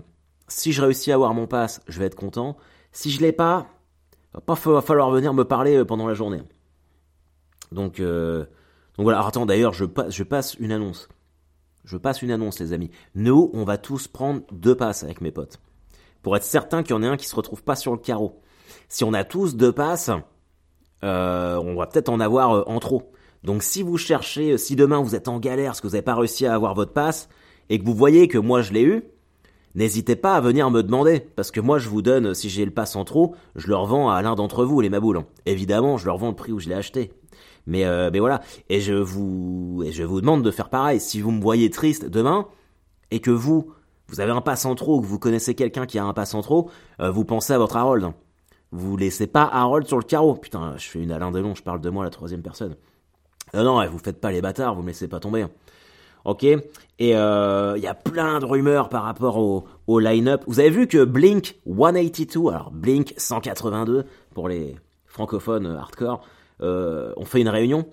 si 0.50 0.72
je 0.72 0.82
réussis 0.82 1.10
à 1.12 1.14
avoir 1.14 1.34
mon 1.34 1.46
pass 1.46 1.80
je 1.88 1.98
vais 1.98 2.06
être 2.06 2.14
content. 2.14 2.56
Si 2.92 3.10
je 3.10 3.20
l'ai 3.20 3.32
pas 3.32 3.68
va 4.34 4.40
pas 4.40 4.56
falloir 4.56 5.10
venir 5.10 5.34
me 5.34 5.44
parler 5.44 5.76
euh, 5.76 5.84
pendant 5.84 6.06
la 6.06 6.14
journée. 6.14 6.42
Donc 7.72 8.00
donc 8.00 9.04
voilà. 9.04 9.18
Alors 9.18 9.28
attends 9.28 9.46
d'ailleurs 9.46 9.72
je 9.72 10.22
passe 10.22 10.54
une 10.54 10.72
annonce. 10.72 11.08
Je 11.84 11.96
passe 11.96 12.22
une 12.22 12.30
annonce 12.30 12.58
les 12.58 12.72
amis. 12.72 12.90
Nous 13.14 13.50
on 13.54 13.64
va 13.64 13.78
tous 13.78 14.08
prendre 14.08 14.42
deux 14.52 14.74
passes 14.74 15.02
avec 15.04 15.20
mes 15.20 15.30
potes. 15.30 15.58
Pour 16.22 16.36
être 16.36 16.44
certain 16.44 16.82
qu'il 16.82 16.94
y 16.94 16.98
en 16.98 17.02
ait 17.02 17.06
un 17.08 17.16
qui 17.16 17.26
se 17.26 17.34
retrouve 17.34 17.62
pas 17.62 17.76
sur 17.76 17.92
le 17.92 17.98
carreau. 17.98 18.40
Si 18.88 19.04
on 19.04 19.12
a 19.12 19.24
tous 19.24 19.56
deux 19.56 19.72
passes, 19.72 20.10
euh, 21.02 21.56
on 21.56 21.76
va 21.76 21.86
peut-être 21.86 22.08
en 22.08 22.20
avoir 22.20 22.52
euh, 22.52 22.62
en 22.66 22.78
trop. 22.78 23.12
Donc 23.42 23.62
si 23.62 23.82
vous 23.82 23.96
cherchez, 23.96 24.58
si 24.58 24.76
demain 24.76 25.00
vous 25.00 25.14
êtes 25.14 25.28
en 25.28 25.38
galère 25.38 25.70
parce 25.70 25.80
que 25.80 25.86
vous 25.86 25.94
n'avez 25.94 26.02
pas 26.02 26.14
réussi 26.14 26.46
à 26.46 26.54
avoir 26.54 26.74
votre 26.74 26.92
passe 26.92 27.28
et 27.70 27.78
que 27.78 27.84
vous 27.84 27.94
voyez 27.94 28.28
que 28.28 28.36
moi 28.36 28.60
je 28.60 28.72
l'ai 28.72 28.82
eu, 28.82 29.02
n'hésitez 29.74 30.16
pas 30.16 30.34
à 30.34 30.40
venir 30.40 30.70
me 30.70 30.82
demander 30.82 31.20
parce 31.20 31.50
que 31.50 31.60
moi 31.60 31.78
je 31.78 31.88
vous 31.88 32.02
donne, 32.02 32.34
si 32.34 32.48
j'ai 32.48 32.64
le 32.64 32.70
pass 32.70 32.96
en 32.96 33.04
trop, 33.04 33.34
je 33.56 33.68
le 33.68 33.76
revends 33.76 34.10
à 34.10 34.22
l'un 34.22 34.34
d'entre 34.34 34.64
vous 34.64 34.80
les 34.80 34.90
maboules. 34.90 35.24
Évidemment, 35.46 35.96
je 35.96 36.06
leur 36.06 36.18
vends 36.18 36.28
le 36.28 36.36
prix 36.36 36.52
où 36.52 36.58
je 36.58 36.68
l'ai 36.68 36.74
acheté. 36.74 37.12
Mais, 37.66 37.84
euh, 37.84 38.10
voilà, 38.18 38.40
et 38.68 38.80
je 38.80 38.94
vous 38.94 39.82
et 39.84 39.92
je 39.92 40.02
vous 40.02 40.20
demande 40.20 40.42
de 40.42 40.50
faire 40.50 40.70
pareil. 40.70 40.98
Si 40.98 41.20
vous 41.20 41.30
me 41.30 41.40
voyez 41.40 41.70
triste 41.70 42.06
demain 42.06 42.46
et 43.10 43.20
que 43.20 43.30
vous 43.30 43.72
vous 44.08 44.20
avez 44.20 44.32
un 44.32 44.40
pass 44.40 44.64
en 44.64 44.74
trop, 44.74 45.00
que 45.00 45.06
vous 45.06 45.20
connaissez 45.20 45.54
quelqu'un 45.54 45.86
qui 45.86 45.98
a 45.98 46.04
un 46.04 46.12
pass 46.12 46.34
en 46.34 46.42
trop, 46.42 46.68
vous 46.98 47.24
pensez 47.24 47.52
à 47.52 47.58
votre 47.58 47.76
Harold. 47.76 48.12
Vous 48.72 48.96
laissez 48.96 49.26
pas 49.26 49.44
Harold 49.44 49.86
sur 49.86 49.98
le 49.98 50.04
carreau. 50.04 50.34
Putain, 50.34 50.74
je 50.76 50.88
fais 50.88 51.00
une 51.00 51.12
Alain 51.12 51.30
Delon, 51.30 51.54
je 51.54 51.62
parle 51.62 51.80
de 51.80 51.90
moi 51.90 52.04
la 52.04 52.10
troisième 52.10 52.42
personne. 52.42 52.76
Non, 53.54 53.64
non, 53.64 53.86
vous 53.88 53.98
faites 53.98 54.20
pas 54.20 54.30
les 54.30 54.40
bâtards, 54.40 54.74
vous 54.74 54.82
me 54.82 54.88
laissez 54.88 55.08
pas 55.08 55.20
tomber. 55.20 55.46
Ok 56.24 56.44
Et 56.44 56.60
il 56.98 57.14
euh, 57.14 57.78
y 57.78 57.86
a 57.86 57.94
plein 57.94 58.40
de 58.40 58.44
rumeurs 58.44 58.88
par 58.88 59.04
rapport 59.04 59.38
au, 59.38 59.64
au 59.86 59.98
line-up. 59.98 60.42
Vous 60.46 60.60
avez 60.60 60.70
vu 60.70 60.86
que 60.86 61.04
Blink 61.04 61.56
182, 61.66 62.50
alors 62.50 62.70
Blink 62.70 63.14
182 63.16 64.04
pour 64.34 64.48
les 64.48 64.76
francophones 65.06 65.66
hardcore, 65.66 66.22
euh, 66.60 67.12
ont 67.16 67.24
fait 67.24 67.40
une 67.40 67.48
réunion. 67.48 67.86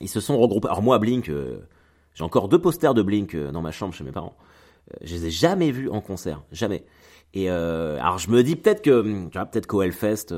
Ils 0.00 0.08
se 0.08 0.20
sont 0.20 0.38
regroupés. 0.38 0.68
Alors 0.68 0.82
moi, 0.82 0.98
Blink, 0.98 1.28
euh, 1.28 1.60
J'ai 2.14 2.24
encore 2.24 2.48
deux 2.48 2.60
posters 2.60 2.94
de 2.94 3.02
Blink 3.02 3.36
dans 3.36 3.60
ma 3.60 3.70
chambre 3.70 3.94
chez 3.94 4.04
mes 4.04 4.12
parents. 4.12 4.36
je 5.02 5.14
les 5.14 5.26
ai 5.26 5.30
jamais 5.30 5.70
vus 5.70 5.90
en 5.90 6.00
concert, 6.00 6.42
jamais. 6.52 6.84
Et 7.32 7.48
alors 7.48 8.18
je 8.18 8.30
me 8.30 8.42
dis 8.42 8.56
peut-être 8.56 8.82
que, 8.82 8.90
hum, 8.90 9.30
peut-être 9.30 9.66
qu'au 9.66 9.82
Hellfest, 9.82 10.34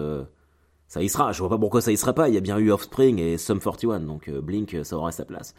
ça 0.93 1.01
y 1.01 1.09
sera. 1.09 1.33
Je 1.33 1.39
vois 1.39 1.49
pas 1.49 1.57
pourquoi 1.57 1.81
ça 1.81 1.91
y 1.91 1.97
serait 1.97 2.13
pas. 2.13 2.29
Il 2.29 2.35
y 2.35 2.37
a 2.37 2.41
bien 2.41 2.59
eu 2.59 2.71
Offspring 2.71 3.19
et 3.19 3.39
Sum 3.39 3.61
41, 3.61 4.01
donc 4.01 4.29
Blink, 4.29 4.77
ça 4.83 4.97
aurait 4.99 5.13
sa 5.13 5.25
place. 5.25 5.55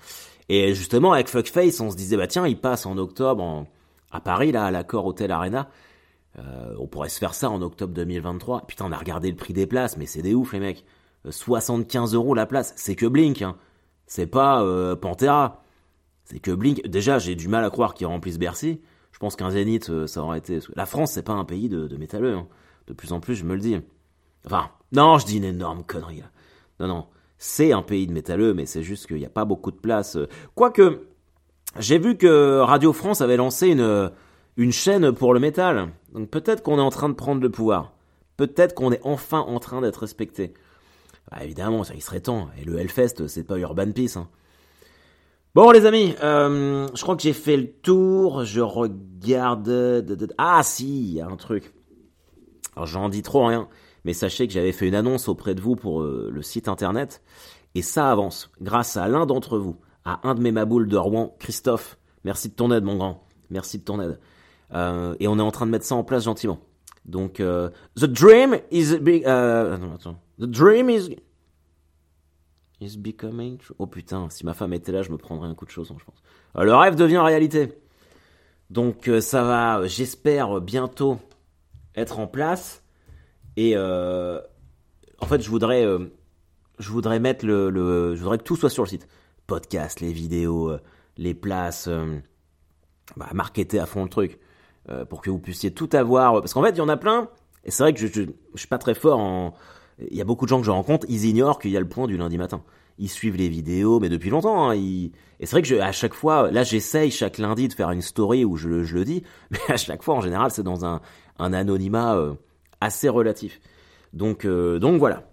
Et 0.47 0.75
justement, 0.75 1.11
avec 1.11 1.27
Fuckface, 1.27 1.79
on 1.79 1.89
se 1.89 1.95
disait, 1.95 2.17
bah 2.17 2.27
tiens, 2.27 2.45
il 2.45 2.59
passe 2.59 2.85
en 2.85 2.99
octobre 2.99 3.65
à 4.11 4.21
Paris, 4.21 4.51
là, 4.51 4.65
à 4.65 4.69
l'accord 4.69 5.07
Hotel 5.07 5.31
Arena. 5.31 5.69
Euh, 6.37 6.75
on 6.77 6.85
pourrait 6.85 7.09
se 7.09 7.17
faire 7.17 7.33
ça 7.33 7.49
en 7.49 7.63
octobre 7.63 7.95
2023. 7.95 8.67
Putain, 8.67 8.85
on 8.85 8.91
a 8.91 8.97
regardé 8.97 9.31
le 9.31 9.35
prix 9.35 9.53
des 9.53 9.65
places, 9.65 9.97
mais 9.97 10.05
c'est 10.05 10.21
des 10.21 10.35
ouf, 10.35 10.53
les 10.53 10.59
mecs. 10.59 10.85
75 11.27 12.13
euh, 12.13 12.17
euros 12.17 12.35
la 12.35 12.45
place, 12.45 12.73
c'est 12.75 12.95
que 12.95 13.07
Blink, 13.07 13.41
hein. 13.41 13.55
C'est 14.05 14.27
pas 14.27 14.61
euh, 14.61 14.95
Pantera. 14.95 15.63
C'est 16.25 16.39
que 16.39 16.51
Blink. 16.51 16.85
Déjà, 16.87 17.17
j'ai 17.17 17.33
du 17.33 17.47
mal 17.47 17.65
à 17.65 17.71
croire 17.71 17.95
qu'ils 17.95 18.05
remplissent 18.05 18.37
Bercy. 18.37 18.81
Je 19.11 19.17
pense 19.17 19.35
qu'un 19.35 19.49
Zénith, 19.49 19.89
euh, 19.89 20.05
ça 20.05 20.21
aurait 20.21 20.37
été. 20.37 20.59
La 20.75 20.85
France, 20.85 21.13
c'est 21.13 21.23
pas 21.23 21.33
un 21.33 21.45
pays 21.45 21.69
de, 21.69 21.87
de 21.87 21.97
métalleux. 21.97 22.35
Hein. 22.35 22.47
De 22.85 22.93
plus 22.93 23.13
en 23.13 23.19
plus, 23.19 23.33
je 23.33 23.45
me 23.45 23.55
le 23.55 23.61
dis. 23.61 23.79
Enfin, 24.45 24.69
non, 24.91 25.17
je 25.17 25.25
dis 25.25 25.37
une 25.37 25.43
énorme 25.43 25.83
connerie. 25.83 26.23
Non, 26.79 26.87
non 26.87 27.07
c'est 27.45 27.73
un 27.73 27.81
pays 27.81 28.07
de 28.07 28.13
métalleux, 28.13 28.53
mais 28.53 28.65
c'est 28.65 28.83
juste 28.83 29.05
qu'il 29.05 29.17
n'y 29.17 29.25
a 29.25 29.29
pas 29.29 29.43
beaucoup 29.43 29.71
de 29.71 29.75
place. 29.75 30.17
Quoique, 30.55 31.01
j'ai 31.77 31.97
vu 31.97 32.15
que 32.15 32.59
Radio 32.59 32.93
France 32.93 33.19
avait 33.19 33.35
lancé 33.35 33.67
une, 34.57 34.71
chaîne 34.71 35.11
pour 35.11 35.33
le 35.33 35.41
métal. 35.41 35.89
Donc 36.13 36.29
peut-être 36.29 36.63
qu'on 36.63 36.77
est 36.77 36.81
en 36.81 36.89
train 36.89 37.09
de 37.09 37.15
prendre 37.15 37.41
le 37.41 37.49
pouvoir. 37.49 37.91
Peut-être 38.37 38.73
qu'on 38.73 38.93
est 38.93 39.01
enfin 39.03 39.41
en 39.41 39.59
train 39.59 39.81
d'être 39.81 39.97
respecté. 39.97 40.53
Bah, 41.29 41.43
évidemment, 41.43 41.83
ça 41.83 41.95
y 41.95 41.99
serait 41.99 42.21
temps. 42.21 42.47
Et 42.61 42.63
le 42.63 42.79
Hellfest, 42.79 43.27
c'est 43.27 43.43
pas 43.43 43.57
Urban 43.57 43.91
Peace. 43.91 44.15
Hein. 44.15 44.29
Bon 45.53 45.69
les 45.71 45.85
amis, 45.85 46.15
euh, 46.23 46.87
je 46.95 47.01
crois 47.01 47.17
que 47.17 47.23
j'ai 47.23 47.33
fait 47.33 47.57
le 47.57 47.69
tour. 47.73 48.45
Je 48.45 48.61
regarde... 48.61 50.05
Ah 50.37 50.63
si, 50.63 51.09
il 51.09 51.13
y 51.15 51.19
a 51.19 51.27
un 51.27 51.35
truc. 51.35 51.73
Alors 52.77 52.87
j'en 52.87 53.09
dis 53.09 53.21
trop 53.21 53.45
rien 53.45 53.67
mais 54.03 54.13
sachez 54.13 54.47
que 54.47 54.53
j'avais 54.53 54.71
fait 54.71 54.87
une 54.87 54.95
annonce 54.95 55.27
auprès 55.27 55.55
de 55.55 55.61
vous 55.61 55.75
pour 55.75 56.01
euh, 56.01 56.29
le 56.31 56.41
site 56.41 56.67
internet, 56.67 57.21
et 57.75 57.81
ça 57.81 58.11
avance, 58.11 58.51
grâce 58.61 58.97
à 58.97 59.07
l'un 59.07 59.25
d'entre 59.25 59.57
vous, 59.57 59.77
à 60.05 60.27
un 60.27 60.35
de 60.35 60.41
mes 60.41 60.51
maboules 60.51 60.87
de 60.87 60.97
Rouen, 60.97 61.35
Christophe. 61.39 61.97
Merci 62.23 62.49
de 62.49 62.53
ton 62.53 62.71
aide, 62.71 62.83
mon 62.83 62.97
grand. 62.97 63.27
Merci 63.49 63.79
de 63.79 63.83
ton 63.83 64.01
aide. 64.01 64.19
Euh, 64.73 65.15
et 65.19 65.27
on 65.27 65.39
est 65.39 65.41
en 65.43 65.51
train 65.51 65.65
de 65.65 65.71
mettre 65.71 65.85
ça 65.85 65.95
en 65.95 66.03
place 66.03 66.23
gentiment. 66.25 66.59
Donc, 67.05 67.39
euh, 67.39 67.69
the 67.95 68.05
dream 68.05 68.59
is 68.71 68.97
big. 68.97 69.25
attends, 69.25 69.93
attends. 69.93 70.19
The 70.39 70.45
dream 70.45 70.89
is 70.89 71.15
is 72.81 72.97
becoming. 72.97 73.59
Oh 73.79 73.87
putain, 73.87 74.29
si 74.29 74.45
ma 74.45 74.53
femme 74.53 74.73
était 74.73 74.91
là, 74.91 75.01
je 75.01 75.11
me 75.11 75.17
prendrais 75.17 75.47
un 75.47 75.55
coup 75.55 75.65
de 75.65 75.71
chausson, 75.71 75.95
je 75.97 76.05
pense. 76.05 76.21
le 76.55 76.75
rêve 76.75 76.95
devient 76.95 77.19
réalité. 77.19 77.77
Donc, 78.69 79.09
ça 79.19 79.43
va, 79.43 79.85
j'espère 79.87 80.59
bientôt 80.59 81.19
être 81.95 82.19
en 82.19 82.27
place. 82.27 82.82
Et 83.57 83.73
euh, 83.75 84.39
en 85.19 85.25
fait, 85.25 85.41
je 85.41 85.49
voudrais, 85.49 85.85
euh, 85.85 85.99
je 86.79 86.89
voudrais 86.89 87.19
mettre 87.19 87.45
le, 87.45 87.69
le, 87.69 88.15
je 88.15 88.21
voudrais 88.21 88.37
que 88.37 88.43
tout 88.43 88.55
soit 88.55 88.69
sur 88.69 88.83
le 88.83 88.89
site. 88.89 89.07
Podcast, 89.47 89.99
les 89.99 90.13
vidéos, 90.13 90.69
euh, 90.69 90.79
les 91.17 91.33
places, 91.33 91.89
bah, 93.17 93.29
marketer 93.33 93.79
à 93.79 93.85
fond 93.85 94.03
le 94.03 94.09
truc 94.09 94.39
pour 95.09 95.21
que 95.21 95.29
vous 95.29 95.39
puissiez 95.39 95.71
tout 95.71 95.89
avoir. 95.93 96.33
Parce 96.41 96.53
qu'en 96.53 96.63
fait, 96.63 96.71
il 96.71 96.77
y 96.77 96.81
en 96.81 96.89
a 96.89 96.97
plein. 96.97 97.29
Et 97.63 97.71
c'est 97.71 97.83
vrai 97.83 97.93
que 97.93 97.99
je, 97.99 98.07
je, 98.07 98.23
je, 98.23 98.59
suis 98.59 98.67
pas 98.67 98.77
très 98.77 98.95
fort 98.95 99.19
en. 99.19 99.53
Il 100.09 100.17
y 100.17 100.21
a 100.21 100.25
beaucoup 100.25 100.45
de 100.45 100.49
gens 100.49 100.59
que 100.59 100.65
je 100.65 100.71
rencontre, 100.71 101.05
ils 101.07 101.25
ignorent 101.25 101.59
qu'il 101.59 101.71
y 101.71 101.77
a 101.77 101.79
le 101.79 101.87
point 101.87 102.07
du 102.07 102.17
lundi 102.17 102.37
matin. 102.37 102.63
Ils 102.97 103.09
suivent 103.09 103.37
les 103.37 103.47
vidéos, 103.47 103.99
mais 103.99 104.09
depuis 104.09 104.31
longtemps. 104.31 104.69
Hein. 104.69 104.75
Et 104.75 105.11
c'est 105.41 105.51
vrai 105.51 105.61
que 105.61 105.67
je, 105.67 105.75
à 105.75 105.91
chaque 105.91 106.15
fois, 106.15 106.49
là, 106.51 106.63
j'essaye 106.63 107.11
chaque 107.11 107.37
lundi 107.37 107.67
de 107.67 107.73
faire 107.73 107.91
une 107.91 108.01
story 108.01 108.43
où 108.43 108.57
je, 108.57 108.83
je 108.83 108.95
le 108.95 109.05
dis, 109.05 109.23
mais 109.51 109.59
à 109.69 109.77
chaque 109.77 110.01
fois, 110.01 110.15
en 110.15 110.21
général, 110.21 110.49
c'est 110.51 110.63
dans 110.63 110.83
un, 110.83 110.99
un 111.37 111.53
anonymat 111.53 112.35
assez 112.83 113.09
relatif. 113.09 113.59
Donc, 114.13 114.45
euh, 114.45 114.79
donc 114.79 114.99
voilà. 114.99 115.23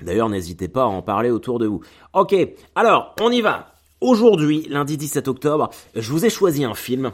D'ailleurs, 0.00 0.28
n'hésitez 0.28 0.68
pas 0.68 0.82
à 0.82 0.86
en 0.86 1.02
parler 1.02 1.30
autour 1.30 1.58
de 1.58 1.66
vous. 1.66 1.80
Ok, 2.14 2.34
alors, 2.74 3.14
on 3.20 3.30
y 3.30 3.40
va. 3.40 3.74
Aujourd'hui, 4.00 4.66
lundi 4.68 4.96
17 4.96 5.28
octobre, 5.28 5.68
je 5.94 6.10
vous 6.10 6.24
ai 6.24 6.30
choisi 6.30 6.64
un 6.64 6.74
film, 6.74 7.12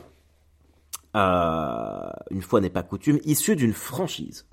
euh, 1.16 2.08
une 2.30 2.42
fois 2.42 2.60
n'est 2.60 2.70
pas 2.70 2.84
coutume, 2.84 3.18
issu 3.24 3.56
d'une 3.56 3.72
franchise. 3.72 4.46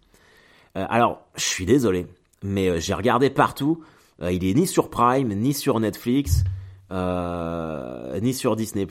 Euh, 0.76 0.86
alors, 0.90 1.22
je 1.36 1.44
suis 1.44 1.68
désolé, 1.68 2.08
mais 2.42 2.82
j'ai 2.82 2.96
regardé 2.96 3.30
partout. 3.30 3.84
il 4.20 4.46
est 4.46 4.54
ni 4.56 4.66
sur 4.66 4.90
Prime, 4.90 5.32
ni 5.34 5.54
sur 5.54 5.80
Netflix, 5.80 6.44
ni 6.92 8.34
sur 8.34 8.56
Disney+. 8.56 8.88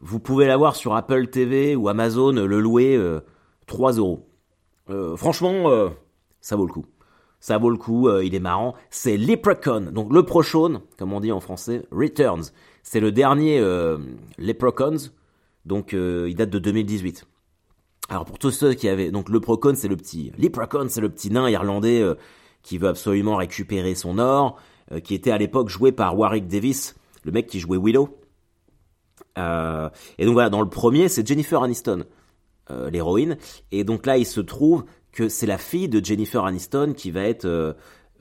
Vous 0.00 0.18
pouvez 0.18 0.46
l'avoir 0.46 0.76
sur 0.76 0.94
Apple 0.94 1.28
TV 1.28 1.74
ou 1.74 1.88
Amazon, 1.88 2.32
le 2.32 2.60
louer 2.60 3.00
3 3.66 3.92
euros. 3.92 4.31
Euh, 4.90 5.16
franchement, 5.16 5.70
euh, 5.70 5.88
ça 6.40 6.56
vaut 6.56 6.66
le 6.66 6.72
coup. 6.72 6.86
Ça 7.40 7.58
vaut 7.58 7.70
le 7.70 7.76
coup, 7.76 8.08
euh, 8.08 8.24
il 8.24 8.34
est 8.34 8.40
marrant. 8.40 8.74
C'est 8.90 9.16
Leprechaun, 9.16 9.92
donc 9.92 10.12
le 10.12 10.22
Prochaun, 10.22 10.82
comme 10.98 11.12
on 11.12 11.20
dit 11.20 11.32
en 11.32 11.40
français, 11.40 11.84
Returns. 11.90 12.52
C'est 12.82 13.00
le 13.00 13.12
dernier 13.12 13.60
Leprechauns, 14.38 15.10
donc 15.66 15.92
il 15.92 16.34
date 16.34 16.50
de 16.50 16.58
2018. 16.58 17.26
Alors 18.08 18.24
pour 18.24 18.40
tous 18.40 18.50
ceux 18.50 18.74
qui 18.74 18.88
avaient, 18.88 19.12
donc 19.12 19.28
le 19.28 19.34
Leprechaun 19.34 19.76
c'est 19.76 19.86
le 19.86 19.96
petit, 19.96 20.32
Leprechaun 20.36 20.88
c'est 20.88 21.00
le 21.00 21.08
petit 21.08 21.30
nain 21.30 21.48
irlandais 21.48 22.04
qui 22.62 22.78
veut 22.78 22.88
absolument 22.88 23.36
récupérer 23.36 23.94
son 23.94 24.18
or, 24.18 24.58
qui 25.04 25.14
était 25.14 25.30
à 25.30 25.38
l'époque 25.38 25.68
joué 25.68 25.92
par 25.92 26.18
Warwick 26.18 26.48
Davis, 26.48 26.96
le 27.22 27.30
mec 27.30 27.46
qui 27.46 27.60
jouait 27.60 27.78
Willow. 27.78 28.18
et 29.36 30.24
donc 30.24 30.32
voilà, 30.32 30.50
dans 30.50 30.60
le 30.60 30.68
premier 30.68 31.08
c'est 31.08 31.24
Jennifer 31.26 31.62
Aniston. 31.62 32.04
Euh, 32.70 32.90
l'héroïne. 32.90 33.38
Et 33.72 33.82
donc 33.82 34.06
là, 34.06 34.16
il 34.16 34.24
se 34.24 34.40
trouve 34.40 34.84
que 35.10 35.28
c'est 35.28 35.46
la 35.46 35.58
fille 35.58 35.88
de 35.88 36.02
Jennifer 36.02 36.44
Aniston 36.44 36.92
qui 36.96 37.10
va 37.10 37.22
être 37.22 37.44
euh, 37.44 37.72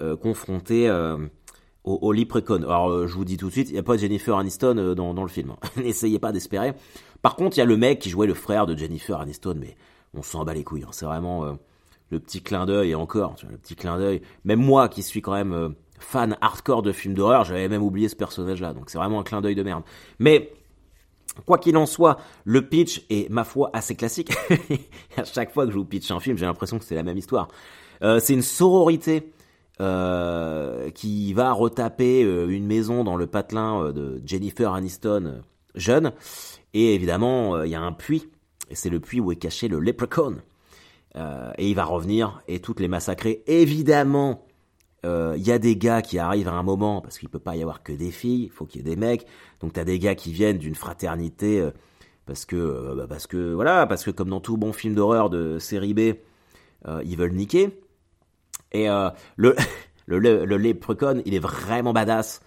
euh, 0.01 0.17
confrontée 0.17 0.89
au, 1.83 1.99
au 2.01 2.11
Alors 2.11 3.07
je 3.07 3.13
vous 3.13 3.23
dis 3.23 3.37
tout 3.37 3.47
de 3.47 3.51
suite, 3.51 3.69
il 3.69 3.73
n'y 3.73 3.79
a 3.79 3.83
pas 3.83 3.97
Jennifer 3.97 4.35
Aniston 4.35 4.95
dans, 4.95 5.21
le 5.21 5.29
film. 5.29 5.53
N'essayez 5.77 6.17
pas 6.17 6.31
d'espérer. 6.31 6.73
Par 7.21 7.35
contre, 7.35 7.57
il 7.57 7.59
y 7.59 7.63
a 7.63 7.65
le 7.65 7.77
mec 7.77 7.99
qui 7.99 8.09
jouait 8.09 8.25
le 8.25 8.33
frère 8.33 8.65
de 8.65 8.75
Jennifer 8.75 9.19
Aniston, 9.19 9.57
mais 9.59 9.75
on 10.15 10.23
s'en 10.23 10.43
bat 10.43 10.55
les 10.55 10.63
couilles. 10.63 10.83
Hein. 10.83 10.91
C'est 10.91 11.05
vraiment 11.05 11.57
le 12.09 12.19
petit 12.19 12.41
clin 12.41 12.65
d'œil 12.65 12.91
et 12.91 12.95
encore, 12.95 13.35
le 13.47 13.57
petit 13.57 13.75
clin 13.75 13.99
d'œil. 13.99 14.23
Même 14.43 14.59
moi 14.59 14.89
qui 14.89 15.03
suis 15.03 15.21
quand 15.21 15.33
même 15.33 15.75
fan 15.99 16.35
hardcore 16.41 16.81
de 16.81 16.91
films 16.91 17.13
d'horreur, 17.13 17.45
j'avais 17.45 17.69
même 17.69 17.83
oublié 17.83 18.09
ce 18.09 18.15
personnage-là. 18.15 18.73
Donc 18.73 18.89
c'est 18.89 18.97
vraiment 18.97 19.19
un 19.19 19.23
clin 19.23 19.41
d'œil 19.41 19.55
de 19.55 19.63
merde. 19.63 19.83
Mais 20.17 20.51
Quoi 21.45 21.57
qu'il 21.57 21.77
en 21.77 21.85
soit, 21.85 22.17
le 22.43 22.67
pitch 22.67 23.05
est, 23.09 23.29
ma 23.29 23.43
foi, 23.43 23.69
assez 23.73 23.95
classique. 23.95 24.31
à 25.17 25.23
chaque 25.23 25.53
fois 25.53 25.65
que 25.65 25.71
je 25.71 25.77
vous 25.77 25.85
pitch 25.85 26.11
un 26.11 26.19
film, 26.19 26.37
j'ai 26.37 26.45
l'impression 26.45 26.77
que 26.77 26.85
c'est 26.85 26.95
la 26.95 27.03
même 27.03 27.17
histoire. 27.17 27.47
Euh, 28.03 28.19
c'est 28.19 28.33
une 28.33 28.41
sororité 28.41 29.31
euh, 29.79 30.89
qui 30.91 31.33
va 31.33 31.53
retaper 31.53 32.23
euh, 32.23 32.47
une 32.49 32.65
maison 32.65 33.03
dans 33.03 33.15
le 33.15 33.27
patelin 33.27 33.91
de 33.91 34.21
Jennifer 34.25 34.73
Aniston 34.73 35.41
jeune. 35.75 36.11
Et 36.73 36.95
évidemment, 36.95 37.63
il 37.63 37.69
y 37.69 37.75
a 37.75 37.81
un 37.81 37.93
puits. 37.93 38.29
Et 38.69 38.75
c'est 38.75 38.89
le 38.89 38.99
puits 38.99 39.19
où 39.19 39.31
est 39.31 39.37
caché 39.37 39.67
le 39.67 39.79
leprechaun. 39.79 40.37
et 41.15 41.69
il 41.69 41.75
va 41.75 41.85
revenir 41.85 42.41
et 42.47 42.59
toutes 42.59 42.79
les 42.79 42.87
massacrer. 42.87 43.43
Évidemment, 43.47 44.45
il 45.03 45.09
euh, 45.09 45.35
y 45.37 45.51
a 45.51 45.57
des 45.57 45.75
gars 45.75 46.03
qui 46.03 46.19
arrivent 46.19 46.47
à 46.47 46.53
un 46.53 46.61
moment, 46.61 47.01
parce 47.01 47.17
qu'il 47.17 47.27
peut 47.27 47.39
pas 47.39 47.55
y 47.55 47.63
avoir 47.63 47.81
que 47.81 47.91
des 47.91 48.11
filles, 48.11 48.43
il 48.43 48.51
faut 48.51 48.65
qu'il 48.65 48.81
y 48.81 48.81
ait 48.81 48.95
des 48.95 48.99
mecs. 48.99 49.25
Donc 49.59 49.73
t'as 49.73 49.83
des 49.83 49.97
gars 49.97 50.13
qui 50.13 50.31
viennent 50.31 50.59
d'une 50.59 50.75
fraternité, 50.75 51.59
euh, 51.59 51.71
parce 52.27 52.45
que, 52.45 52.55
euh, 52.55 53.07
bah, 53.07 53.17
que, 53.27 53.53
voilà, 53.53 53.87
parce 53.87 54.03
que 54.03 54.11
comme 54.11 54.29
dans 54.29 54.41
tout 54.41 54.57
bon 54.57 54.73
film 54.73 54.93
d'horreur 54.93 55.31
de 55.31 55.57
série 55.57 55.95
B, 55.95 56.13
ils 57.03 57.17
veulent 57.17 57.33
niquer. 57.33 57.79
Et 58.73 58.87
le, 59.37 59.55
le, 60.07 61.21
il 61.25 61.33
est 61.33 61.39
vraiment 61.39 61.93
badass. 61.93 62.41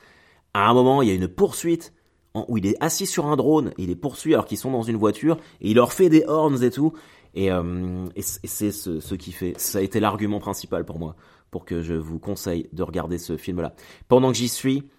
À 0.55 0.69
un 0.69 0.75
moment, 0.75 1.03
il 1.03 1.09
y 1.09 1.11
a 1.11 1.15
une 1.15 1.29
poursuite 1.29 1.93
où 2.35 2.59
il 2.59 2.67
est 2.67 2.77
assis 2.81 3.07
sur 3.07 3.27
un 3.27 3.37
drone, 3.37 3.73
il 3.79 3.91
est 3.91 3.97
poursuivi 3.97 4.35
alors 4.35 4.47
qu'ils 4.47 4.59
sont 4.59 4.73
dans 4.73 4.83
une 4.83 4.97
voiture, 4.97 5.37
et 5.61 5.71
il 5.71 5.75
leur 5.77 5.93
fait 5.93 6.09
des 6.09 6.25
horns 6.27 6.63
et 6.63 6.71
tout. 6.71 6.93
Et, 7.35 7.47
et 7.47 8.23
c'est 8.23 8.71
ce, 8.71 9.01
ce 9.01 9.15
qui 9.17 9.33
fait. 9.33 9.55
Ça 9.57 9.79
a 9.79 9.83
été 9.83 9.99
l'argument 9.99 10.39
principal 10.39 10.85
pour 10.85 10.99
moi 11.01 11.17
pour 11.55 11.65
que 11.65 11.83
je 11.83 11.95
vous 11.95 12.19
conseille 12.19 12.69
de 12.73 12.83
regarder 12.83 13.17
ce 13.17 13.37
film-là. 13.37 13.77
Pendant 14.09 14.33
que 14.33 14.37
j'y 14.37 14.49
suis, 14.49 14.91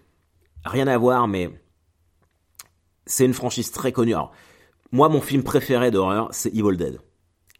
rien 0.64 0.86
à 0.86 0.96
voir, 0.96 1.28
mais 1.28 1.50
c'est 3.04 3.26
une 3.26 3.34
franchise 3.34 3.70
très 3.70 3.92
connue. 3.92 4.14
Alors, 4.14 4.32
moi, 4.90 5.10
mon 5.10 5.20
film 5.20 5.42
préféré 5.42 5.90
d'horreur, 5.90 6.30
c'est 6.32 6.48
Evil 6.48 6.78
Dead. 6.78 6.98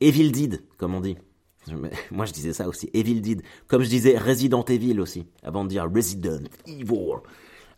Evil 0.00 0.32
Dead, 0.32 0.62
comme 0.78 0.94
on 0.94 1.02
dit. 1.02 1.18
Moi, 2.10 2.24
je 2.24 2.32
disais 2.32 2.54
ça 2.54 2.68
aussi. 2.68 2.88
Evil 2.94 3.20
Dead. 3.20 3.42
Comme 3.66 3.82
je 3.82 3.88
disais 3.90 4.16
Resident 4.16 4.64
Evil 4.64 4.98
aussi, 4.98 5.26
avant 5.42 5.64
de 5.64 5.68
dire 5.68 5.86
Resident 5.94 6.44
Evil. 6.66 7.16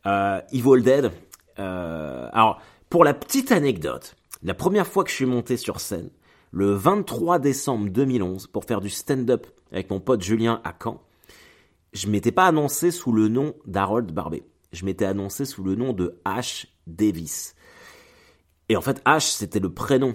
Euh, 0.07 0.41
Evil 0.53 0.83
Dead. 0.85 1.11
Euh, 1.59 2.29
alors, 2.33 2.63
pour 2.91 3.03
la 3.03 3.13
petite 3.13 3.51
anecdote, 3.51 4.15
la 4.45 4.55
première 4.55 4.87
fois 4.87 5.03
que 5.03 5.11
je 5.11 5.17
suis 5.17 5.27
monté 5.27 5.57
sur 5.57 5.81
scène, 5.81 6.11
le 6.53 6.75
23 6.75 7.41
décembre 7.41 7.91
2011, 7.91 8.47
pour 8.47 8.67
faire 8.67 8.81
du 8.81 8.89
stand-up 8.89 9.49
avec 9.73 9.91
mon 9.91 9.99
pote 9.99 10.23
Julien 10.23 10.61
à 10.63 10.73
Caen, 10.81 11.03
je 11.93 12.09
m'étais 12.09 12.33
pas 12.33 12.47
annoncé 12.47 12.91
sous 12.91 13.13
le 13.13 13.29
nom 13.29 13.55
d'Harold 13.67 14.13
Barbet. 14.13 14.45
Je 14.73 14.85
m'étais 14.85 15.05
annoncé 15.05 15.45
sous 15.45 15.65
le 15.65 15.75
nom 15.75 15.93
de 15.93 16.21
H 16.25 16.67
Davis. 16.87 17.55
Et 18.69 18.77
en 18.77 18.81
fait, 18.83 19.01
Ash, 19.05 19.27
c'était 19.27 19.61
le 19.61 19.73
prénom 19.73 20.15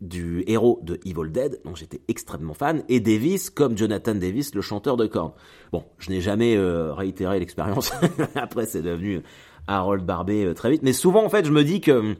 du 0.00 0.44
héros 0.46 0.80
de 0.82 1.00
Evil 1.04 1.30
Dead, 1.30 1.60
donc 1.64 1.76
j'étais 1.76 2.00
extrêmement 2.08 2.54
fan, 2.54 2.84
et 2.88 3.00
Davis 3.00 3.48
comme 3.48 3.76
Jonathan 3.76 4.14
Davis, 4.14 4.54
le 4.54 4.60
chanteur 4.60 4.96
de 4.96 5.06
Korn. 5.06 5.32
Bon, 5.72 5.84
je 5.98 6.10
n'ai 6.10 6.20
jamais 6.20 6.56
euh, 6.56 6.92
réitéré 6.92 7.38
l'expérience, 7.38 7.92
après 8.34 8.66
c'est 8.66 8.82
devenu 8.82 9.22
Harold 9.66 10.04
Barbet 10.04 10.44
euh, 10.44 10.54
très 10.54 10.70
vite, 10.70 10.82
mais 10.82 10.92
souvent 10.92 11.24
en 11.24 11.30
fait 11.30 11.46
je 11.46 11.52
me 11.52 11.64
dis 11.64 11.80
que 11.80 12.16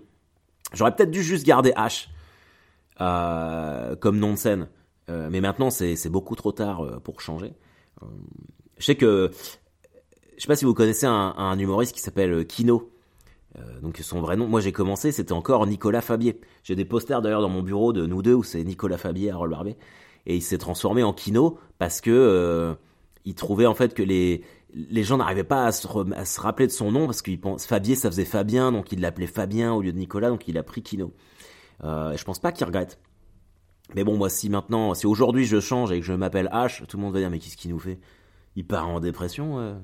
j'aurais 0.72 0.94
peut-être 0.94 1.10
dû 1.10 1.22
juste 1.22 1.44
garder 1.44 1.74
euh, 3.00 3.96
comme 3.96 4.18
nom 4.18 4.32
de 4.32 4.38
scène, 4.38 4.68
mais 5.08 5.42
maintenant 5.42 5.68
c'est 5.68 6.08
beaucoup 6.08 6.36
trop 6.36 6.52
tard 6.52 7.00
pour 7.02 7.20
changer. 7.20 7.52
Je 8.78 8.84
sais 8.84 8.96
que, 8.96 9.30
je 10.36 10.42
sais 10.42 10.48
pas 10.48 10.56
si 10.56 10.64
vous 10.64 10.74
connaissez 10.74 11.06
un, 11.06 11.58
humoriste 11.58 11.94
qui 11.94 12.00
s'appelle 12.00 12.46
Kino, 12.46 12.90
euh, 13.58 13.80
donc 13.80 13.98
son 13.98 14.20
vrai 14.20 14.36
nom, 14.36 14.48
moi 14.48 14.60
j'ai 14.60 14.72
commencé, 14.72 15.12
c'était 15.12 15.32
encore 15.32 15.66
Nicolas 15.66 16.00
Fabier. 16.00 16.40
J'ai 16.62 16.74
des 16.74 16.84
posters 16.84 17.22
d'ailleurs 17.22 17.42
dans 17.42 17.48
mon 17.48 17.62
bureau 17.62 17.92
de 17.92 18.06
nous 18.06 18.22
deux 18.22 18.34
où 18.34 18.42
c'est 18.42 18.64
Nicolas 18.64 18.98
Fabier, 18.98 19.30
Harold 19.30 19.52
Barbet, 19.52 19.76
et 20.26 20.36
il 20.36 20.42
s'est 20.42 20.58
transformé 20.58 21.02
en 21.02 21.12
Kino 21.12 21.58
parce 21.78 22.00
que 22.00 22.10
euh, 22.10 22.74
il 23.24 23.34
trouvait 23.34 23.66
en 23.66 23.74
fait 23.74 23.94
que 23.94 24.02
les 24.02 24.42
les 24.74 25.04
gens 25.04 25.18
n'arrivaient 25.18 25.44
pas 25.44 25.66
à 25.66 25.72
se, 25.72 25.86
à 26.14 26.24
se, 26.24 26.40
rappeler 26.40 26.66
de 26.66 26.72
son 26.72 26.90
nom 26.90 27.06
parce 27.06 27.22
qu'il 27.22 27.40
pense 27.40 27.64
Fabier 27.64 27.94
ça 27.94 28.10
faisait 28.10 28.24
Fabien 28.24 28.72
donc 28.72 28.90
il 28.90 29.00
l'appelait 29.00 29.28
Fabien 29.28 29.72
au 29.72 29.82
lieu 29.82 29.92
de 29.92 29.98
Nicolas 29.98 30.30
donc 30.30 30.48
il 30.48 30.58
a 30.58 30.62
pris 30.64 30.82
Kino. 30.82 31.12
Euh, 31.84 32.16
je 32.16 32.24
pense 32.24 32.40
pas 32.40 32.50
qu'il 32.50 32.66
regrette. 32.66 32.98
Mais 33.94 34.02
bon 34.02 34.16
moi 34.16 34.28
si 34.28 34.50
maintenant 34.50 34.94
si 34.94 35.06
aujourd'hui 35.06 35.44
je 35.44 35.60
change 35.60 35.92
et 35.92 36.00
que 36.00 36.06
je 36.06 36.12
m'appelle 36.12 36.50
H, 36.52 36.84
tout 36.86 36.96
le 36.96 37.02
monde 37.04 37.12
va 37.12 37.20
dire 37.20 37.30
mais 37.30 37.38
qu'est-ce 37.38 37.56
qu'il 37.56 37.70
nous 37.70 37.78
fait? 37.78 38.00
Il 38.56 38.66
part 38.66 38.88
en 38.88 39.00
dépression. 39.00 39.58
Euh. 39.58 39.74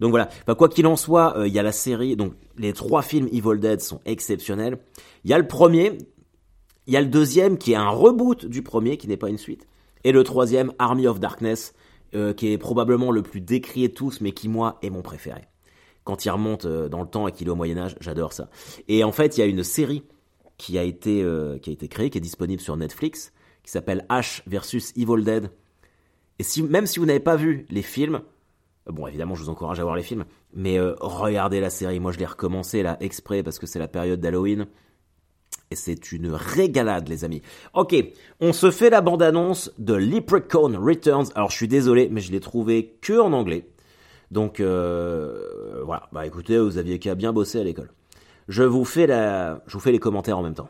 Donc 0.00 0.10
voilà. 0.10 0.28
quoi 0.56 0.68
qu'il 0.68 0.86
en 0.86 0.96
soit, 0.96 1.36
euh, 1.36 1.48
il 1.48 1.54
y 1.54 1.58
a 1.58 1.62
la 1.62 1.72
série. 1.72 2.16
Donc 2.16 2.34
les 2.56 2.72
trois 2.72 3.02
films 3.02 3.28
Evil 3.32 3.58
Dead 3.58 3.80
sont 3.80 4.00
exceptionnels. 4.04 4.78
Il 5.24 5.30
y 5.30 5.34
a 5.34 5.38
le 5.38 5.46
premier, 5.46 5.98
il 6.86 6.94
y 6.94 6.96
a 6.96 7.00
le 7.00 7.08
deuxième 7.08 7.58
qui 7.58 7.72
est 7.72 7.76
un 7.76 7.90
reboot 7.90 8.46
du 8.46 8.62
premier, 8.62 8.96
qui 8.96 9.08
n'est 9.08 9.16
pas 9.16 9.28
une 9.28 9.38
suite, 9.38 9.66
et 10.04 10.12
le 10.12 10.22
troisième 10.24 10.72
Army 10.78 11.06
of 11.06 11.20
Darkness, 11.20 11.74
euh, 12.14 12.32
qui 12.32 12.52
est 12.52 12.58
probablement 12.58 13.10
le 13.10 13.22
plus 13.22 13.40
décrié 13.40 13.88
de 13.88 13.94
tous, 13.94 14.20
mais 14.20 14.32
qui 14.32 14.48
moi 14.48 14.78
est 14.82 14.90
mon 14.90 15.02
préféré. 15.02 15.42
Quand 16.04 16.24
il 16.24 16.30
remonte 16.30 16.68
dans 16.68 17.02
le 17.02 17.08
temps 17.08 17.26
et 17.26 17.32
qu'il 17.32 17.48
est 17.48 17.50
au 17.50 17.56
Moyen 17.56 17.78
Âge, 17.78 17.96
j'adore 18.00 18.32
ça. 18.32 18.48
Et 18.86 19.02
en 19.02 19.10
fait, 19.10 19.36
il 19.36 19.40
y 19.40 19.42
a 19.42 19.46
une 19.46 19.64
série 19.64 20.04
qui 20.56 20.78
a 20.78 20.84
été 20.84 21.26
qui 21.60 21.70
a 21.70 21.72
été 21.72 21.88
créée, 21.88 22.10
qui 22.10 22.18
est 22.18 22.20
disponible 22.20 22.62
sur 22.62 22.76
Netflix, 22.76 23.32
qui 23.64 23.72
s'appelle 23.72 24.06
Ash 24.08 24.44
versus 24.46 24.92
Evil 24.96 25.24
Dead 25.24 25.50
et 26.38 26.42
si, 26.42 26.62
même 26.62 26.86
si 26.86 26.98
vous 26.98 27.06
n'avez 27.06 27.20
pas 27.20 27.36
vu 27.36 27.66
les 27.70 27.82
films, 27.82 28.20
euh, 28.88 28.92
bon 28.92 29.06
évidemment 29.06 29.34
je 29.34 29.42
vous 29.42 29.48
encourage 29.48 29.80
à 29.80 29.82
voir 29.82 29.96
les 29.96 30.02
films, 30.02 30.24
mais 30.52 30.78
euh, 30.78 30.94
regardez 31.00 31.60
la 31.60 31.70
série. 31.70 32.00
Moi 32.00 32.12
je 32.12 32.18
l'ai 32.18 32.26
recommencé 32.26 32.82
là 32.82 32.96
exprès 33.00 33.42
parce 33.42 33.58
que 33.58 33.66
c'est 33.66 33.78
la 33.78 33.88
période 33.88 34.20
d'Halloween. 34.20 34.66
Et 35.70 35.74
c'est 35.74 36.12
une 36.12 36.30
régalade, 36.30 37.08
les 37.08 37.24
amis. 37.24 37.42
Ok, 37.74 37.96
on 38.40 38.52
se 38.52 38.70
fait 38.70 38.88
la 38.88 39.00
bande-annonce 39.00 39.72
de 39.78 39.94
Leprechaun 39.94 40.78
Returns. 40.78 41.26
Alors, 41.34 41.50
je 41.50 41.56
suis 41.56 41.66
désolé, 41.66 42.08
mais 42.08 42.20
je 42.20 42.30
l'ai 42.30 42.38
trouvé 42.38 42.96
que 43.00 43.18
en 43.18 43.32
anglais. 43.32 43.66
Donc, 44.30 44.60
euh, 44.60 45.82
voilà. 45.84 46.08
Bah, 46.12 46.24
écoutez, 46.24 46.56
vous 46.58 46.78
aviez 46.78 47.00
qu'à 47.00 47.16
bien 47.16 47.32
bosser 47.32 47.58
à 47.58 47.64
l'école. 47.64 47.90
Je 48.46 48.62
vous 48.62 48.84
fais 48.84 49.08
la, 49.08 49.60
je 49.66 49.72
vous 49.72 49.80
fais 49.80 49.90
les 49.90 49.98
commentaires 49.98 50.38
en 50.38 50.42
même 50.42 50.54
temps. 50.54 50.68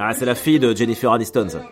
Ah, 0.00 0.12
c'est 0.14 0.24
la 0.24 0.36
fille 0.36 0.60
de 0.60 0.76
Jennifer 0.76 1.10
Aniston, 1.12 1.48
ça. 1.48 1.64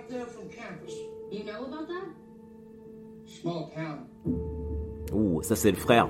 Ouh, 5.12 5.42
ça 5.42 5.54
c'est 5.54 5.70
le 5.70 5.76
frère. 5.76 6.08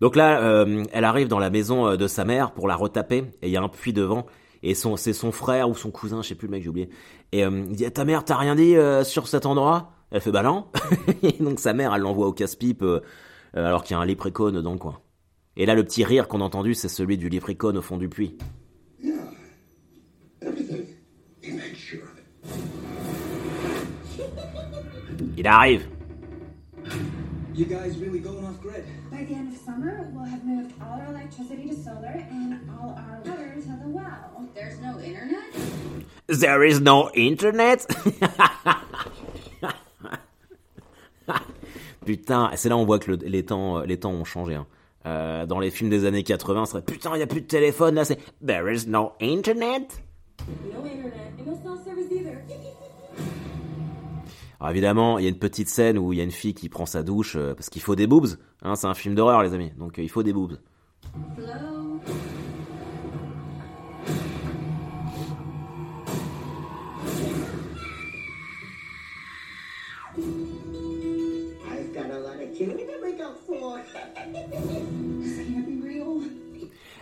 Donc 0.00 0.16
là, 0.16 0.40
euh, 0.40 0.84
elle 0.92 1.04
arrive 1.04 1.28
dans 1.28 1.38
la 1.38 1.50
maison 1.50 1.88
euh, 1.88 1.96
de 1.96 2.06
sa 2.06 2.24
mère 2.24 2.52
pour 2.52 2.68
la 2.68 2.76
retaper, 2.76 3.24
et 3.42 3.48
il 3.48 3.50
y 3.50 3.56
a 3.58 3.62
un 3.62 3.68
puits 3.68 3.92
devant, 3.92 4.24
et 4.62 4.74
c'est 4.74 5.12
son 5.12 5.30
frère 5.30 5.68
ou 5.68 5.74
son 5.74 5.90
cousin, 5.90 6.22
je 6.22 6.28
sais 6.28 6.34
plus 6.34 6.48
le 6.48 6.52
mec, 6.52 6.62
j'ai 6.62 6.70
oublié. 6.70 6.88
Et 7.32 7.44
euh, 7.44 7.64
il 7.68 7.76
dit, 7.76 7.90
ta 7.92 8.06
mère, 8.06 8.24
t'as 8.24 8.36
rien 8.36 8.54
dit 8.54 8.76
sur 9.04 9.28
cet 9.28 9.44
endroit? 9.44 9.93
Elle 10.10 10.20
fait 10.20 10.32
bah 10.32 10.42
non. 10.42 10.66
donc 11.40 11.60
sa 11.60 11.72
mère, 11.72 11.94
elle 11.94 12.02
l'envoie 12.02 12.26
au 12.26 12.32
casse-pipe 12.32 12.82
euh, 12.82 13.00
euh, 13.56 13.66
alors 13.66 13.82
qu'il 13.82 13.94
y 13.94 13.98
a 13.98 14.00
un 14.00 14.04
lépricone 14.04 14.60
dans 14.60 14.72
le 14.72 14.78
coin. 14.78 15.00
Et 15.56 15.66
là, 15.66 15.74
le 15.74 15.84
petit 15.84 16.04
rire 16.04 16.28
qu'on 16.28 16.40
a 16.40 16.44
entendu, 16.44 16.74
c'est 16.74 16.88
celui 16.88 17.16
du 17.16 17.28
lépricone 17.28 17.78
au 17.78 17.82
fond 17.82 17.96
du 17.96 18.08
puits. 18.08 18.36
Il 25.36 25.46
arrive. 25.46 25.86
You 27.54 27.66
guys 27.66 27.96
really 27.98 28.18
going 28.18 28.44
off 28.44 28.60
grid? 28.60 28.84
By 29.12 29.24
the 29.24 29.34
end 29.34 29.54
of 29.54 29.60
summer, 29.60 30.10
we'll 30.12 30.24
have 30.24 30.44
moved 30.44 30.74
all 30.82 31.00
our 31.00 31.06
electricity 31.14 31.68
to 31.68 31.76
solar 31.76 32.26
and 32.28 32.58
all 32.68 32.90
our 32.90 33.20
water 33.24 33.54
to 33.54 33.68
the 33.80 33.88
well. 33.88 34.48
There's 34.56 34.80
no 34.80 34.98
internet? 34.98 35.44
There 36.26 36.64
is 36.64 36.80
no 36.80 37.10
internet? 37.14 37.86
Putain, 42.04 42.50
c'est 42.56 42.68
là 42.68 42.76
on 42.76 42.84
voit 42.84 42.98
que 42.98 43.12
les 43.12 43.44
temps, 43.44 43.80
les 43.80 43.98
temps 43.98 44.12
ont 44.12 44.24
changé. 44.24 44.54
Hein. 44.54 44.66
Euh, 45.06 45.44
dans 45.44 45.60
les 45.60 45.70
films 45.70 45.90
des 45.90 46.06
années 46.06 46.22
80, 46.22 46.64
ce 46.64 46.72
serait 46.72 46.82
putain, 46.82 47.10
il 47.14 47.18
n'y 47.18 47.22
a 47.22 47.26
plus 47.26 47.42
de 47.42 47.46
téléphone 47.46 47.94
là, 47.94 48.04
c'est 48.04 48.18
There 48.44 48.72
is 48.72 48.88
no 48.88 49.12
internet. 49.20 50.02
No 50.48 50.84
internet, 50.84 51.32
and 51.38 51.46
no 51.46 51.58
cell 51.62 51.78
service 51.84 52.10
either. 52.10 52.38
Alors 54.60 54.70
évidemment, 54.70 55.18
il 55.18 55.24
y 55.24 55.26
a 55.26 55.30
une 55.30 55.38
petite 55.38 55.68
scène 55.68 55.98
où 55.98 56.14
il 56.14 56.16
y 56.16 56.20
a 56.20 56.24
une 56.24 56.30
fille 56.30 56.54
qui 56.54 56.70
prend 56.70 56.86
sa 56.86 57.02
douche 57.02 57.36
euh, 57.36 57.54
parce 57.54 57.68
qu'il 57.68 57.82
faut 57.82 57.96
des 57.96 58.06
boobs. 58.06 58.28
Hein, 58.62 58.76
c'est 58.76 58.86
un 58.86 58.94
film 58.94 59.14
d'horreur, 59.14 59.42
les 59.42 59.52
amis, 59.52 59.72
donc 59.76 59.98
euh, 59.98 60.02
il 60.02 60.08
faut 60.08 60.22
des 60.22 60.32
boobs. 60.32 60.58
Hello? 61.36 61.73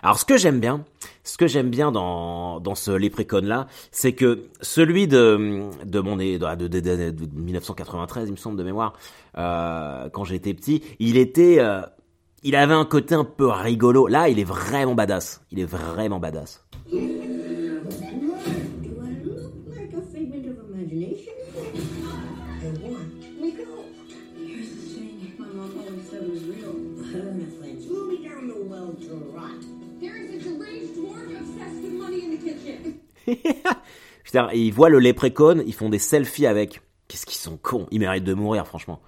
Alors 0.02 0.18
ce 0.18 0.24
que 0.24 0.36
j'aime 0.36 0.58
bien, 0.58 0.84
ce 1.22 1.36
que 1.36 1.46
j'aime 1.46 1.70
bien 1.70 1.92
dans, 1.92 2.58
dans 2.58 2.74
ce 2.74 2.90
Leprechaun 2.90 3.42
là, 3.42 3.68
c'est 3.92 4.14
que 4.14 4.46
celui 4.60 5.06
de 5.06 5.70
de 5.84 6.00
mon 6.00 6.16
de, 6.16 6.36
de, 6.56 6.66
de, 6.66 7.26
1993, 7.34 8.28
il 8.28 8.32
me 8.32 8.36
semble 8.36 8.58
de 8.58 8.64
mémoire, 8.64 8.94
euh, 9.38 10.08
quand 10.10 10.24
j'étais 10.24 10.54
petit, 10.54 10.82
il 10.98 11.16
était 11.16 11.60
euh, 11.60 11.82
il 12.42 12.56
avait 12.56 12.74
un 12.74 12.84
côté 12.84 13.14
un 13.14 13.24
peu 13.24 13.46
rigolo. 13.46 14.08
Là, 14.08 14.28
il 14.28 14.40
est 14.40 14.44
vraiment 14.44 14.96
badass. 14.96 15.40
Il 15.52 15.60
est 15.60 15.64
vraiment 15.64 16.18
badass. 16.18 16.64
Putain, 34.24 34.48
ils 34.52 34.72
voient 34.72 34.88
le 34.88 34.98
léprechaume, 34.98 35.62
ils 35.66 35.74
font 35.74 35.88
des 35.88 35.98
selfies 35.98 36.46
avec. 36.46 36.80
Qu'est-ce 37.08 37.26
qu'ils 37.26 37.36
sont 37.36 37.58
cons. 37.58 37.86
Ils 37.90 38.00
méritent 38.00 38.24
de 38.24 38.34
mourir, 38.34 38.66
franchement. 38.66 39.02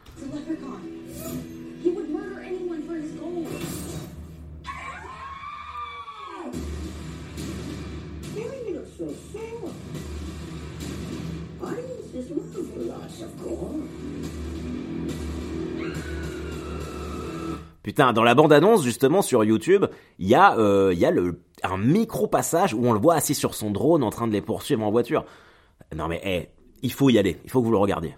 Putain, 17.83 18.15
dans 18.15 18.25
la 18.25 18.35
bande-annonce, 18.35 18.83
justement, 18.83 19.23
sur 19.23 19.45
YouTube, 19.45 19.85
il 20.19 20.27
y 20.29 20.35
euh, 20.35 20.93
il 20.93 20.99
y 20.99 21.05
a 21.05 21.11
le, 21.11 21.39
un 21.65 21.79
micro-passage 21.79 22.75
où 22.75 22.87
on 22.87 22.93
le 22.93 22.99
voit 22.99 23.15
assis 23.15 23.35
sur 23.35 23.55
son 23.55 23.71
drone 23.71 24.03
en 24.03 24.11
train 24.11 24.27
de 24.27 24.33
les 24.33 24.41
poursuivre 24.41 24.85
en 24.85 24.91
voiture. 24.91 25.25
Non 25.95 26.09
mais, 26.09 26.21
hé, 26.25 26.49
il 26.83 26.93
faut 26.93 27.11
y 27.11 27.19
aller, 27.19 27.39
il 27.45 27.51
faut 27.51 27.61
que 27.61 27.67
vous 27.67 27.73
le 27.73 27.79
regardiez. 27.79 28.15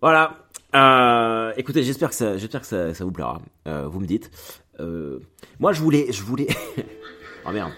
Voilà, 0.00 0.44
euh, 0.74 1.52
écoutez, 1.56 1.82
j'espère 1.82 2.10
que 2.10 2.14
ça, 2.14 2.36
j'espère 2.36 2.60
que 2.62 2.66
ça, 2.66 2.94
ça 2.94 3.04
vous 3.04 3.12
plaira. 3.12 3.40
Euh, 3.68 3.86
vous 3.86 4.00
me 4.00 4.06
dites. 4.06 4.30
Euh, 4.80 5.20
moi, 5.60 5.72
je 5.72 5.80
voulais, 5.80 6.10
je 6.10 6.22
voulais. 6.22 6.48
oh 7.46 7.52
merde. 7.52 7.72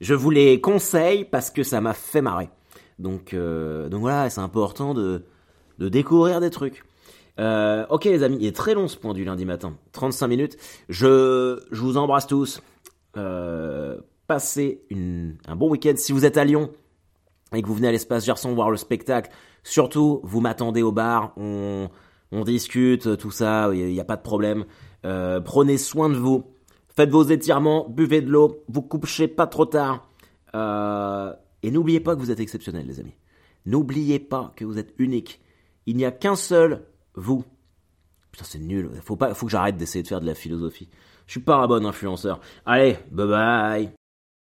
je 0.00 0.14
vous 0.14 0.30
les 0.30 0.60
conseille 0.60 1.24
parce 1.24 1.50
que 1.50 1.62
ça 1.62 1.80
m'a 1.80 1.94
fait 1.94 2.22
marrer. 2.22 2.48
Donc, 2.98 3.34
euh, 3.34 3.88
voilà, 3.92 4.30
c'est 4.30 4.40
important 4.40 4.94
de, 4.94 5.24
découvrir 5.78 6.40
des 6.40 6.50
trucs. 6.50 6.84
Euh, 7.38 7.84
ok 7.90 8.04
les 8.04 8.22
amis, 8.22 8.38
il 8.40 8.46
est 8.46 8.56
très 8.56 8.72
long 8.72 8.88
ce 8.88 8.96
point 8.96 9.12
du 9.12 9.22
lundi 9.22 9.44
matin, 9.44 9.76
35 9.92 10.26
minutes. 10.26 10.56
Je, 10.88 11.60
je 11.70 11.80
vous 11.80 11.98
embrasse 11.98 12.26
tous. 12.26 12.62
Euh, 13.18 13.98
passez 14.26 14.82
un 15.46 15.56
bon 15.56 15.70
week-end. 15.70 15.94
Si 15.96 16.12
vous 16.12 16.24
êtes 16.24 16.38
à 16.38 16.44
Lyon 16.44 16.70
et 17.54 17.60
que 17.60 17.66
vous 17.66 17.74
venez 17.74 17.88
à 17.88 17.92
l'espace 17.92 18.24
Gerson 18.24 18.54
voir 18.54 18.70
le 18.70 18.78
spectacle, 18.78 19.30
surtout 19.62 20.20
vous 20.24 20.40
m'attendez 20.40 20.82
au 20.82 20.92
bar, 20.92 21.34
on, 21.36 21.90
on 22.32 22.44
discute, 22.44 23.18
tout 23.18 23.30
ça, 23.30 23.70
il 23.74 23.92
n'y 23.92 24.00
a, 24.00 24.04
pas 24.04 24.16
de 24.16 24.22
problème. 24.22 24.64
Prenez 25.02 25.76
soin 25.76 26.08
de 26.08 26.16
vous, 26.16 26.55
faites 26.96 27.10
vos 27.10 27.22
étirements, 27.22 27.88
buvez 27.88 28.22
de 28.22 28.30
l'eau, 28.30 28.64
vous 28.68 28.82
couchez 28.82 29.28
pas 29.28 29.46
trop 29.46 29.66
tard. 29.66 30.08
Euh, 30.54 31.32
et 31.62 31.70
n'oubliez 31.70 32.00
pas 32.00 32.14
que 32.14 32.20
vous 32.20 32.30
êtes 32.30 32.40
exceptionnel 32.40 32.86
les 32.86 33.00
amis. 33.00 33.14
N'oubliez 33.66 34.18
pas 34.18 34.52
que 34.56 34.64
vous 34.64 34.78
êtes 34.78 34.94
unique. 34.98 35.40
Il 35.86 35.96
n'y 35.96 36.04
a 36.04 36.12
qu'un 36.12 36.36
seul 36.36 36.84
vous. 37.14 37.44
Putain, 38.32 38.44
c'est 38.44 38.58
nul. 38.58 38.90
Faut 39.02 39.16
pas, 39.16 39.34
faut 39.34 39.46
que 39.46 39.52
j'arrête 39.52 39.76
d'essayer 39.76 40.02
de 40.02 40.08
faire 40.08 40.20
de 40.20 40.26
la 40.26 40.34
philosophie. 40.34 40.88
Je 41.26 41.32
suis 41.32 41.40
pas 41.40 41.56
un 41.56 41.66
bon 41.66 41.84
influenceur. 41.84 42.40
Allez, 42.64 42.96
bye 43.10 43.26
bye. 43.26 43.95